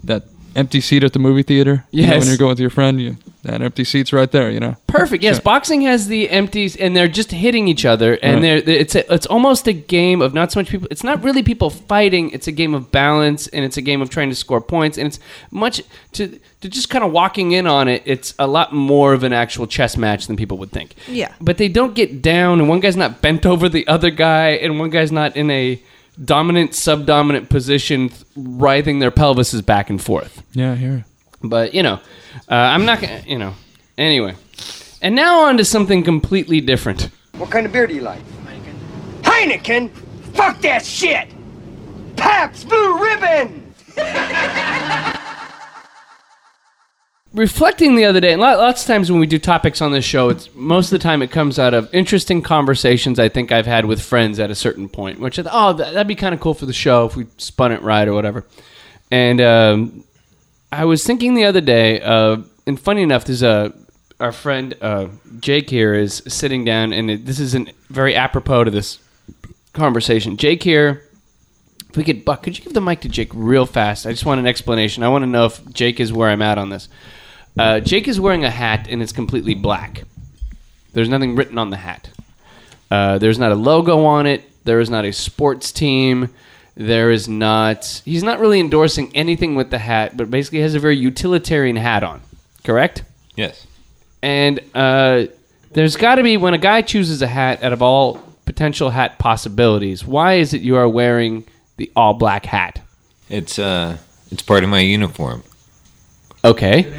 that 0.06 0.24
empty 0.56 0.82
seat 0.82 1.03
at 1.03 1.13
the 1.13 1.20
movie 1.20 1.44
theater. 1.44 1.86
You 1.92 2.03
know, 2.06 2.13
Yes. 2.13 2.20
when 2.20 2.27
you're 2.27 2.38
going 2.38 2.50
with 2.50 2.60
your 2.60 2.70
friend, 2.70 3.01
you 3.01 3.18
that 3.43 3.62
empty 3.62 3.83
seat's 3.83 4.12
right 4.12 4.31
there. 4.31 4.50
You 4.50 4.59
know. 4.59 4.75
Perfect. 4.88 5.23
Yes, 5.23 5.35
Sure. 5.35 5.41
boxing 5.43 5.81
has 5.81 6.07
the 6.07 6.29
empties, 6.29 6.75
and 6.75 6.95
they're 6.95 7.07
just 7.07 7.31
hitting 7.31 7.67
each 7.67 7.85
other, 7.85 8.13
and 8.23 8.35
Right. 8.43 8.65
they're 8.65 8.75
it's 8.75 8.95
a, 8.95 9.13
it's 9.13 9.25
almost 9.27 9.67
a 9.67 9.73
game 9.73 10.21
of 10.21 10.33
not 10.33 10.51
so 10.51 10.59
much 10.59 10.69
people. 10.69 10.88
It's 10.91 11.03
not 11.03 11.23
really 11.23 11.43
people 11.43 11.69
fighting. 11.69 12.29
It's 12.31 12.47
a 12.47 12.51
game 12.51 12.73
of 12.73 12.91
balance, 12.91 13.47
and 13.47 13.63
it's 13.65 13.77
a 13.77 13.81
game 13.81 14.01
of 14.01 14.09
trying 14.09 14.29
to 14.29 14.35
score 14.35 14.62
points, 14.62 14.97
and 14.97 15.07
it's 15.07 15.19
much 15.51 15.81
to 16.13 16.39
to 16.62 16.69
just 16.69 16.89
kind 16.89 17.03
of 17.03 17.12
walking 17.12 17.51
in 17.51 17.67
on 17.67 17.88
it. 17.88 18.01
It's 18.05 18.33
a 18.39 18.47
lot 18.47 18.73
more 18.73 19.13
of 19.13 19.23
an 19.23 19.33
actual 19.33 19.67
chess 19.67 19.97
match 19.97 20.27
than 20.27 20.38
people 20.38 20.57
would 20.59 20.71
think. 20.71 20.95
Yeah. 21.09 21.29
But 21.41 21.57
they 21.57 21.67
don't 21.67 21.93
get 21.93 22.21
down, 22.21 22.59
and 22.59 22.69
one 22.69 22.79
guy's 22.79 22.95
not 22.97 23.21
bent 23.21 23.45
over 23.53 23.67
the 23.67 23.85
other 23.88 24.09
guy, 24.09 24.50
and 24.51 24.79
one 24.79 24.89
guy's 24.89 25.12
not 25.12 25.35
in 25.35 25.50
a 25.51 25.81
dominant 26.23 26.75
subdominant 26.75 27.50
position, 27.50 28.12
writhing 28.35 29.00
their 29.00 29.12
pelvises 29.12 29.65
back 29.65 29.89
and 29.89 30.01
forth. 30.01 30.43
Yeah, 30.53 30.75
here. 30.75 31.05
But 31.43 31.73
you 31.73 31.83
know, 31.83 32.00
uh, 32.50 32.55
I'm 32.55 32.85
not 32.85 33.01
gonna. 33.01 33.22
You 33.25 33.37
know, 33.37 33.53
anyway. 33.98 34.35
And 35.01 35.15
now 35.15 35.41
on 35.41 35.57
to 35.57 35.65
something 35.65 36.03
completely 36.03 36.61
different. 36.61 37.09
What 37.37 37.50
kind 37.51 37.65
of 37.65 37.74
beer 37.74 37.85
do 37.87 37.94
you 37.94 38.01
like? 38.01 38.22
Heineken. 38.46 38.75
Heineken? 39.24 39.89
Fuck 40.33 40.61
that 40.61 40.85
shit! 40.85 41.27
Pabst 42.15 42.70
Blue 42.70 43.00
Ribbon! 43.03 43.74
Reflecting 47.33 47.96
the 47.96 48.05
other 48.05 48.20
day, 48.20 48.31
and 48.33 48.41
lots 48.41 48.83
of 48.83 48.87
times 48.87 49.09
when 49.11 49.20
we 49.20 49.25
do 49.25 49.39
topics 49.39 49.81
on 49.81 49.91
this 49.91 50.05
show, 50.05 50.29
it's 50.29 50.53
most 50.53 50.85
of 50.85 50.91
the 50.91 51.00
time 51.03 51.24
it 51.24 51.31
comes 51.31 51.57
out 51.57 51.74
of 51.74 51.91
interesting 51.91 52.44
conversations 52.44 53.18
I 53.18 53.27
think 53.27 53.51
I've 53.51 53.65
had 53.65 53.85
with 53.85 54.00
friends 54.01 54.39
at 54.39 54.51
a 54.51 54.55
certain 54.55 54.87
point. 54.87 55.20
Which 55.20 55.39
I 55.39 55.44
thought, 55.44 55.51
oh, 55.53 55.74
that- 55.77 55.94
that'd 55.94 56.07
be 56.07 56.13
kind 56.15 56.35
of 56.35 56.39
cool 56.39 56.53
for 56.53 56.68
the 56.68 56.74
show 56.74 57.05
if 57.07 57.15
we 57.15 57.25
spun 57.37 57.72
it 57.72 57.81
right 57.81 58.07
or 58.07 58.13
whatever. 58.13 58.46
And 59.09 59.41
um, 59.41 60.03
I 60.74 60.86
was 60.86 61.03
thinking 61.03 61.36
the 61.36 61.46
other 61.46 61.62
day, 61.62 62.01
uh, 62.01 62.38
and 62.66 62.79
funny 62.79 63.03
enough, 63.03 63.25
there's 63.25 63.44
a 63.44 63.74
our 64.20 64.31
friend 64.31 64.74
uh, 64.81 65.07
Jake 65.40 65.70
here 65.70 65.94
is 65.94 66.24
sitting 66.27 66.66
down, 66.66 66.94
and 66.94 67.12
it, 67.12 67.25
this 67.25 67.40
isn't 67.40 67.72
very 67.90 68.16
apropos 68.16 68.64
to 68.64 68.72
this 68.72 69.00
conversation. 69.74 70.38
Jake 70.38 70.64
here. 70.64 71.07
If 71.90 71.98
we 71.98 72.03
could, 72.03 72.25
Buck, 72.25 72.42
could 72.42 72.57
you 72.57 72.64
give 72.64 72.74
the 72.74 72.81
mic 72.81 73.01
to 73.01 73.09
Jake 73.09 73.29
real 73.36 73.68
fast? 73.68 74.07
I 74.07 74.12
just 74.12 74.25
want 74.25 74.40
an 74.40 74.48
explanation. 74.48 75.03
I 75.03 75.09
want 75.09 75.22
to 75.22 75.27
know 75.27 75.46
if 75.46 75.64
Jake 75.72 76.00
is 76.00 76.12
where 76.12 76.27
I'm 76.27 76.42
at 76.42 76.57
on 76.57 76.70
this. 76.70 76.90
Uh, 77.55 77.79
Jake 77.81 78.07
is 78.07 78.20
wearing 78.20 78.44
a 78.44 78.50
hat, 78.50 78.88
and 78.90 79.00
it's 79.00 79.12
completely 79.12 79.53
black. 79.53 80.03
There's 80.94 81.09
nothing 81.09 81.36
written 81.36 81.59
on 81.59 81.70
the 81.70 81.77
hat. 81.77 82.09
Uh, 82.90 83.20
there's 83.20 83.38
not 83.38 83.51
a 83.51 83.55
logo 83.55 84.05
on 84.05 84.25
it. 84.25 84.42
There 84.64 84.79
is 84.79 84.90
not 84.90 85.05
a 85.05 85.14
sports 85.14 85.72
team. 85.72 86.29
There 86.75 87.12
is 87.12 87.27
not. 87.27 88.01
He's 88.03 88.24
not 88.24 88.40
really 88.40 88.59
endorsing 88.59 89.12
anything 89.16 89.55
with 89.55 89.70
the 89.70 89.77
hat, 89.77 90.18
but 90.18 90.31
basically 90.31 90.62
has 90.62 90.74
a 90.74 90.79
very 90.79 90.98
utilitarian 90.98 91.75
hat 91.75 92.03
on. 92.03 92.22
Correct? 92.64 93.03
Yes. 93.36 93.68
And 94.22 94.59
uh, 94.74 95.25
there's 95.72 95.96
got 95.98 96.16
to 96.16 96.24
be 96.24 96.38
when 96.38 96.53
a 96.53 96.57
guy 96.57 96.81
chooses 96.81 97.22
a 97.22 97.27
hat 97.27 97.64
out 97.64 97.74
of 97.74 97.81
all 97.81 98.16
potential 98.46 98.90
hat 98.90 99.20
possibilities. 99.20 100.05
Why 100.05 100.36
is 100.36 100.53
it 100.53 100.62
you 100.62 100.75
are 100.77 100.88
wearing 100.88 101.46
the 101.77 101.92
all 101.96 102.14
black 102.14 102.46
hat? 102.46 102.81
It's 103.29 103.57
uh 103.57 103.98
it's 104.31 104.42
part 104.42 104.64
of 104.64 104.70
my 104.70 104.79
uniform. 104.79 105.44
Okay. 106.44 106.94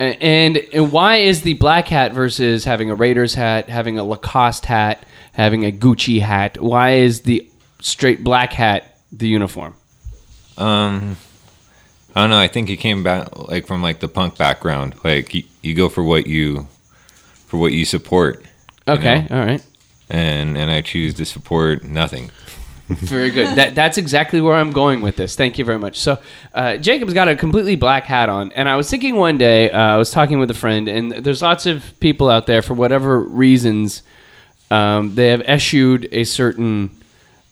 And 0.00 0.58
and 0.72 0.92
why 0.92 1.16
is 1.16 1.42
the 1.42 1.54
black 1.54 1.88
hat 1.88 2.12
versus 2.12 2.64
having 2.64 2.90
a 2.90 2.94
Raiders 2.94 3.34
hat, 3.34 3.68
having 3.68 3.98
a 3.98 4.04
Lacoste 4.04 4.66
hat, 4.66 5.04
having 5.32 5.64
a 5.64 5.72
Gucci 5.72 6.20
hat? 6.20 6.60
Why 6.60 6.92
is 6.92 7.22
the 7.22 7.48
straight 7.80 8.24
black 8.24 8.52
hat 8.52 8.93
the 9.18 9.28
uniform? 9.28 9.74
Um 10.58 11.16
I 12.16 12.20
don't 12.20 12.30
know, 12.30 12.38
I 12.38 12.46
think 12.48 12.70
it 12.70 12.76
came 12.76 13.02
back 13.02 13.36
like 13.48 13.66
from 13.66 13.82
like 13.82 13.98
the 14.00 14.08
punk 14.08 14.38
background. 14.38 14.94
Like 15.02 15.34
you, 15.34 15.42
you 15.62 15.74
go 15.74 15.88
for 15.88 16.02
what 16.04 16.26
you 16.26 16.68
for 17.46 17.56
what 17.58 17.72
you 17.72 17.84
support. 17.84 18.44
you 18.86 18.94
Okay, 18.94 19.26
know? 19.28 19.36
all 19.40 19.44
right. 19.44 19.64
And 20.08 20.56
and 20.56 20.70
I 20.70 20.80
choose 20.80 21.14
to 21.14 21.24
support 21.24 21.82
nothing. 21.84 22.30
Very 22.88 23.30
good. 23.30 23.56
That, 23.56 23.74
that's 23.74 23.96
exactly 23.96 24.42
where 24.42 24.54
I'm 24.54 24.70
going 24.70 25.00
with 25.00 25.16
this. 25.16 25.36
Thank 25.36 25.58
you 25.58 25.64
very 25.64 25.78
much. 25.78 25.98
So, 25.98 26.18
uh, 26.52 26.76
Jacob's 26.76 27.14
got 27.14 27.28
a 27.28 27.34
completely 27.34 27.76
black 27.76 28.04
hat 28.04 28.28
on, 28.28 28.52
and 28.52 28.68
I 28.68 28.76
was 28.76 28.90
thinking 28.90 29.16
one 29.16 29.38
day, 29.38 29.70
uh, 29.70 29.78
I 29.78 29.96
was 29.96 30.10
talking 30.10 30.38
with 30.38 30.50
a 30.50 30.54
friend, 30.54 30.86
and 30.86 31.10
there's 31.12 31.40
lots 31.40 31.64
of 31.64 31.82
people 32.00 32.28
out 32.28 32.44
there 32.46 32.60
for 32.60 32.74
whatever 32.74 33.20
reasons, 33.20 34.02
um, 34.70 35.14
they 35.14 35.28
have 35.28 35.40
eschewed 35.46 36.10
a 36.12 36.24
certain 36.24 36.90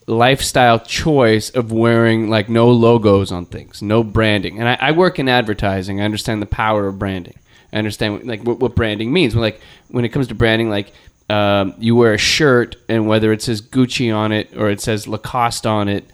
lifestyle 0.07 0.79
choice 0.79 1.51
of 1.51 1.73
wearing 1.73 2.29
like 2.29 2.49
no 2.49 2.71
logos 2.71 3.33
on 3.33 3.47
things, 3.47 3.83
no 3.83 4.03
branding. 4.03 4.59
And 4.59 4.69
I, 4.69 4.77
I 4.81 4.91
work 4.93 5.19
in 5.19 5.29
advertising. 5.29 6.01
I 6.01 6.05
understand 6.05 6.43
the 6.43 6.47
power 6.47 6.87
of 6.88 6.99
branding. 6.99 7.38
I 7.73 7.79
understand 7.79 8.25
like 8.27 8.43
what, 8.43 8.59
what 8.59 8.75
branding 8.75 9.12
means. 9.12 9.35
Like 9.35 9.61
when 9.88 10.05
it 10.05 10.11
comes 10.11 10.29
to 10.29 10.35
branding, 10.35 10.71
like 10.71 10.93
um, 11.31 11.75
you 11.79 11.97
wear 11.97 12.15
a 12.15 12.19
shirt, 12.19 12.77
and 12.88 13.07
whether 13.07 13.33
it 13.33 13.43
says 13.43 13.62
Gucci 13.62 14.15
on 14.15 14.33
it 14.33 14.57
or 14.57 14.71
it 14.71 14.81
says 14.81 15.09
Lacoste 15.09 15.67
on 15.67 15.88
it, 15.88 16.05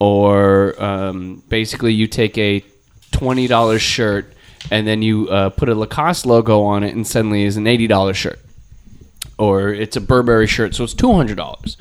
or 0.00 0.82
um, 0.82 1.42
basically 1.48 1.92
you 1.92 2.06
take 2.06 2.36
a 2.38 2.64
twenty 3.12 3.46
dollars 3.46 3.82
shirt 3.82 4.32
and 4.70 4.86
then 4.86 5.02
you 5.02 5.28
uh, 5.28 5.50
put 5.50 5.68
a 5.68 5.74
Lacoste 5.74 6.26
logo 6.26 6.62
on 6.62 6.82
it, 6.82 6.94
and 6.94 7.06
suddenly 7.06 7.44
is 7.44 7.56
an 7.56 7.66
eighty 7.66 7.86
dollars 7.86 8.16
shirt 8.16 8.38
or 9.38 9.70
it's 9.70 9.96
a 9.96 10.00
Burberry 10.00 10.46
shirt, 10.46 10.74
so 10.74 10.84
it's 10.84 10.94
two 10.94 11.12
hundred 11.12 11.36
dollars. 11.36 11.76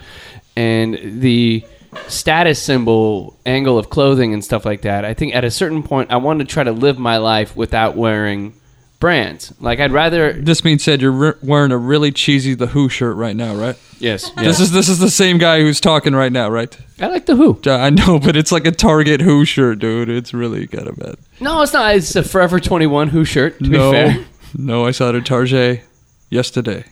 And 0.55 1.21
the 1.21 1.65
status 2.07 2.61
symbol 2.61 3.37
angle 3.45 3.77
of 3.77 3.89
clothing 3.89 4.33
and 4.33 4.43
stuff 4.43 4.65
like 4.65 4.81
that, 4.83 5.05
I 5.05 5.13
think 5.13 5.35
at 5.35 5.43
a 5.43 5.51
certain 5.51 5.83
point 5.83 6.11
I 6.11 6.17
want 6.17 6.39
to 6.39 6.45
try 6.45 6.63
to 6.63 6.71
live 6.71 6.97
my 6.99 7.17
life 7.17 7.55
without 7.55 7.95
wearing 7.95 8.53
brands. 8.99 9.53
Like 9.59 9.79
I'd 9.79 9.91
rather 9.91 10.33
This 10.33 10.61
being 10.61 10.79
said, 10.79 11.01
you're 11.01 11.11
re- 11.11 11.33
wearing 11.43 11.71
a 11.71 11.77
really 11.77 12.11
cheesy 12.11 12.53
The 12.55 12.67
Who 12.67 12.87
shirt 12.89 13.15
right 13.17 13.35
now, 13.35 13.53
right? 13.55 13.75
yes, 13.99 14.29
This 14.31 14.59
is 14.59 14.71
this 14.71 14.87
is 14.89 14.99
the 14.99 15.09
same 15.09 15.37
guy 15.37 15.59
who's 15.61 15.79
talking 15.81 16.13
right 16.15 16.31
now, 16.31 16.49
right? 16.49 16.75
I 16.99 17.07
like 17.07 17.25
the 17.25 17.35
Who. 17.35 17.59
I 17.65 17.89
know, 17.89 18.17
but 18.19 18.35
it's 18.37 18.51
like 18.51 18.65
a 18.65 18.71
Target 18.71 19.21
Who 19.21 19.43
shirt, 19.45 19.79
dude. 19.79 20.09
It's 20.09 20.33
really 20.33 20.67
kind 20.67 20.87
of 20.87 20.95
bad. 20.97 21.15
No, 21.41 21.61
it's 21.61 21.73
not. 21.73 21.95
It's 21.95 22.15
a 22.15 22.23
Forever 22.23 22.59
Twenty 22.59 22.87
One 22.87 23.09
Who 23.09 23.25
shirt. 23.25 23.59
To 23.59 23.69
no, 23.69 23.91
be 23.91 23.97
fair, 23.97 24.25
no, 24.57 24.85
I 24.85 24.91
saw 24.91 25.09
it 25.09 25.15
at 25.15 25.25
Target 25.25 25.81
yesterday. 26.29 26.85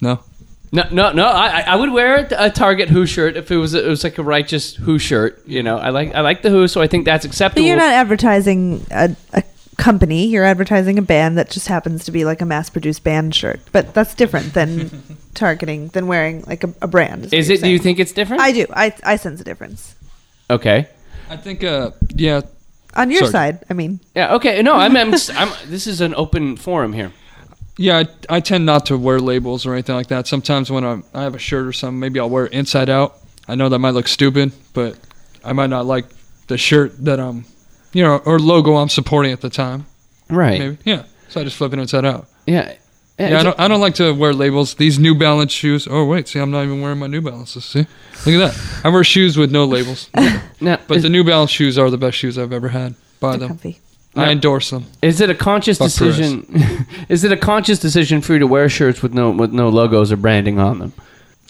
No, 0.00 0.20
No, 0.70 0.84
no, 0.90 1.12
no. 1.12 1.24
I, 1.26 1.60
I- 1.60 1.64
I 1.72 1.76
would 1.76 1.90
wear 1.92 2.28
a 2.36 2.50
Target 2.50 2.88
Who 2.90 3.06
shirt 3.06 3.36
if 3.36 3.50
it 3.50 3.56
was 3.56 3.74
it 3.74 3.86
was 3.86 4.04
like 4.04 4.18
a 4.18 4.22
righteous 4.22 4.74
Who 4.76 4.98
shirt. 4.98 5.42
You 5.46 5.62
know, 5.62 5.78
I 5.78 5.90
like 5.90 6.14
I 6.14 6.20
like 6.20 6.42
the 6.42 6.50
Who, 6.50 6.68
so 6.68 6.80
I 6.82 6.86
think 6.86 7.04
that's 7.04 7.24
acceptable. 7.24 7.62
But 7.62 7.66
acceptable. 7.66 7.66
you're 7.68 7.76
not 7.76 7.94
advertising 7.94 8.86
a, 8.90 9.16
a 9.32 9.42
company. 9.76 10.26
You're 10.26 10.44
advertising 10.44 10.98
a 10.98 11.02
band 11.02 11.38
that 11.38 11.50
just 11.50 11.68
happens 11.68 12.04
to 12.04 12.10
be 12.12 12.24
like 12.24 12.40
a 12.42 12.44
mass-produced 12.44 13.02
band 13.04 13.34
shirt. 13.34 13.60
But 13.72 13.94
that's 13.94 14.14
different 14.14 14.52
than 14.54 14.90
targeting 15.34 15.88
than 15.88 16.06
wearing 16.06 16.42
like 16.46 16.64
a, 16.64 16.74
a 16.82 16.86
brand. 16.88 17.22
what 17.22 17.32
Is 17.34 17.48
you're 17.48 17.56
it? 17.58 17.62
Do 17.62 17.70
you 17.70 17.78
think 17.78 17.98
it's 17.98 18.12
different? 18.12 18.42
I 18.42 18.52
do. 18.52 18.66
I 18.70 18.94
I 19.04 19.16
sense 19.16 19.40
a 19.40 19.44
difference 19.44 19.94
okay. 20.50 20.88
I 21.30 21.36
think, 21.36 21.62
uh, 21.62 21.90
yeah, 22.14 22.40
on 22.94 23.10
your 23.10 23.20
Sorry. 23.20 23.30
side. 23.32 23.64
I 23.68 23.74
mean, 23.74 24.00
Yeah. 24.14 24.34
Okay. 24.36 24.62
No, 24.62 24.74
I'm. 24.74 24.96
I'm, 24.96 25.12
I'm 25.36 25.52
this 25.66 25.86
is 25.86 26.00
an 26.00 26.14
open 26.14 26.56
forum 26.56 26.92
here. 26.94 27.12
Yeah. 27.78 27.98
I, 28.28 28.36
I 28.36 28.40
tend 28.40 28.66
not 28.66 28.86
to 28.86 28.98
wear 28.98 29.18
labels 29.18 29.64
or 29.64 29.72
anything 29.72 29.94
like 29.94 30.08
that. 30.08 30.26
Sometimes 30.26 30.70
when 30.70 30.84
I'm, 30.84 31.04
I 31.14 31.22
have 31.22 31.34
a 31.34 31.38
shirt 31.38 31.66
or 31.66 31.72
something, 31.72 31.98
maybe 31.98 32.20
I'll 32.20 32.28
wear 32.28 32.46
it 32.46 32.52
inside 32.52 32.90
out. 32.90 33.16
I 33.48 33.54
know 33.54 33.70
that 33.70 33.78
might 33.78 33.94
look 33.94 34.08
stupid, 34.08 34.52
but 34.74 34.98
I 35.42 35.54
might 35.54 35.70
not 35.70 35.86
like 35.86 36.04
the 36.48 36.58
shirt 36.58 37.02
that 37.04 37.18
I'm, 37.18 37.46
you 37.94 38.02
know, 38.02 38.18
or 38.18 38.38
logo 38.38 38.76
I'm 38.76 38.90
supporting 38.90 39.32
at 39.32 39.40
the 39.40 39.48
time. 39.50 39.86
Right. 40.28 40.58
Maybe, 40.58 40.78
yeah. 40.84 41.04
So 41.28 41.40
I 41.40 41.44
just 41.44 41.56
flip 41.56 41.72
it 41.72 41.78
inside 41.78 42.04
out. 42.04 42.26
Yeah. 42.46 42.74
Yeah, 43.18 43.40
I 43.40 43.42
don't. 43.42 43.58
I 43.58 43.66
don't 43.66 43.80
like 43.80 43.96
to 43.96 44.12
wear 44.14 44.32
labels. 44.32 44.74
These 44.74 45.00
New 45.00 45.12
Balance 45.12 45.50
shoes. 45.50 45.88
Oh 45.90 46.04
wait, 46.04 46.28
see, 46.28 46.38
I'm 46.38 46.52
not 46.52 46.62
even 46.62 46.80
wearing 46.80 47.00
my 47.00 47.08
New 47.08 47.20
Balances. 47.20 47.64
See, 47.64 47.80
look 48.24 48.40
at 48.40 48.52
that. 48.54 48.80
I 48.84 48.90
wear 48.90 49.02
shoes 49.02 49.36
with 49.36 49.50
no 49.50 49.64
labels. 49.64 50.08
now, 50.60 50.78
But 50.86 51.02
the 51.02 51.08
New 51.08 51.24
Balance 51.24 51.50
shoes 51.50 51.76
are 51.78 51.90
the 51.90 51.98
best 51.98 52.16
shoes 52.16 52.38
I've 52.38 52.52
ever 52.52 52.68
had. 52.68 52.94
Buy 53.18 53.30
they're 53.30 53.40
them. 53.40 53.48
comfy. 53.48 53.80
I 54.16 54.30
endorse 54.30 54.70
them. 54.70 54.86
is 55.00 55.20
it 55.20 55.30
a 55.30 55.34
conscious 55.34 55.78
decision? 55.78 56.46
is 57.08 57.24
it 57.24 57.30
a 57.30 57.36
conscious 57.36 57.78
decision 57.78 58.20
for 58.20 58.32
you 58.32 58.40
to 58.40 58.46
wear 58.46 58.68
shirts 58.68 59.02
with 59.02 59.14
no 59.14 59.30
with 59.30 59.52
no 59.52 59.68
logos 59.68 60.10
or 60.10 60.16
branding 60.16 60.58
on 60.58 60.78
them? 60.78 60.92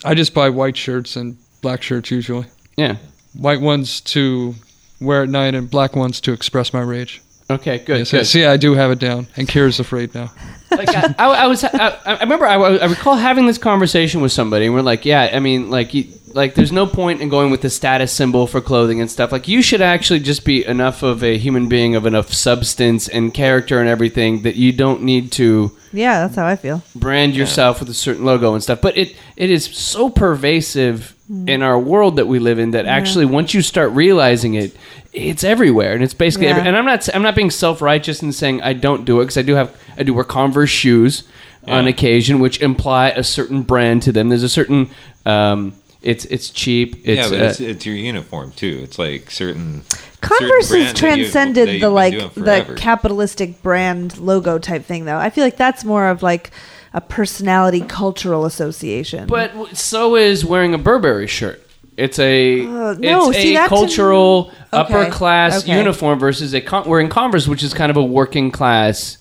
I 0.04 0.14
just 0.14 0.34
buy 0.34 0.50
white 0.50 0.76
shirts 0.76 1.16
and 1.16 1.36
black 1.62 1.82
shirts 1.82 2.10
usually. 2.10 2.46
Yeah. 2.76 2.96
White 3.34 3.60
ones 3.60 4.00
to 4.02 4.54
wear 5.00 5.22
at 5.22 5.28
night 5.28 5.54
and 5.54 5.70
black 5.70 5.96
ones 5.96 6.20
to 6.22 6.32
express 6.32 6.72
my 6.72 6.80
rage. 6.80 7.22
Okay. 7.50 7.78
Good. 7.78 7.98
Yeah, 7.98 8.04
so- 8.04 8.18
good. 8.18 8.26
see, 8.26 8.44
I 8.44 8.56
do 8.58 8.74
have 8.74 8.90
it 8.90 8.98
down, 8.98 9.26
and 9.36 9.48
Kira's 9.48 9.80
afraid 9.80 10.14
now. 10.14 10.30
like 10.70 10.88
I, 10.90 11.14
I, 11.18 11.26
I 11.26 11.46
was 11.46 11.64
I, 11.64 11.98
I 12.04 12.20
remember 12.20 12.44
I, 12.46 12.56
I 12.56 12.86
recall 12.86 13.16
having 13.16 13.46
this 13.46 13.56
conversation 13.58 14.20
with 14.20 14.32
somebody 14.32 14.66
and 14.66 14.74
we're 14.74 14.82
like 14.82 15.06
yeah 15.06 15.30
i 15.32 15.40
mean 15.40 15.70
like 15.70 15.94
you, 15.94 16.04
like 16.38 16.54
there's 16.54 16.72
no 16.72 16.86
point 16.86 17.20
in 17.20 17.28
going 17.28 17.50
with 17.50 17.60
the 17.62 17.68
status 17.70 18.12
symbol 18.12 18.46
for 18.46 18.60
clothing 18.60 19.00
and 19.00 19.10
stuff. 19.10 19.32
Like 19.32 19.48
you 19.48 19.60
should 19.60 19.82
actually 19.82 20.20
just 20.20 20.44
be 20.44 20.64
enough 20.64 21.02
of 21.02 21.22
a 21.22 21.36
human 21.36 21.68
being 21.68 21.94
of 21.96 22.06
enough 22.06 22.32
substance 22.32 23.08
and 23.08 23.34
character 23.34 23.80
and 23.80 23.88
everything 23.88 24.42
that 24.42 24.56
you 24.56 24.72
don't 24.72 25.02
need 25.02 25.32
to 25.32 25.70
Yeah, 25.92 26.20
that's 26.20 26.36
how 26.36 26.46
I 26.46 26.56
feel. 26.56 26.82
brand 26.94 27.34
yourself 27.36 27.80
with 27.80 27.88
a 27.90 27.94
certain 27.94 28.24
logo 28.24 28.54
and 28.54 28.62
stuff. 28.62 28.80
But 28.80 28.96
it 28.96 29.14
it 29.36 29.50
is 29.50 29.64
so 29.64 30.08
pervasive 30.08 31.14
in 31.46 31.62
our 31.62 31.78
world 31.78 32.16
that 32.16 32.26
we 32.26 32.38
live 32.38 32.58
in 32.58 32.70
that 32.70 32.86
actually 32.86 33.26
once 33.26 33.52
you 33.52 33.60
start 33.60 33.90
realizing 33.92 34.54
it 34.54 34.74
it's 35.12 35.44
everywhere 35.44 35.92
and 35.92 36.02
it's 36.02 36.14
basically 36.14 36.46
Yeah. 36.46 36.56
every, 36.56 36.68
and 36.68 36.76
I'm 36.76 36.86
not 36.86 37.06
I'm 37.14 37.22
not 37.22 37.34
being 37.34 37.50
self-righteous 37.50 38.22
and 38.22 38.34
saying 38.34 38.62
I 38.62 38.72
don't 38.72 39.04
do 39.04 39.20
it 39.20 39.24
because 39.24 39.36
I 39.36 39.42
do 39.42 39.54
have 39.54 39.70
I 39.98 40.04
do 40.04 40.14
wear 40.14 40.24
Converse 40.24 40.70
shoes 40.70 41.24
on 41.66 41.86
occasion 41.86 42.38
which 42.40 42.62
imply 42.62 43.10
a 43.10 43.22
certain 43.22 43.60
brand 43.62 44.02
to 44.04 44.12
them. 44.12 44.30
There's 44.30 44.42
a 44.42 44.48
certain 44.48 44.88
um 45.26 45.74
it's 46.08 46.24
it's 46.26 46.50
cheap 46.50 46.96
it's, 47.04 47.06
yeah, 47.06 47.28
but 47.28 47.40
uh, 47.40 47.44
it's, 47.50 47.60
it's 47.60 47.86
your 47.86 47.94
uniform 47.96 48.52
too. 48.52 48.80
It's 48.82 48.98
like 48.98 49.30
certain 49.30 49.82
Converse 50.20 50.68
certain 50.68 50.86
has 50.86 50.98
brand 51.00 51.06
that 51.16 51.18
you- 51.18 51.24
that 51.24 51.32
transcended 51.32 51.68
you've 51.68 51.80
the 51.82 51.90
like 51.90 52.34
the 52.34 52.74
capitalistic 52.76 53.62
brand 53.62 54.18
logo 54.18 54.58
type 54.58 54.84
thing, 54.84 55.04
though. 55.04 55.18
I 55.18 55.30
feel 55.30 55.44
like 55.44 55.56
that's 55.56 55.84
more 55.84 56.08
of 56.08 56.22
like 56.22 56.50
a 56.94 57.00
personality 57.00 57.80
cultural 57.82 58.44
association. 58.46 59.26
But 59.28 59.76
so 59.76 60.16
is 60.16 60.44
wearing 60.44 60.74
a 60.74 60.78
Burberry 60.78 61.26
shirt. 61.26 61.62
It's 61.96 62.18
a 62.18 62.60
Uh, 62.62 62.94
no, 62.98 63.28
it's 63.30 63.38
see, 63.38 63.54
a 63.54 63.58
that 63.58 63.64
to 63.64 63.68
cultural 63.68 64.44
me- 64.44 64.50
upper 64.72 65.10
class 65.10 65.62
okay. 65.64 65.76
uniform 65.76 66.18
versus 66.18 66.54
a 66.54 66.60
con- 66.60 66.88
wearing 66.88 67.08
Converse, 67.08 67.46
which 67.46 67.62
is 67.62 67.74
kind 67.74 67.90
of 67.90 67.96
a 67.96 68.02
working 68.04 68.50
class 68.50 69.18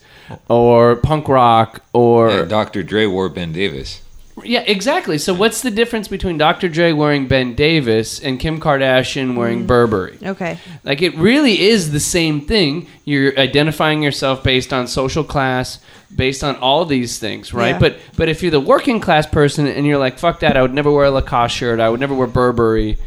or 0.50 0.96
punk 0.98 1.28
rock 1.28 1.82
or 1.94 2.30
Yeah, 2.30 2.46
Dr. 2.46 2.84
Dre 2.84 3.06
wore 3.08 3.30
Ben 3.30 3.52
Davis. 3.52 4.02
Yeah, 4.44 4.62
exactly. 4.68 5.18
So 5.18 5.34
what's 5.34 5.62
the 5.62 5.72
difference 5.72 6.08
between 6.08 6.38
Dr. 6.38 6.70
Dre 6.70 6.92
wearing 6.92 7.28
Ben 7.28 7.56
Davis 7.56 8.20
and 8.20 8.40
Kim 8.40 8.60
Kardashian 8.60 9.36
wearing 9.36 9.64
Mm. 9.64 9.68
Burberry? 9.68 10.18
okay, 10.24 10.58
Like 10.84 11.02
it 11.02 11.16
really 11.16 11.62
is 11.68 11.92
the 11.92 12.00
same 12.00 12.42
thing. 12.42 12.88
You're 13.06 13.38
identifying 13.40 14.04
yourself 14.04 14.44
based 14.44 14.72
on 14.74 14.88
social 14.88 15.24
class, 15.24 15.80
based 16.16 16.44
on 16.44 16.56
all 16.58 16.86
these 16.86 17.20
things, 17.20 17.54
right? 17.54 17.70
Yeah. 17.70 17.80
But 17.80 17.98
but 18.16 18.30
if 18.30 18.42
you're 18.42 18.52
the 18.52 18.60
working 18.60 19.00
class 19.00 19.26
person 19.26 19.66
and 19.68 19.86
you're 19.86 19.98
like, 19.98 20.20
fuck 20.20 20.40
that, 20.42 20.56
I 20.58 20.62
would 20.62 20.74
never 20.74 20.92
wear 20.92 21.06
a 21.06 21.12
Lacoste 21.12 21.56
shirt, 21.56 21.80
I 21.80 21.90
would 21.90 22.00
never 22.00 22.14
wear 22.14 22.28
Burberry. 22.28 22.98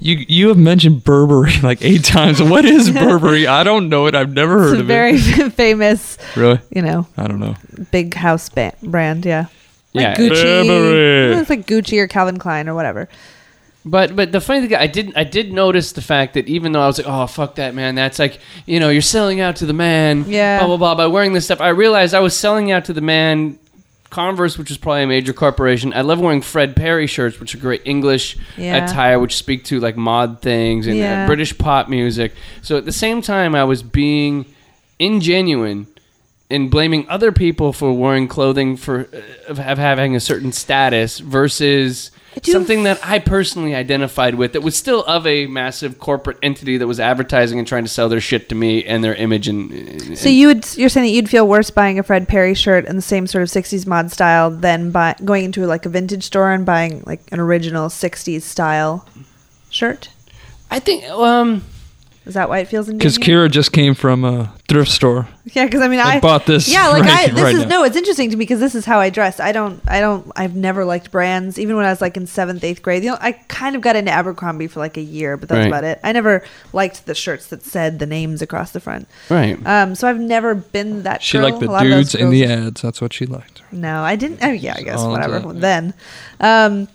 You 0.00 0.24
you 0.28 0.48
have 0.48 0.58
mentioned 0.58 1.02
Burberry 1.04 1.52
like 1.62 1.82
eight 1.84 2.04
times. 2.04 2.40
What 2.42 2.64
is 2.64 2.90
Burberry? 3.04 3.46
I 3.46 3.62
don't 3.64 3.88
know 3.88 4.06
it. 4.06 4.14
I've 4.14 4.32
never 4.32 4.58
it's 4.62 4.70
heard 4.70 4.76
a 4.78 4.80
of 4.80 4.86
very 4.86 5.12
it. 5.14 5.20
Very 5.20 5.50
famous, 5.64 6.18
Really? 6.36 6.60
you 6.70 6.82
know, 6.82 7.06
I 7.16 7.26
don't 7.26 7.40
know. 7.40 7.56
big 7.90 8.14
house 8.14 8.48
ba- 8.48 8.74
brand. 8.82 9.24
Yeah, 9.26 9.46
like 9.98 10.18
Yeah. 10.18 10.28
Gucci. 10.28 10.66
Burberry. 10.66 11.40
It's 11.40 11.50
like 11.50 11.66
Gucci 11.66 11.98
or 11.98 12.06
Calvin 12.08 12.38
Klein 12.38 12.68
or 12.68 12.74
whatever. 12.74 13.08
But 13.84 14.14
but 14.16 14.32
the 14.32 14.40
funny 14.40 14.66
thing, 14.66 14.76
I 14.76 14.86
didn't 14.86 15.16
I 15.16 15.24
did 15.24 15.52
notice 15.52 15.92
the 15.92 16.02
fact 16.02 16.34
that 16.34 16.46
even 16.48 16.72
though 16.72 16.82
I 16.82 16.86
was 16.86 16.98
like, 16.98 17.06
oh 17.06 17.26
fuck 17.26 17.54
that 17.54 17.74
man, 17.74 17.94
that's 17.94 18.18
like 18.18 18.38
you 18.66 18.80
know 18.80 18.90
you're 18.90 19.00
selling 19.02 19.40
out 19.40 19.56
to 19.56 19.66
the 19.66 19.72
man, 19.72 20.24
Yeah. 20.28 20.58
blah 20.58 20.66
blah 20.66 20.76
blah 20.76 20.94
by 20.94 21.06
wearing 21.06 21.32
this 21.32 21.44
stuff. 21.46 21.60
I 21.60 21.68
realized 21.68 22.14
I 22.14 22.20
was 22.20 22.36
selling 22.36 22.70
out 22.70 22.84
to 22.86 22.92
the 22.92 23.00
man. 23.00 23.58
Converse, 24.10 24.56
which 24.56 24.70
is 24.70 24.78
probably 24.78 25.02
a 25.02 25.06
major 25.06 25.34
corporation. 25.34 25.92
I 25.92 26.00
love 26.00 26.18
wearing 26.18 26.40
Fred 26.40 26.74
Perry 26.74 27.06
shirts, 27.06 27.38
which 27.38 27.54
are 27.54 27.58
great 27.58 27.82
English 27.84 28.38
Yeah. 28.56 28.82
attire, 28.86 29.18
which 29.18 29.36
speak 29.36 29.64
to 29.64 29.80
like 29.80 29.98
mod 29.98 30.40
things 30.40 30.86
and 30.86 30.98
uh, 30.98 31.26
British 31.26 31.56
pop 31.58 31.90
music. 31.90 32.32
So 32.62 32.78
at 32.78 32.86
the 32.86 32.92
same 32.92 33.20
time, 33.20 33.54
I 33.54 33.64
was 33.64 33.82
being 33.82 34.46
ingenuine 34.98 35.86
in 36.50 36.68
blaming 36.68 37.08
other 37.08 37.30
people 37.30 37.72
for 37.72 37.92
wearing 37.92 38.26
clothing 38.26 38.76
for 38.76 39.08
uh, 39.12 39.50
of 39.50 39.58
have 39.58 39.78
having 39.78 40.16
a 40.16 40.20
certain 40.20 40.52
status 40.52 41.18
versus 41.18 42.10
something 42.42 42.84
that 42.84 43.00
I 43.04 43.18
personally 43.18 43.74
identified 43.74 44.34
with 44.34 44.52
that 44.52 44.62
was 44.62 44.76
still 44.76 45.04
of 45.04 45.26
a 45.26 45.46
massive 45.46 45.98
corporate 45.98 46.38
entity 46.42 46.78
that 46.78 46.86
was 46.86 47.00
advertising 47.00 47.58
and 47.58 47.66
trying 47.66 47.84
to 47.84 47.88
sell 47.88 48.08
their 48.08 48.20
shit 48.20 48.48
to 48.50 48.54
me 48.54 48.84
and 48.84 49.02
their 49.02 49.14
image 49.14 49.48
and, 49.48 49.70
and 49.72 50.18
So 50.18 50.28
you 50.28 50.46
would 50.46 50.76
you're 50.76 50.88
saying 50.88 51.06
that 51.06 51.12
you'd 51.12 51.28
feel 51.28 51.46
worse 51.46 51.70
buying 51.70 51.98
a 51.98 52.02
Fred 52.02 52.28
Perry 52.28 52.54
shirt 52.54 52.86
in 52.86 52.96
the 52.96 53.02
same 53.02 53.26
sort 53.26 53.42
of 53.42 53.48
'60s 53.48 53.86
mod 53.86 54.10
style 54.10 54.50
than 54.50 54.90
buy, 54.90 55.16
going 55.24 55.44
into 55.44 55.66
like 55.66 55.84
a 55.84 55.88
vintage 55.88 56.24
store 56.24 56.52
and 56.52 56.64
buying 56.64 57.02
like 57.06 57.20
an 57.32 57.40
original 57.40 57.88
'60s 57.88 58.42
style 58.42 59.06
shirt. 59.70 60.10
I 60.70 60.78
think 60.78 61.04
um 61.04 61.64
Is 62.28 62.34
that 62.34 62.48
why 62.50 62.58
it 62.58 62.68
feels 62.68 62.86
Because 62.88 63.16
inconvenient? 63.16 63.50
Kira 63.50 63.52
just 63.52 63.72
came 63.72 63.94
from 63.94 64.22
a 64.22 64.52
thrift 64.68 64.90
store. 64.90 65.26
Yeah, 65.46 65.64
because 65.64 65.80
I 65.80 65.88
mean, 65.88 65.98
I, 65.98 66.16
I 66.16 66.20
bought 66.20 66.44
this 66.44 66.68
Yeah, 66.70 66.88
like 66.88 67.04
I, 67.04 67.28
this 67.28 67.42
right 67.42 67.54
is 67.54 67.62
now. 67.62 67.68
no. 67.68 67.84
It's 67.84 67.96
interesting 67.96 68.28
to 68.30 68.36
me 68.36 68.42
because 68.44 68.60
this 68.60 68.74
is 68.74 68.84
how 68.84 69.00
I 69.00 69.08
dress. 69.08 69.40
I 69.40 69.50
don't, 69.50 69.80
I 69.88 70.00
don't, 70.00 70.30
I've 70.36 70.54
never 70.54 70.84
liked 70.84 71.10
brands. 71.10 71.58
Even 71.58 71.74
when 71.76 71.86
I 71.86 71.88
was 71.90 72.02
like 72.02 72.18
in 72.18 72.26
seventh, 72.26 72.62
eighth 72.62 72.82
grade, 72.82 73.02
you 73.02 73.10
know, 73.12 73.16
I 73.18 73.32
kind 73.32 73.74
of 73.76 73.80
got 73.80 73.96
into 73.96 74.10
Abercrombie 74.10 74.66
for 74.66 74.78
like 74.80 74.98
a 74.98 75.00
year, 75.00 75.38
but 75.38 75.48
that's 75.48 75.60
Right. 75.60 75.68
about 75.68 75.84
it. 75.84 76.00
I 76.04 76.12
never 76.12 76.44
liked 76.74 77.06
the 77.06 77.14
shirts 77.14 77.46
that 77.46 77.62
said 77.64 77.98
the 77.98 78.04
names 78.06 78.42
across 78.42 78.72
the 78.72 78.80
front. 78.80 79.08
right. 79.30 79.58
Um, 79.66 79.94
so 79.94 80.06
I've 80.06 80.20
never 80.20 80.54
been 80.54 81.04
that. 81.04 81.22
She 81.22 81.38
girl. 81.38 81.48
liked 81.48 81.60
the 81.60 81.68
A 81.68 81.72
lot 81.72 81.86
of 81.86 81.92
dudes 81.92 82.14
in 82.14 82.28
the 82.28 82.44
ads. 82.44 82.82
That's 82.82 83.00
what 83.00 83.14
she 83.14 83.24
liked. 83.24 83.62
No, 83.72 84.02
I 84.02 84.16
didn't. 84.16 84.40
Oh, 84.42 84.50
yeah, 84.52 84.74
I 84.76 84.82
guess 84.82 84.98
all 85.00 85.10
whatever. 85.12 85.38
that, 85.40 85.54
yeah. 85.54 85.60
Then, 85.60 85.94
um, 86.40 86.88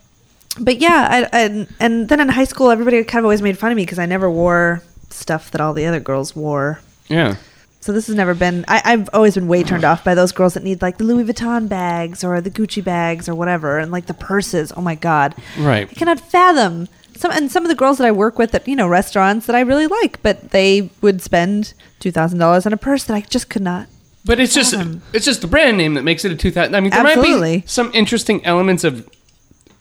but 0.59 0.77
yeah, 0.77 1.07
I, 1.09 1.39
I, 1.45 1.67
and 1.79 2.07
then 2.07 2.19
in 2.19 2.29
high 2.29 2.43
school, 2.43 2.69
everybody 2.69 3.03
kind 3.03 3.17
of 3.19 3.25
always 3.25 3.41
made 3.41 3.57
fun 3.57 3.71
of 3.71 3.75
me 3.75 3.81
because 3.83 3.97
I 3.97 4.05
never 4.05 4.29
wore 4.29 4.83
stuff 5.13 5.52
that 5.52 5.62
all 5.62 5.73
the 5.73 5.86
other 5.86 5.99
girls 5.99 6.36
wore. 6.36 6.80
yeah. 7.08 7.36
So 7.80 7.91
this 7.91 8.08
has 8.08 8.15
never 8.15 8.34
been. 8.34 8.63
I, 8.69 8.82
I've 8.86 9.10
always 9.12 9.36
been 9.36 9.49
way 9.49 9.62
turned 9.62 9.84
off 9.84 10.06
by 10.06 10.15
those 10.15 10.32
girls 10.32 10.54
that 10.54 10.63
need 10.63 10.82
like 10.82 10.99
the 10.99 11.04
Louis 11.04 11.26
Vuitton 11.26 11.67
bags 11.67 12.23
or 12.23 12.39
the 12.39 12.49
Gucci 12.49 12.82
bags 12.82 13.28
or 13.28 13.36
whatever, 13.36 13.78
and 13.78 13.91
like 13.91 14.06
the 14.06 14.13
purses. 14.13 14.71
Oh 14.78 14.80
my 14.82 14.95
god, 14.95 15.36
Right. 15.60 15.89
I 15.91 15.93
cannot 15.93 16.21
fathom 16.21 16.88
some. 17.17 17.32
And 17.32 17.52
some 17.52 17.63
of 17.65 17.67
the 17.69 17.76
girls 17.76 17.97
that 17.97 18.08
I 18.08 18.12
work 18.13 18.39
with 18.39 18.56
at 18.56 18.65
you 18.69 18.78
know 18.78 18.88
restaurants 18.88 19.47
that 19.47 19.56
I 19.58 19.60
really 19.60 19.88
like, 19.88 20.23
but 20.23 20.52
they 20.52 20.91
would 21.02 21.21
spend 21.21 21.73
two 21.99 22.10
thousand 22.10 22.39
dollars 22.39 22.65
on 22.65 22.71
a 22.71 22.78
purse 22.78 23.04
that 23.04 23.15
I 23.15 23.19
just 23.19 23.49
could 23.49 23.62
not. 23.62 23.88
But 24.23 24.39
it's 24.39 24.54
just 24.54 24.73
it's 25.12 25.26
just 25.26 25.41
the 25.41 25.47
brand 25.47 25.76
name 25.76 25.95
that 25.95 26.04
makes 26.04 26.23
it 26.23 26.32
a 26.32 26.38
2000. 26.38 26.73
I 26.73 26.80
mean, 26.80 26.89
there 26.91 27.04
might 27.04 27.21
be 27.21 27.63
some 27.67 27.91
interesting 27.93 28.45
elements 28.45 28.86
of 28.86 29.10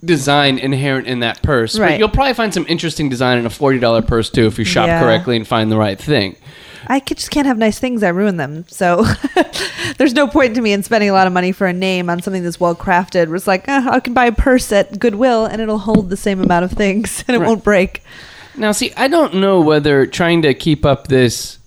design 0.04 0.58
inherent 0.58 1.06
in 1.06 1.20
that 1.20 1.42
purse, 1.42 1.74
but 1.76 1.82
Right. 1.82 1.98
you'll 1.98 2.08
probably 2.08 2.34
find 2.34 2.52
some 2.52 2.66
interesting 2.68 3.08
design 3.08 3.38
in 3.38 3.46
a 3.46 3.50
$40 3.50 4.02
purse 4.02 4.30
too 4.30 4.46
if 4.46 4.58
you 4.58 4.64
shop 4.64 4.86
Yeah. 4.88 5.00
correctly 5.00 5.36
and 5.36 5.46
find 5.46 5.70
the 5.70 5.76
right 5.76 5.98
thing. 5.98 6.36
I 6.88 6.98
just 6.98 7.30
can't 7.30 7.46
have 7.46 7.58
nice 7.58 7.78
things. 7.78 8.02
I 8.02 8.08
ruin 8.08 8.36
them. 8.36 8.64
So 8.68 9.06
there's 9.98 10.14
no 10.14 10.26
point 10.26 10.56
to 10.56 10.60
me 10.60 10.72
in 10.72 10.82
spending 10.82 11.08
a 11.08 11.12
lot 11.12 11.28
of 11.28 11.32
money 11.32 11.52
for 11.52 11.68
a 11.68 11.72
name 11.72 12.10
on 12.10 12.20
something 12.20 12.42
that's 12.42 12.58
well 12.58 12.74
crafted. 12.74 13.32
It's 13.34 13.46
like 13.46 13.68
uh, 13.68 13.82
I 13.90 14.00
can 14.00 14.14
buy 14.14 14.26
a 14.26 14.32
purse 14.32 14.72
at 14.72 14.98
Goodwill 14.98 15.46
and 15.46 15.62
it'll 15.62 15.78
hold 15.78 16.10
the 16.10 16.16
same 16.16 16.40
amount 16.42 16.64
of 16.64 16.72
things 16.72 17.22
and 17.28 17.36
it 17.36 17.38
Right. 17.38 17.46
won't 17.46 17.62
break. 17.62 18.02
Now, 18.56 18.72
see, 18.72 18.92
I 18.96 19.06
don't 19.08 19.34
know 19.36 19.60
whether 19.60 20.04
trying 20.06 20.42
to 20.42 20.52
keep 20.54 20.84
up 20.84 21.06
this 21.06 21.58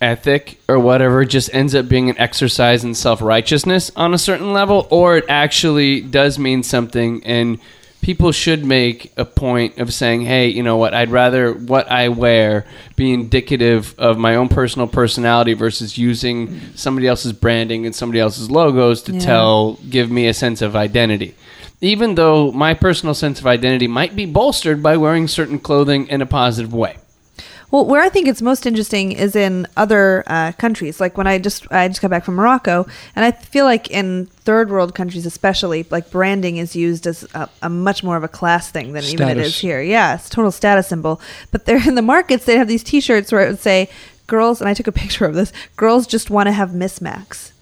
ethic 0.00 0.58
or 0.68 0.78
whatever 0.78 1.24
just 1.24 1.52
ends 1.52 1.74
up 1.74 1.88
being 1.88 2.08
an 2.08 2.16
exercise 2.18 2.84
in 2.84 2.94
self 2.94 3.20
righteousness 3.20 3.90
on 3.96 4.14
a 4.14 4.18
certain 4.18 4.52
level, 4.52 4.86
or 4.90 5.16
it 5.18 5.24
actually 5.28 6.00
does 6.00 6.38
mean 6.38 6.62
something 6.62 7.20
and 7.24 7.58
people 8.02 8.32
should 8.32 8.64
make 8.64 9.12
a 9.16 9.24
point 9.24 9.78
of 9.78 9.92
saying, 9.92 10.22
hey, 10.22 10.48
you 10.48 10.62
know 10.62 10.76
what, 10.76 10.94
I'd 10.94 11.10
rather 11.10 11.52
what 11.52 11.90
I 11.90 12.08
wear 12.08 12.64
be 12.96 13.12
indicative 13.12 13.94
of 13.98 14.16
my 14.18 14.36
own 14.36 14.48
personal 14.48 14.86
personality 14.88 15.52
versus 15.52 15.98
using 15.98 16.60
somebody 16.74 17.06
else's 17.06 17.32
branding 17.32 17.84
and 17.86 17.94
somebody 17.94 18.18
else's 18.20 18.50
logos 18.50 19.02
to 19.02 19.12
Yeah. 19.12 19.20
tell, 19.20 19.74
give 19.90 20.10
me 20.10 20.26
a 20.28 20.34
sense 20.34 20.62
of 20.62 20.74
identity. 20.74 21.34
Even 21.82 22.14
though 22.14 22.52
my 22.52 22.74
personal 22.74 23.14
sense 23.14 23.40
of 23.40 23.46
identity 23.46 23.86
might 23.86 24.14
be 24.14 24.26
bolstered 24.26 24.82
by 24.82 24.96
wearing 24.96 25.26
certain 25.28 25.58
clothing 25.58 26.06
in 26.08 26.20
a 26.20 26.26
positive 26.26 26.72
way. 26.74 26.96
Well, 27.70 27.84
where 27.84 28.02
I 28.02 28.08
think 28.08 28.26
it's 28.26 28.42
most 28.42 28.66
interesting 28.66 29.12
is 29.12 29.36
in 29.36 29.66
other 29.76 30.24
uh, 30.26 30.52
countries. 30.52 31.00
Like 31.00 31.16
when 31.16 31.26
I 31.26 31.38
just 31.38 31.70
I 31.70 31.86
just 31.86 32.02
got 32.02 32.10
back 32.10 32.24
from 32.24 32.34
Morocco, 32.34 32.86
and 33.14 33.24
I 33.24 33.30
feel 33.30 33.64
like 33.64 33.90
in 33.90 34.26
third 34.26 34.70
world 34.70 34.94
countries, 34.94 35.24
especially, 35.24 35.86
like 35.90 36.10
branding 36.10 36.56
is 36.56 36.74
used 36.74 37.06
as 37.06 37.26
a, 37.34 37.48
a 37.62 37.68
much 37.68 38.02
more 38.02 38.16
of 38.16 38.24
a 38.24 38.28
class 38.28 38.70
thing 38.70 38.92
than 38.92 39.04
even 39.04 39.28
it 39.28 39.38
is 39.38 39.58
here. 39.58 39.80
Yeah, 39.80 40.16
it's 40.16 40.26
a 40.26 40.30
total 40.30 40.50
status 40.50 40.88
symbol. 40.88 41.20
But 41.52 41.66
they're 41.66 41.86
in 41.88 41.94
the 41.94 42.02
markets. 42.02 42.44
They 42.44 42.56
have 42.56 42.68
these 42.68 42.82
T-shirts 42.82 43.30
where 43.30 43.46
it 43.46 43.48
would 43.48 43.60
say 43.60 43.88
"Girls," 44.26 44.60
and 44.60 44.68
I 44.68 44.74
took 44.74 44.88
a 44.88 44.92
picture 45.00 45.24
of 45.24 45.34
this. 45.34 45.52
Girls 45.76 46.06
just 46.06 46.28
want 46.28 46.48
to 46.48 46.52
have 46.52 46.70
mismax. 46.70 47.52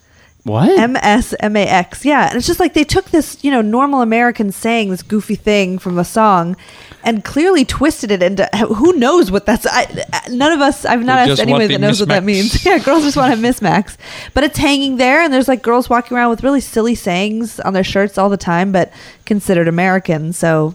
What? 0.45 0.79
M 0.79 0.97
S 0.97 1.35
M 1.41 1.57
A 1.57 1.67
X. 1.67 2.07
Yeah, 2.07 2.29
and 2.29 2.37
it's 2.37 2.47
just 2.47 2.61
like 2.61 2.73
they 2.73 2.85
took 2.85 3.11
this, 3.11 3.43
you 3.45 3.51
know, 3.51 3.61
normal 3.61 4.01
American 4.01 4.53
saying, 4.53 4.89
this 4.89 5.03
goofy 5.03 5.35
thing 5.35 5.79
from 5.79 5.99
a 5.99 6.05
song, 6.05 6.57
and 7.05 7.25
clearly 7.25 7.65
twisted 7.65 8.11
it 8.11 8.23
into 8.23 8.45
who 8.57 8.93
knows 8.95 9.31
what 9.31 9.47
that's. 9.47 9.67
I, 9.69 10.05
none 10.31 10.53
of 10.53 10.61
us. 10.61 10.85
I've 10.85 11.05
not 11.05 11.17
They 11.17 11.21
asked 11.21 11.29
just 11.31 11.43
anyone 11.43 11.61
that 11.63 11.69
the 11.69 11.79
knows 11.79 12.01
what 12.01 12.09
that 12.09 12.25
means. 12.25 12.65
Yeah, 12.69 12.79
girls 12.79 13.05
just 13.05 13.17
want 13.17 13.33
to 13.33 13.37
have 13.37 13.45
mismax, 13.45 13.97
but 14.35 14.45
it's 14.45 14.59
hanging 14.59 14.97
there, 14.97 15.23
and 15.23 15.33
there's 15.33 15.49
like 15.49 15.63
girls 15.63 15.89
walking 15.89 16.17
around 16.17 16.31
with 16.31 16.43
really 16.43 16.61
silly 16.61 16.95
sayings 16.95 17.61
on 17.61 17.73
their 17.73 17.85
shirts 17.85 18.19
all 18.19 18.29
the 18.29 18.37
time, 18.37 18.73
but 18.73 18.93
considered 19.25 19.69
American, 19.69 20.33
so 20.33 20.75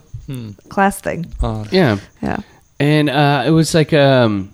class 0.68 1.00
thing. 1.00 1.26
Uh, 1.42 1.64
Yeah. 1.70 1.98
Yeah. 2.22 2.38
And 2.80 3.08
uh, 3.08 3.44
it 3.46 3.50
was 3.50 3.74
like 3.74 3.92
um, 3.92 4.50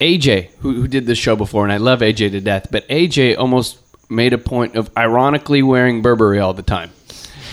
AJ 0.00 0.50
who, 0.60 0.72
who 0.74 0.88
did 0.88 1.06
this 1.06 1.18
show 1.18 1.36
before, 1.36 1.64
and 1.64 1.72
I 1.72 1.78
love 1.78 2.00
AJ 2.00 2.32
to 2.32 2.40
death. 2.40 2.68
But 2.70 2.86
AJ 2.88 3.38
almost 3.38 3.78
made 4.10 4.32
a 4.32 4.38
point 4.38 4.76
of 4.76 4.90
ironically 4.96 5.62
wearing 5.62 6.02
Burberry 6.02 6.38
all 6.38 6.52
the 6.52 6.62
time. 6.62 6.90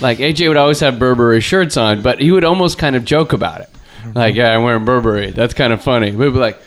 Like 0.01 0.17
AJ 0.17 0.47
would 0.47 0.57
always 0.57 0.79
have 0.79 0.99
Burberry 0.99 1.41
shirts 1.41 1.77
on, 1.77 2.01
but 2.01 2.19
he 2.19 2.31
would 2.31 2.43
almost 2.43 2.77
kind 2.77 2.95
of 2.95 3.05
joke 3.05 3.33
about 3.33 3.61
it. 3.61 3.69
Like, 4.15 4.35
yeah, 4.35 4.55
I'm 4.55 4.63
wearing 4.63 4.83
Burberry. 4.83 5.31
That's 5.31 5.53
kind 5.53 5.71
of 5.71 5.83
funny. 5.83 6.11
We'd 6.11 6.33
be 6.33 6.39
like, 6.39 6.59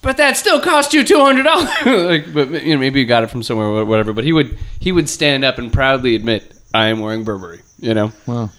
but 0.00 0.16
that 0.16 0.36
still 0.36 0.60
cost 0.60 0.92
you 0.92 1.04
two 1.04 1.20
hundred 1.20 1.44
dollars. 1.44 1.68
like, 1.86 2.32
but 2.32 2.62
you 2.62 2.74
know, 2.74 2.80
maybe 2.80 3.00
you 3.00 3.06
got 3.06 3.22
it 3.22 3.30
from 3.30 3.42
somewhere, 3.42 3.66
or 3.66 3.84
whatever. 3.84 4.12
But 4.12 4.24
he 4.24 4.32
would 4.32 4.58
he 4.80 4.92
would 4.92 5.08
stand 5.08 5.44
up 5.44 5.58
and 5.58 5.72
proudly 5.72 6.14
admit, 6.14 6.54
I 6.72 6.86
am 6.86 7.00
wearing 7.00 7.24
Burberry. 7.24 7.60
You 7.78 7.94
know. 7.94 8.12
wow. 8.26 8.50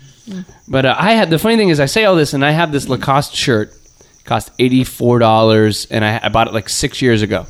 But 0.67 0.85
uh, 0.85 0.95
I 0.97 1.11
had 1.13 1.29
the 1.29 1.37
funny 1.37 1.55
thing 1.55 1.69
is 1.69 1.79
I 1.79 1.85
say 1.85 2.05
all 2.05 2.15
this 2.15 2.33
and 2.33 2.43
I 2.43 2.51
have 2.51 2.71
this 2.71 2.89
Lacoste 2.89 3.35
shirt, 3.35 3.71
cost 4.23 4.51
eighty 4.59 4.83
four 4.83 5.19
dollars, 5.19 5.85
and 5.91 6.03
I, 6.03 6.19
I 6.23 6.29
bought 6.29 6.47
it 6.47 6.53
like 6.53 6.69
six 6.69 7.01
years 7.01 7.21
ago. 7.21 7.45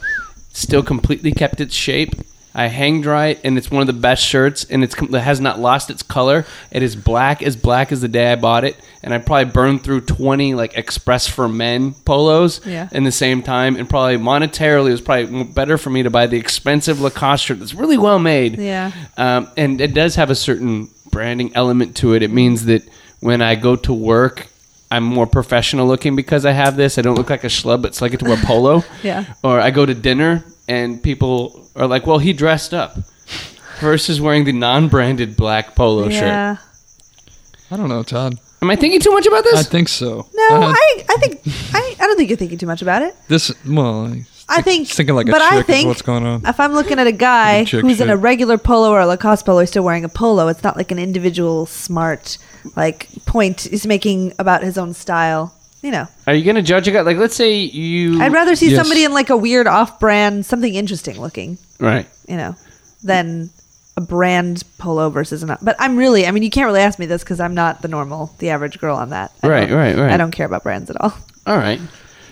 Still 0.52 0.84
completely 0.84 1.32
kept 1.32 1.60
its 1.62 1.74
shape. 1.74 2.16
I 2.58 2.68
hang 2.68 3.02
dry 3.02 3.28
it, 3.28 3.42
and 3.44 3.58
it's 3.58 3.70
one 3.70 3.82
of 3.82 3.88
the 3.88 3.94
best 4.02 4.24
shirts, 4.26 4.64
and 4.64 4.82
it's 4.82 4.96
it 5.00 5.12
has 5.14 5.42
not 5.42 5.60
lost 5.60 5.90
its 5.90 6.02
color. 6.02 6.46
It 6.72 6.82
is 6.84 6.96
black 6.96 7.44
as 7.44 7.58
black 7.58 7.92
as 7.92 8.00
the 8.00 8.08
day 8.08 8.32
I 8.32 8.36
bought 8.38 8.64
it, 8.64 8.78
and 9.04 9.14
I 9.14 9.18
probably 9.18 9.52
burned 9.52 9.84
through 9.84 10.02
twenty 10.02 10.56
like 10.56 10.78
Express 10.78 11.28
for 11.28 11.50
Men 11.50 11.94
polos 12.06 12.62
Yeah. 12.66 12.88
in 12.94 13.04
the 13.04 13.12
same 13.12 13.44
time, 13.44 13.76
and 13.76 13.90
probably 13.90 14.16
monetarily 14.18 14.88
it 14.88 14.92
was 14.92 15.02
probably 15.02 15.44
better 15.44 15.78
for 15.78 15.90
me 15.90 16.04
to 16.04 16.10
buy 16.10 16.28
the 16.28 16.38
expensive 16.38 17.02
Lacoste 17.02 17.44
shirt 17.44 17.60
that's 17.60 17.74
really 17.74 17.98
well 17.98 18.20
made. 18.20 18.58
Yeah. 18.58 18.92
Um, 19.18 19.50
and 19.58 19.82
it 19.82 19.94
does 19.94 20.16
have 20.16 20.30
a 20.30 20.36
certain 20.36 20.90
branding 21.12 21.52
element 21.56 21.98
to 21.98 22.14
it. 22.14 22.24
It 22.24 22.32
means 22.32 22.66
that 22.66 22.84
when 23.20 23.42
I 23.42 23.56
go 23.56 23.76
to 23.76 23.94
work, 23.94 24.48
I'm 24.90 25.04
more 25.04 25.28
professional 25.28 25.88
looking 25.88 26.16
because 26.16 26.46
I 26.46 26.52
have 26.52 26.78
this. 26.78 26.98
I 26.98 27.02
don't 27.02 27.16
look 27.16 27.30
like 27.30 27.44
a 27.44 27.48
schlub, 27.48 27.82
but 27.82 27.96
so 27.96 28.06
I 28.06 28.10
get 28.10 28.20
to 28.22 28.26
wear 28.26 28.38
polo. 28.38 28.84
Yeah. 29.04 29.26
Or 29.44 29.60
I 29.60 29.72
go 29.72 29.86
to 29.86 29.94
dinner 29.94 30.46
and 30.68 31.02
people 31.02 31.70
are 31.76 31.88
like, 31.88 32.06
well, 32.08 32.20
he 32.20 32.34
dressed 32.34 32.74
up. 32.74 32.98
Versus 33.80 34.22
wearing 34.22 34.46
the 34.46 34.54
non 34.54 34.88
branded 34.88 35.36
black 35.36 35.76
polo 35.76 36.08
Yeah. 36.08 36.56
shirt. 36.58 36.66
I 37.72 37.78
don't 37.78 37.90
know, 37.90 38.04
Todd. 38.04 38.40
Am 38.62 38.70
I 38.70 38.76
thinking 38.76 39.00
too 39.02 39.12
much 39.12 39.26
about 39.26 39.44
this? 39.44 39.60
I 39.60 39.64
think 39.64 39.90
so. 39.90 40.28
No, 40.34 40.48
Uh, 40.56 40.74
I, 40.74 41.04
I 41.10 41.18
think 41.18 41.42
I, 41.74 41.96
I 42.00 42.08
don't 42.08 42.16
think 42.16 42.30
you're 42.30 42.38
thinking 42.38 42.58
too 42.58 42.68
much 42.68 42.82
about 42.82 43.02
it. 43.02 43.16
this. 43.28 43.52
Well, 43.68 44.16
I 44.48 44.62
think, 44.62 44.88
thinking 44.88 45.16
like 45.16 45.28
a 45.28 45.32
but 45.32 45.42
I 45.42 45.50
chick 45.58 45.60
is 45.62 45.66
think 45.66 45.88
what's 45.88 46.02
going 46.04 46.24
on. 46.26 46.46
If 46.46 46.60
I'm 46.60 46.74
looking 46.74 47.00
at 47.00 47.08
a 47.08 47.12
guy 47.12 47.54
a 47.58 47.66
chick 47.66 47.82
who's 47.82 48.00
in 48.00 48.10
a 48.12 48.16
regular 48.18 48.58
polo 48.60 48.92
or 48.92 49.00
a 49.02 49.06
Lacoste 49.08 49.46
polo, 49.46 49.60
he's 49.62 49.70
still 49.72 49.84
wearing 49.84 50.06
a 50.06 50.10
polo. 50.10 50.48
It's 50.48 50.64
not 50.64 50.78
like 50.78 50.92
an 50.92 51.00
individual 51.00 51.66
smart 51.66 52.38
like 52.76 53.10
point 53.26 53.62
he's 53.62 53.86
making 53.88 54.34
about 54.40 54.62
his 54.64 54.78
own 54.78 54.94
style. 54.94 55.54
You 55.86 55.92
know, 55.92 56.08
Are 56.26 56.34
you 56.34 56.44
going 56.44 56.56
to 56.56 56.64
judge 56.64 56.88
a 56.88 56.92
guy? 56.92 57.02
Like, 57.02 57.18
let's 57.18 57.36
say 57.36 57.60
you. 57.60 58.20
I'd 58.20 58.34
rather 58.34 58.56
see 58.56 58.72
Yes. 58.72 58.80
somebody 58.82 59.04
in 59.04 59.14
like 59.14 59.30
a 59.30 59.38
weird 59.38 59.68
off-brand, 59.68 60.44
something 60.44 60.74
interesting 60.74 61.22
looking. 61.22 61.60
Right. 61.80 62.08
You 62.28 62.38
know, 62.38 62.56
than 63.04 63.52
a 63.96 64.02
brand 64.02 64.64
polo 64.80 65.12
versus 65.12 65.44
an. 65.44 65.56
But 65.62 65.76
I'm 65.78 65.96
really, 65.96 66.26
I 66.26 66.32
mean, 66.32 66.42
you 66.42 66.50
can't 66.50 66.66
really 66.66 66.80
ask 66.82 66.98
me 66.98 67.06
this 67.06 67.24
because 67.24 67.40
I'm 67.40 67.54
not 67.54 67.84
the 67.84 67.88
normal, 67.88 68.34
the 68.40 68.50
average 68.50 68.80
girl 68.80 68.96
on 68.98 69.12
that. 69.12 69.32
I 69.44 69.48
Right, 69.48 69.70
right, 69.70 69.96
right. 69.96 70.12
I 70.12 70.18
don't 70.18 70.32
care 70.32 70.48
about 70.48 70.64
brands 70.64 70.90
at 70.90 71.00
all. 71.00 71.14
All 71.46 71.58
right. 71.58 71.80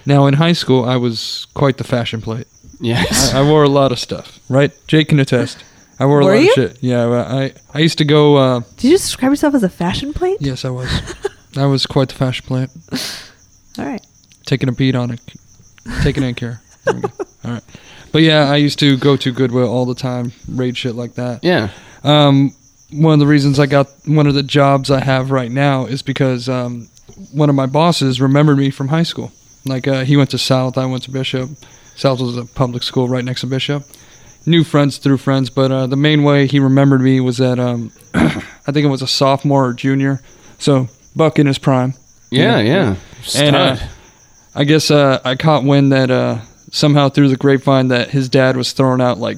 Now, 0.08 0.26
in 0.26 0.34
high 0.34 0.54
school, 0.54 0.84
I 0.84 0.96
was 0.96 1.46
quite 1.54 1.78
the 1.78 1.84
fashion 1.84 2.22
plate. 2.22 2.48
Yes. 2.82 3.36
I, 3.36 3.42
I 3.42 3.44
wore 3.48 3.64
a 3.64 3.70
lot 3.70 3.92
of 3.92 4.00
stuff, 4.00 4.40
right? 4.50 4.72
Jake 4.88 5.10
can 5.10 5.20
attest. 5.20 5.64
I 6.00 6.08
wore 6.08 6.22
a 6.22 6.26
Were 6.26 6.34
lot 6.36 6.42
you? 6.42 6.50
of 6.50 6.54
shit. 6.56 6.78
Yeah, 6.82 7.06
I 7.06 7.54
I 7.72 7.80
used 7.80 8.00
to 8.00 8.06
go. 8.06 8.36
Uh, 8.36 8.60
Did 8.78 8.84
you 8.90 8.98
describe 8.98 9.32
yourself 9.32 9.54
as 9.54 9.62
a 9.64 9.70
fashion 9.70 10.12
plate? 10.12 10.38
yes, 10.42 10.66
I 10.66 10.70
was. 10.72 10.90
I 11.56 11.68
was 11.68 11.86
quite 11.86 12.10
the 12.10 12.16
fashion 12.16 12.46
plate. 12.48 12.70
All 13.80 13.86
right. 13.86 14.06
Taking 14.46 14.70
a 14.70 14.74
beat 14.74 14.96
on 14.96 15.12
it, 15.12 15.22
taking 16.04 16.24
it 16.24 16.28
in 16.28 16.36
care. 16.36 16.62
There 16.86 16.96
we 16.96 17.02
go. 17.02 17.10
All 17.46 17.52
right, 17.52 17.64
but 18.12 18.22
yeah, 18.22 18.50
I 18.52 18.58
used 18.58 18.78
to 18.80 18.98
go 18.98 19.16
to 19.18 19.32
Goodwill 19.32 19.70
all 19.70 19.86
the 19.86 19.96
time, 19.96 20.32
raid 20.50 20.78
shit 20.78 20.96
like 20.96 21.16
that. 21.16 21.44
yeah. 21.44 21.70
Um, 22.04 22.54
one 22.92 23.14
of 23.14 23.20
the 23.20 23.28
reasons 23.28 23.60
I 23.60 23.66
got 23.66 23.88
one 24.06 24.28
of 24.28 24.34
the 24.34 24.44
jobs 24.44 24.92
I 24.92 25.00
have 25.04 25.32
right 25.32 25.50
now 25.52 25.86
is 25.86 26.02
because 26.02 26.48
um, 26.48 26.88
one 27.32 27.50
of 27.50 27.56
my 27.56 27.66
bosses 27.66 28.22
remembered 28.22 28.58
me 28.58 28.70
from 28.70 28.90
high 28.90 29.04
school. 29.04 29.32
Like 29.66 29.88
uh, 29.88 30.04
he 30.04 30.16
went 30.18 30.30
to 30.32 30.38
South, 30.38 30.78
I 30.78 30.86
went 30.86 31.04
to 31.04 31.12
Bishop. 31.12 31.50
South 31.96 32.20
was 32.20 32.38
a 32.38 32.46
public 32.46 32.84
school 32.84 33.08
right 33.08 33.24
next 33.24 33.42
to 33.42 33.48
Bishop. 33.48 33.84
New 34.46 34.64
friends 34.64 34.98
through 34.98 35.18
friends, 35.18 35.50
but 35.50 35.72
uh, 35.72 35.88
the 35.88 35.96
main 35.96 36.24
way 36.24 36.48
he 36.48 36.60
remembered 36.60 37.02
me 37.02 37.20
was 37.22 37.38
that 37.38 37.60
um, 37.60 37.92
I 38.14 38.72
think 38.72 38.86
it 38.86 38.90
was 38.90 39.02
a 39.02 39.08
sophomore 39.08 39.68
or 39.68 39.74
junior, 39.74 40.20
so 40.60 40.88
Buck 41.16 41.40
in 41.40 41.48
his 41.48 41.58
prime. 41.58 41.94
Yeah, 42.30 42.60
yeah. 42.60 42.96
And 43.38 43.56
uh, 43.56 43.78
I 44.56 44.64
guess 44.64 44.92
uh, 44.92 45.20
I 45.24 45.36
caught 45.36 45.64
wind 45.64 45.92
that 45.92 46.12
uh, 46.12 46.40
somehow 46.72 47.10
through 47.10 47.30
the 47.30 47.38
grapevine 47.38 47.88
that 47.90 48.10
his 48.12 48.30
dad 48.30 48.56
was 48.58 48.72
throwing 48.74 49.02
out 49.02 49.18
like 49.18 49.38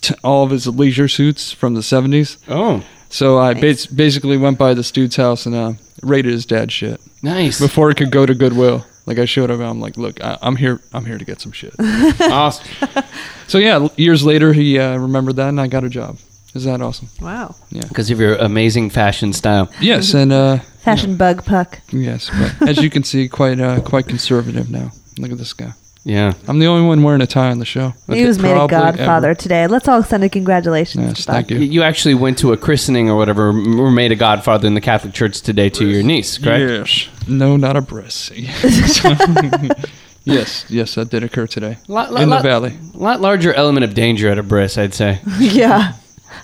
t- 0.00 0.14
all 0.22 0.44
of 0.44 0.50
his 0.50 0.66
leisure 0.66 1.08
suits 1.08 1.52
from 1.52 1.74
the 1.74 1.80
70s. 1.80 2.36
oh, 2.48 2.84
So 3.08 3.38
I 3.38 3.52
Nice. 3.54 3.60
bas- 3.62 3.86
basically 3.86 4.36
went 4.36 4.58
by 4.58 4.74
this 4.74 4.90
dude's 4.90 5.16
house 5.16 5.46
and 5.46 5.54
uh, 5.54 5.72
raided 6.02 6.32
his 6.32 6.46
dad's 6.46 6.72
shit 6.72 7.00
nice. 7.22 7.60
before 7.60 7.90
it 7.90 7.96
could 7.96 8.10
go 8.10 8.26
to 8.26 8.34
Goodwill. 8.34 8.84
Like 9.04 9.18
I 9.18 9.24
showed 9.24 9.50
up, 9.50 9.58
I'm 9.60 9.80
like, 9.80 9.96
look, 9.96 10.22
I- 10.22 10.38
I'm 10.42 10.54
here. 10.56 10.80
I'm 10.92 11.04
here 11.04 11.18
to 11.18 11.24
get 11.24 11.40
some 11.40 11.50
shit. 11.52 11.74
awesome. 12.20 12.66
so 13.48 13.58
yeah, 13.58 13.88
years 13.96 14.24
later, 14.24 14.52
he 14.52 14.78
uh, 14.78 14.96
remembered 14.96 15.36
that, 15.36 15.48
and 15.48 15.60
I 15.60 15.66
got 15.66 15.82
a 15.82 15.88
job. 15.88 16.18
Is 16.54 16.64
that 16.64 16.80
awesome? 16.82 17.08
Wow. 17.20 17.56
Yeah. 17.70 17.82
Because 17.88 18.10
of 18.10 18.20
your 18.20 18.36
amazing 18.36 18.90
fashion 18.90 19.32
style. 19.32 19.68
Yes, 19.80 20.14
and 20.14 20.32
uh, 20.32 20.58
Fashion 20.82 21.16
bug 21.16 21.44
puck. 21.44 21.78
yes, 21.90 22.30
but 22.58 22.68
as 22.68 22.78
you 22.82 22.90
can 22.90 23.04
see, 23.04 23.28
quite 23.28 23.60
uh, 23.60 23.80
quite 23.80 24.06
conservative 24.08 24.70
now. 24.70 24.90
Look 25.18 25.30
at 25.32 25.38
this 25.38 25.52
guy. 25.52 25.72
Yeah. 26.04 26.32
I'm 26.48 26.58
the 26.58 26.66
only 26.66 26.84
one 26.84 27.00
wearing 27.04 27.20
a 27.20 27.28
tie 27.28 27.52
on 27.52 27.60
the 27.60 27.64
show. 27.64 27.94
He 28.12 28.24
was 28.26 28.36
made 28.40 28.50
a 28.50 28.54
Probably 28.66 28.76
godfather 28.76 29.30
ever. 29.30 29.38
today. 29.40 29.68
Let's 29.68 29.86
all 29.86 30.02
send 30.02 30.24
a 30.24 30.28
congratulations 30.28 31.04
Yes, 31.06 31.20
to 31.20 31.26
Buck. 31.28 31.34
thank 31.36 31.50
you. 31.52 31.58
You- 31.58 31.70
You 31.70 31.82
actually 31.84 32.14
went 32.14 32.38
to 32.38 32.52
a 32.52 32.56
christening 32.56 33.08
or 33.08 33.14
whatever, 33.16 33.50
m- 33.50 33.76
were 33.78 33.92
made 33.92 34.10
a 34.10 34.16
godfather 34.16 34.66
in 34.66 34.74
the 34.74 34.80
Catholic 34.80 35.14
Church 35.14 35.40
today 35.42 35.68
to 35.70 35.86
your 35.86 36.02
niece, 36.02 36.38
correct? 36.38 36.60
Yes. 36.60 37.08
No, 37.28 37.56
not 37.56 37.76
a 37.76 37.80
breast. 37.82 38.32
yes, 40.24 40.64
yes, 40.68 40.94
that 40.96 41.10
did 41.10 41.22
occur 41.22 41.46
today 41.46 41.78
Lot- 41.88 42.12
lot- 42.12 42.22
in 42.22 42.28
the 42.30 42.34
lot- 42.36 42.42
valley. 42.42 42.76
lot 42.94 43.20
larger 43.20 43.52
element 43.54 43.84
of 43.84 43.94
danger 43.94 44.28
at 44.28 44.38
a 44.38 44.42
bris, 44.42 44.76
I'd 44.78 44.94
say. 44.94 45.20
yeah. 45.38 45.92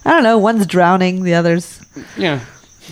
I 0.04 0.10
don't 0.12 0.22
know. 0.22 0.38
One's 0.38 0.66
drowning, 0.66 1.22
the 1.24 1.34
other's 1.34 1.80
Yeah. 2.16 2.40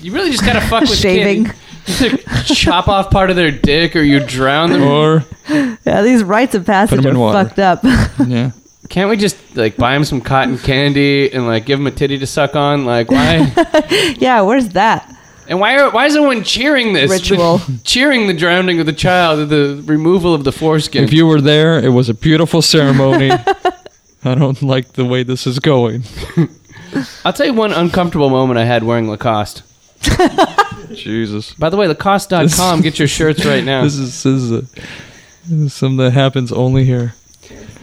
You 0.00 0.12
really 0.12 0.30
just 0.30 0.44
gotta 0.44 0.60
fuck 0.60 0.82
with 0.82 0.98
Shaving. 0.98 1.46
Kid. 1.46 1.54
Either 1.88 2.16
chop 2.44 2.88
off 2.88 3.10
part 3.10 3.30
of 3.30 3.36
their 3.36 3.50
dick 3.50 3.94
or 3.94 4.02
you 4.02 4.20
drown 4.20 4.70
them. 4.70 4.82
Or 4.82 5.24
yeah. 5.48 6.02
These 6.02 6.24
rites 6.24 6.54
of 6.54 6.66
passage 6.66 7.04
are 7.04 7.18
water. 7.18 7.44
fucked 7.44 7.58
up. 7.58 7.80
yeah, 8.26 8.50
Can't 8.88 9.08
we 9.08 9.16
just 9.16 9.36
like 9.56 9.76
buy 9.76 9.94
him 9.94 10.04
some 10.04 10.20
cotton 10.20 10.58
candy 10.58 11.32
and 11.32 11.46
like 11.46 11.64
give 11.64 11.78
him 11.78 11.86
a 11.86 11.90
titty 11.90 12.18
to 12.18 12.26
suck 12.26 12.56
on? 12.56 12.84
Like 12.84 13.10
why? 13.10 13.52
yeah. 14.18 14.40
Where's 14.42 14.70
that? 14.70 15.12
And 15.48 15.60
why 15.60 15.78
are, 15.78 15.90
why 15.92 16.06
is 16.06 16.16
everyone 16.16 16.42
cheering 16.42 16.92
this 16.92 17.08
Ritual. 17.08 17.60
cheering 17.84 18.26
the 18.26 18.34
drowning 18.34 18.80
of 18.80 18.86
the 18.86 18.92
child, 18.92 19.48
the 19.48 19.80
removal 19.86 20.34
of 20.34 20.42
the 20.42 20.50
foreskin? 20.50 21.04
If 21.04 21.12
you 21.12 21.24
were 21.24 21.40
there, 21.40 21.78
it 21.78 21.90
was 21.90 22.08
a 22.08 22.14
beautiful 22.14 22.62
ceremony. 22.62 23.30
I 23.30 24.34
don't 24.34 24.60
like 24.60 24.94
the 24.94 25.04
way 25.04 25.22
this 25.22 25.46
is 25.46 25.60
going. 25.60 26.02
I'll 27.24 27.32
tell 27.32 27.46
you 27.46 27.54
one 27.54 27.72
uncomfortable 27.72 28.28
moment 28.28 28.58
I 28.58 28.64
had 28.64 28.82
wearing 28.82 29.08
Lacoste. 29.08 29.62
Jesus. 30.94 31.54
By 31.54 31.68
the 31.68 31.76
way, 31.76 31.88
Lacoste.com, 31.88 32.80
get 32.80 32.98
your 32.98 33.08
shirts 33.08 33.44
right 33.44 33.64
now. 33.64 33.82
This 33.82 33.96
is 33.96 34.22
this 34.22 34.26
is, 34.26 34.52
a, 34.52 34.60
this 34.62 35.50
is 35.50 35.74
something 35.74 35.98
that 35.98 36.12
happens 36.12 36.52
only 36.52 36.84
here. 36.84 37.14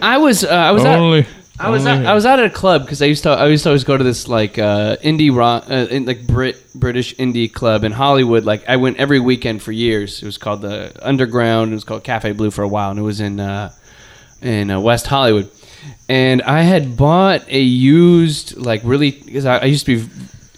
I 0.00 0.18
was 0.18 0.44
uh, 0.44 0.48
I 0.48 0.72
was 0.72 0.84
at, 0.84 0.98
only. 0.98 1.26
I 1.58 1.70
was 1.70 1.86
out. 1.86 2.04
I 2.04 2.14
was 2.14 2.26
out 2.26 2.40
at 2.40 2.46
a 2.46 2.50
club 2.50 2.82
because 2.82 3.00
I 3.00 3.06
used 3.06 3.22
to 3.22 3.30
I 3.30 3.46
used 3.46 3.62
to 3.62 3.70
always 3.70 3.84
go 3.84 3.96
to 3.96 4.02
this 4.02 4.28
like 4.28 4.58
uh, 4.58 4.96
indie 4.96 5.34
rock 5.34 5.70
uh, 5.70 5.86
in, 5.90 6.04
like 6.04 6.26
Brit 6.26 6.60
British 6.74 7.14
indie 7.16 7.52
club 7.52 7.84
in 7.84 7.92
Hollywood. 7.92 8.44
Like 8.44 8.68
I 8.68 8.76
went 8.76 8.96
every 8.96 9.20
weekend 9.20 9.62
for 9.62 9.70
years. 9.70 10.22
It 10.22 10.26
was 10.26 10.36
called 10.36 10.62
the 10.62 10.92
Underground. 11.00 11.70
It 11.72 11.76
was 11.76 11.84
called 11.84 12.02
Cafe 12.02 12.32
Blue 12.32 12.50
for 12.50 12.62
a 12.62 12.68
while, 12.68 12.90
and 12.90 12.98
it 12.98 13.02
was 13.02 13.20
in 13.20 13.38
uh, 13.38 13.72
in 14.42 14.70
uh, 14.70 14.80
West 14.80 15.06
Hollywood. 15.06 15.50
And 16.08 16.42
I 16.42 16.62
had 16.62 16.96
bought 16.96 17.48
a 17.48 17.60
used 17.60 18.56
like 18.56 18.80
really 18.84 19.12
because 19.12 19.46
I, 19.46 19.58
I 19.58 19.64
used 19.66 19.86
to 19.86 19.96
be 19.96 20.10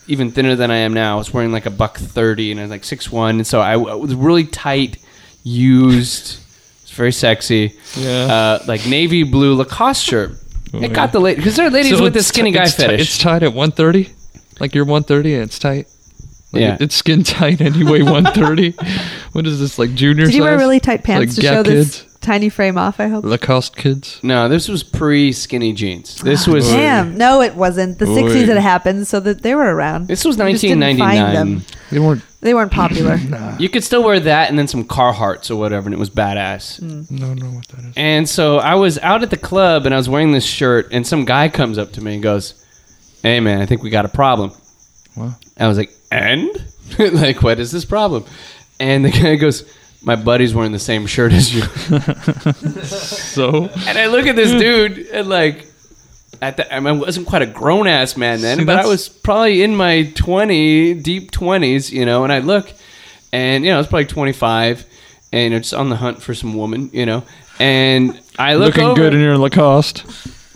even 0.08 0.30
thinner 0.30 0.54
than 0.56 0.70
I 0.70 0.76
am 0.78 0.92
now. 0.94 1.14
I 1.14 1.18
was 1.18 1.32
wearing 1.32 1.52
like 1.52 1.66
a 1.66 1.70
buck 1.70 1.96
thirty, 1.98 2.50
and 2.50 2.60
I 2.60 2.64
was 2.64 2.70
like 2.70 2.84
six 2.84 3.10
one, 3.10 3.36
and 3.36 3.46
so 3.46 3.60
I, 3.60 3.72
I 3.72 3.76
was 3.94 4.14
really 4.14 4.44
tight, 4.44 4.98
used. 5.42 6.40
It's 6.82 6.90
very 6.92 7.12
sexy. 7.12 7.72
Yeah. 7.96 8.10
Uh, 8.26 8.64
like 8.66 8.86
navy 8.86 9.22
blue 9.22 9.54
Lacoste 9.56 10.04
shirt. 10.04 10.32
it 10.72 10.92
got 10.92 11.12
the 11.12 11.20
lady 11.20 11.36
because 11.36 11.56
there 11.56 11.66
are 11.66 11.70
ladies 11.70 11.96
So 11.96 12.02
with 12.02 12.14
the 12.14 12.22
skinny 12.22 12.50
ti- 12.52 12.58
guy 12.58 12.64
it's 12.64 12.74
ti- 12.76 12.82
fetish. 12.82 13.00
it's 13.00 13.18
tied 13.18 13.42
at 13.42 13.52
130. 13.52 14.10
Like 14.60 14.74
you're 14.74 14.84
130 14.84 15.34
and 15.34 15.42
it's 15.44 15.58
tight. 15.58 15.86
Like 16.52 16.60
Yeah. 16.62 16.74
it- 16.74 16.82
it's 16.82 16.94
skin 16.96 17.22
tight 17.24 17.60
anyway. 17.60 18.02
130. 18.02 18.70
what 19.32 19.46
is 19.46 19.60
this 19.60 19.78
like 19.78 19.94
junior 19.94 20.26
Did 20.26 20.34
you 20.34 20.42
wear 20.42 20.56
really 20.58 20.80
tight 20.80 21.02
pants 21.04 21.26
Like 21.28 21.34
to 21.36 21.40
Gap 21.42 21.54
show 21.54 21.62
this 21.64 22.00
kids? 22.02 22.05
Tiny 22.26 22.48
frame 22.48 22.76
off? 22.76 22.98
I 23.00 23.08
hope. 23.08 23.24
Lacoste 23.24 23.76
kids. 23.76 24.20
no, 24.22 24.48
this 24.48 24.68
was 24.68 24.82
pre 24.82 25.32
skinny 25.32 25.72
jeans. 25.72 26.18
Ah, 26.20 26.24
this 26.24 26.46
was 26.46 26.68
Damn, 26.68 27.16
no, 27.16 27.40
it 27.40 27.54
wasn't. 27.54 27.98
The 27.98 28.06
Oy. 28.06 28.22
'60s 28.22 28.48
it 28.48 28.56
happened, 28.58 29.06
so 29.06 29.20
that 29.20 29.42
they 29.42 29.54
were 29.54 29.74
around. 29.74 30.08
this 30.08 30.24
was 30.24 30.36
You 30.36 30.50
just 30.50 30.62
didn't 30.62 30.80
find 30.82 30.98
1999. 31.00 31.34
them. 31.34 31.64
They 31.90 31.98
weren't. 32.00 32.22
They 32.40 32.52
weren't 32.54 32.72
popular. 32.72 33.18
You 33.58 33.68
could 33.70 33.82
still 33.84 34.02
wear 34.04 34.20
that 34.20 34.50
and 34.50 34.58
then 34.58 34.68
some 34.68 34.84
Carhartts 34.84 35.50
or 35.50 35.56
whatever, 35.56 35.86
and 35.86 35.94
it 35.94 35.98
was 35.98 36.10
badass. 36.10 36.78
Hmm. 36.78 37.02
No, 37.14 37.32
no, 37.32 37.46
what 37.46 37.66
that 37.68 37.80
is. 37.86 37.92
And 37.96 38.28
so 38.28 38.58
I 38.58 38.74
was 38.74 38.98
out 38.98 39.22
at 39.22 39.30
the 39.30 39.36
club 39.38 39.86
and 39.86 39.94
I 39.94 39.96
was 39.98 40.08
wearing 40.08 40.32
this 40.32 40.44
shirt, 40.44 40.88
and 40.92 41.06
some 41.06 41.24
guy 41.24 41.48
comes 41.48 41.78
up 41.78 41.92
to 41.92 42.00
me 42.04 42.14
and 42.14 42.22
goes, 42.22 42.54
"Hey 43.22 43.40
man, 43.40 43.60
I 43.62 43.66
think 43.66 43.82
we 43.82 43.90
got 43.90 44.04
a 44.04 44.08
problem." 44.08 44.52
Wow. 45.16 45.34
I 45.58 45.66
was 45.68 45.78
like, 45.78 45.90
"And 46.10 46.50
like, 46.98 47.42
what 47.42 47.58
is 47.58 47.70
this 47.72 47.84
problem?" 47.86 48.24
And 48.78 49.04
the 49.06 49.10
guy 49.10 49.36
goes, 49.36 49.64
"My 50.02 50.16
buddy's 50.16 50.54
wearing 50.54 50.72
the 50.72 50.78
same 50.78 51.06
shirt 51.06 51.32
as 51.32 51.54
you." 51.54 51.62
So 52.84 53.68
And 53.86 53.98
I 53.98 54.06
look 54.06 54.26
at 54.26 54.36
this 54.36 54.50
dude 54.52 54.98
and 55.08 55.28
like 55.28 55.66
at 56.42 56.56
the 56.56 56.72
I, 56.74 56.80
mean, 56.80 56.88
I 56.88 56.92
wasn't 56.98 57.26
quite 57.26 57.42
a 57.42 57.46
grown 57.46 57.86
ass 57.86 58.16
man 58.16 58.40
then, 58.40 58.58
See, 58.58 58.64
but 58.64 58.78
I 58.78 58.86
was 58.86 59.08
probably 59.08 59.62
in 59.62 59.74
my 59.76 60.04
twenty 60.14 60.94
deep 60.94 61.30
twenties, 61.30 61.90
you 61.92 62.04
know. 62.04 62.24
And 62.24 62.32
I 62.32 62.40
look, 62.40 62.70
and 63.32 63.64
you 63.64 63.70
know, 63.70 63.76
I 63.76 63.78
was 63.78 63.86
probably 63.86 64.06
twenty 64.06 64.32
five, 64.32 64.84
and 65.32 65.54
just 65.54 65.72
on 65.74 65.88
the 65.88 65.96
hunt 65.96 66.22
for 66.22 66.34
some 66.34 66.54
woman, 66.54 66.90
you 66.92 67.06
know. 67.06 67.24
And 67.58 68.20
I 68.38 68.54
look 68.54 68.74
looking 68.76 68.84
over, 68.84 69.00
good 69.00 69.14
in 69.14 69.20
your 69.20 69.38
Lacoste. 69.38 70.04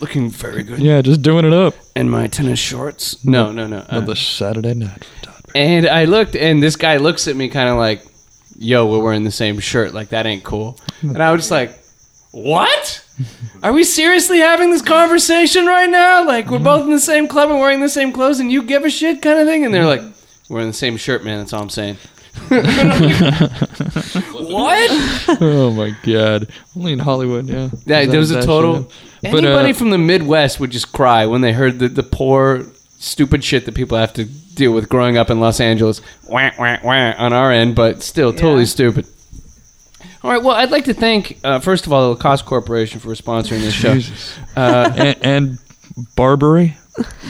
looking 0.01 0.29
very 0.29 0.63
good, 0.63 0.81
Yeah, 0.81 1.01
just 1.01 1.23
doing 1.23 1.47
it 1.47 1.53
up. 1.55 1.75
and 1.97 2.11
my 2.11 2.27
tennis 2.27 2.59
shorts. 2.59 3.25
No, 3.25 3.51
no, 3.53 3.67
no. 3.67 3.79
uh, 3.89 4.01
the 4.01 4.17
Saturday 4.17 4.75
night. 4.75 5.05
for 5.05 5.25
Todd 5.25 5.43
Barry. 5.55 5.67
and 5.67 5.87
I 5.87 6.05
looked, 6.05 6.37
and 6.37 6.63
this 6.63 6.77
guy 6.77 6.99
looks 6.99 7.27
at 7.27 7.37
me, 7.37 7.49
kind 7.49 7.71
of 7.71 7.79
like, 7.79 8.05
"Yo, 8.61 8.87
we're 8.87 9.03
wearing 9.03 9.25
the 9.25 9.31
same 9.33 9.59
shirt. 9.59 9.93
Like 9.93 10.11
that 10.11 10.27
ain't 10.27 10.45
cool." 10.45 10.79
And 11.01 11.21
I 11.21 11.33
was 11.33 11.41
just 11.41 11.51
like, 11.51 11.77
"What? 12.31 13.05
Are 13.63 13.73
we 13.73 13.83
seriously 13.85 14.39
having 14.39 14.71
this 14.71 14.83
conversation 14.83 15.67
right 15.67 15.91
now? 15.91 16.25
Like 16.25 16.49
we're 16.51 16.59
both 16.61 16.85
in 16.85 16.91
the 16.91 17.01
same 17.01 17.27
club 17.27 17.51
and 17.51 17.59
wearing 17.59 17.81
the 17.81 17.89
same 17.89 18.13
clothes, 18.13 18.39
and 18.39 18.53
you 18.53 18.63
give 18.63 18.85
a 18.85 18.91
shit, 18.91 19.21
kind 19.23 19.39
of 19.41 19.47
thing?" 19.49 19.65
And 19.65 19.75
they're 19.75 19.87
like, 19.87 20.03
"We're 20.49 20.57
wearing 20.57 20.69
the 20.69 20.75
same 20.75 20.97
shirt, 20.97 21.25
man. 21.25 21.39
That's 21.39 21.53
all 21.53 21.63
I'm 21.63 21.71
saying." 21.71 21.97
what? 22.49 22.61
Oh 25.41 25.73
my 25.75 25.95
god. 26.03 26.49
Only 26.77 26.93
in 26.93 26.99
Hollywood, 26.99 27.49
yeah. 27.49 27.55
Yeah, 27.63 27.69
That- 28.05 28.11
there 28.11 28.21
was 28.21 28.31
a 28.31 28.43
total. 28.43 28.85
shit. 28.85 28.93
But, 29.23 29.45
Anybody 29.45 29.71
uh, 29.71 29.75
from 29.75 29.91
the 29.91 29.99
Midwest 29.99 30.61
would 30.61 30.71
just 30.71 30.93
cry 30.93 31.27
when 31.27 31.43
they 31.43 31.53
heard 31.53 31.79
the, 31.79 31.89
the 31.89 32.03
poor, 32.03 32.65
stupid 32.99 33.45
shit 33.45 33.67
that 33.67 33.75
people 33.75 33.99
have 33.99 34.15
to 34.15 34.25
deal 34.61 34.73
with 34.73 34.89
growing 34.89 35.17
up 35.17 35.31
in 35.31 35.41
Los 35.41 35.59
Angeles. 35.61 36.01
Wah, 36.29 36.51
wah, 36.59 36.77
wah, 36.85 37.15
on 37.19 37.33
our 37.33 37.51
end, 37.51 37.75
but 37.75 38.03
still 38.03 38.33
totally 38.33 38.61
Yeah. 38.61 38.67
stupid. 38.67 39.07
All 40.23 40.31
right. 40.31 40.43
Well, 40.43 40.55
I'd 40.55 40.71
like 40.71 40.85
to 40.85 40.95
thank, 40.95 41.39
uh, 41.43 41.61
first 41.61 41.87
of 41.87 41.93
all, 41.93 42.03
the 42.03 42.09
Lacoste 42.11 42.45
Corporation 42.45 43.01
for 43.01 43.09
sponsoring 43.15 43.61
this 43.63 43.73
show. 43.75 43.95
Jesus. 43.95 44.39
Uh, 44.57 44.93
and, 44.97 45.17
and 45.23 45.59
Barbary. 46.15 46.77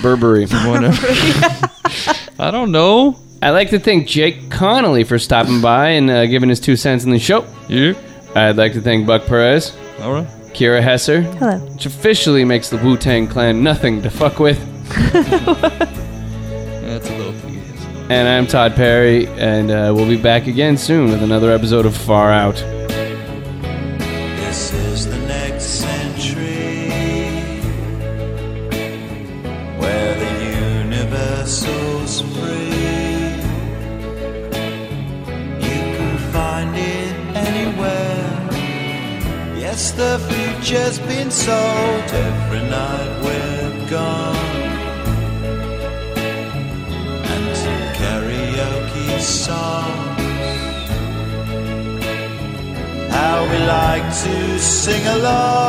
Burberry. 0.02 0.46
Whatever. 0.46 1.06
I 2.40 2.50
don't 2.50 2.72
know. 2.72 3.16
I'd 3.42 3.50
like 3.50 3.70
to 3.70 3.78
thank 3.78 4.08
Jake 4.08 4.50
Connolly 4.50 5.04
for 5.04 5.18
stopping 5.18 5.60
by 5.60 5.90
and 5.90 6.10
uh, 6.10 6.26
giving 6.26 6.48
his 6.48 6.58
two 6.60 6.74
cents 6.76 7.04
in 7.04 7.10
the 7.10 7.18
show. 7.20 7.46
You? 7.68 7.94
I'd 8.34 8.56
like 8.56 8.72
to 8.74 8.80
thank 8.80 9.06
Buck 9.06 9.24
Perez, 9.26 9.74
All 10.00 10.12
right. 10.12 10.26
Kira 10.52 10.82
Hesser, 10.82 11.22
Hello. 11.38 11.58
which 11.72 11.86
officially 11.86 12.44
makes 12.44 12.68
the 12.70 12.76
Wu 12.78 12.96
Tang 12.96 13.28
Clan 13.28 13.62
nothing 13.62 14.02
to 14.02 14.10
fuck 14.10 14.38
with. 14.40 14.58
And 18.10 18.26
I'm 18.28 18.48
Todd 18.48 18.74
Perry, 18.74 19.28
and 19.28 19.70
uh, 19.70 19.92
we'll 19.94 20.08
be 20.08 20.20
back 20.20 20.48
again 20.48 20.76
soon 20.76 21.12
with 21.12 21.22
another 21.22 21.52
episode 21.52 21.86
of 21.86 21.96
Far 21.96 22.32
Out. 22.32 22.56
This 24.36 24.72
is 24.72 25.06
the 25.06 25.16
next 25.28 25.62
century 25.64 26.88
where 29.78 30.16
the 30.16 30.32
universal's 30.82 32.20
free. 32.20 33.36
You 35.64 35.80
can 35.94 36.18
find 36.32 36.76
it 36.76 37.14
anywhere. 37.36 38.48
Yes, 39.56 39.92
the 39.92 40.18
future's 40.28 40.98
been 40.98 41.30
sold. 41.30 41.89
Sing 55.20 55.59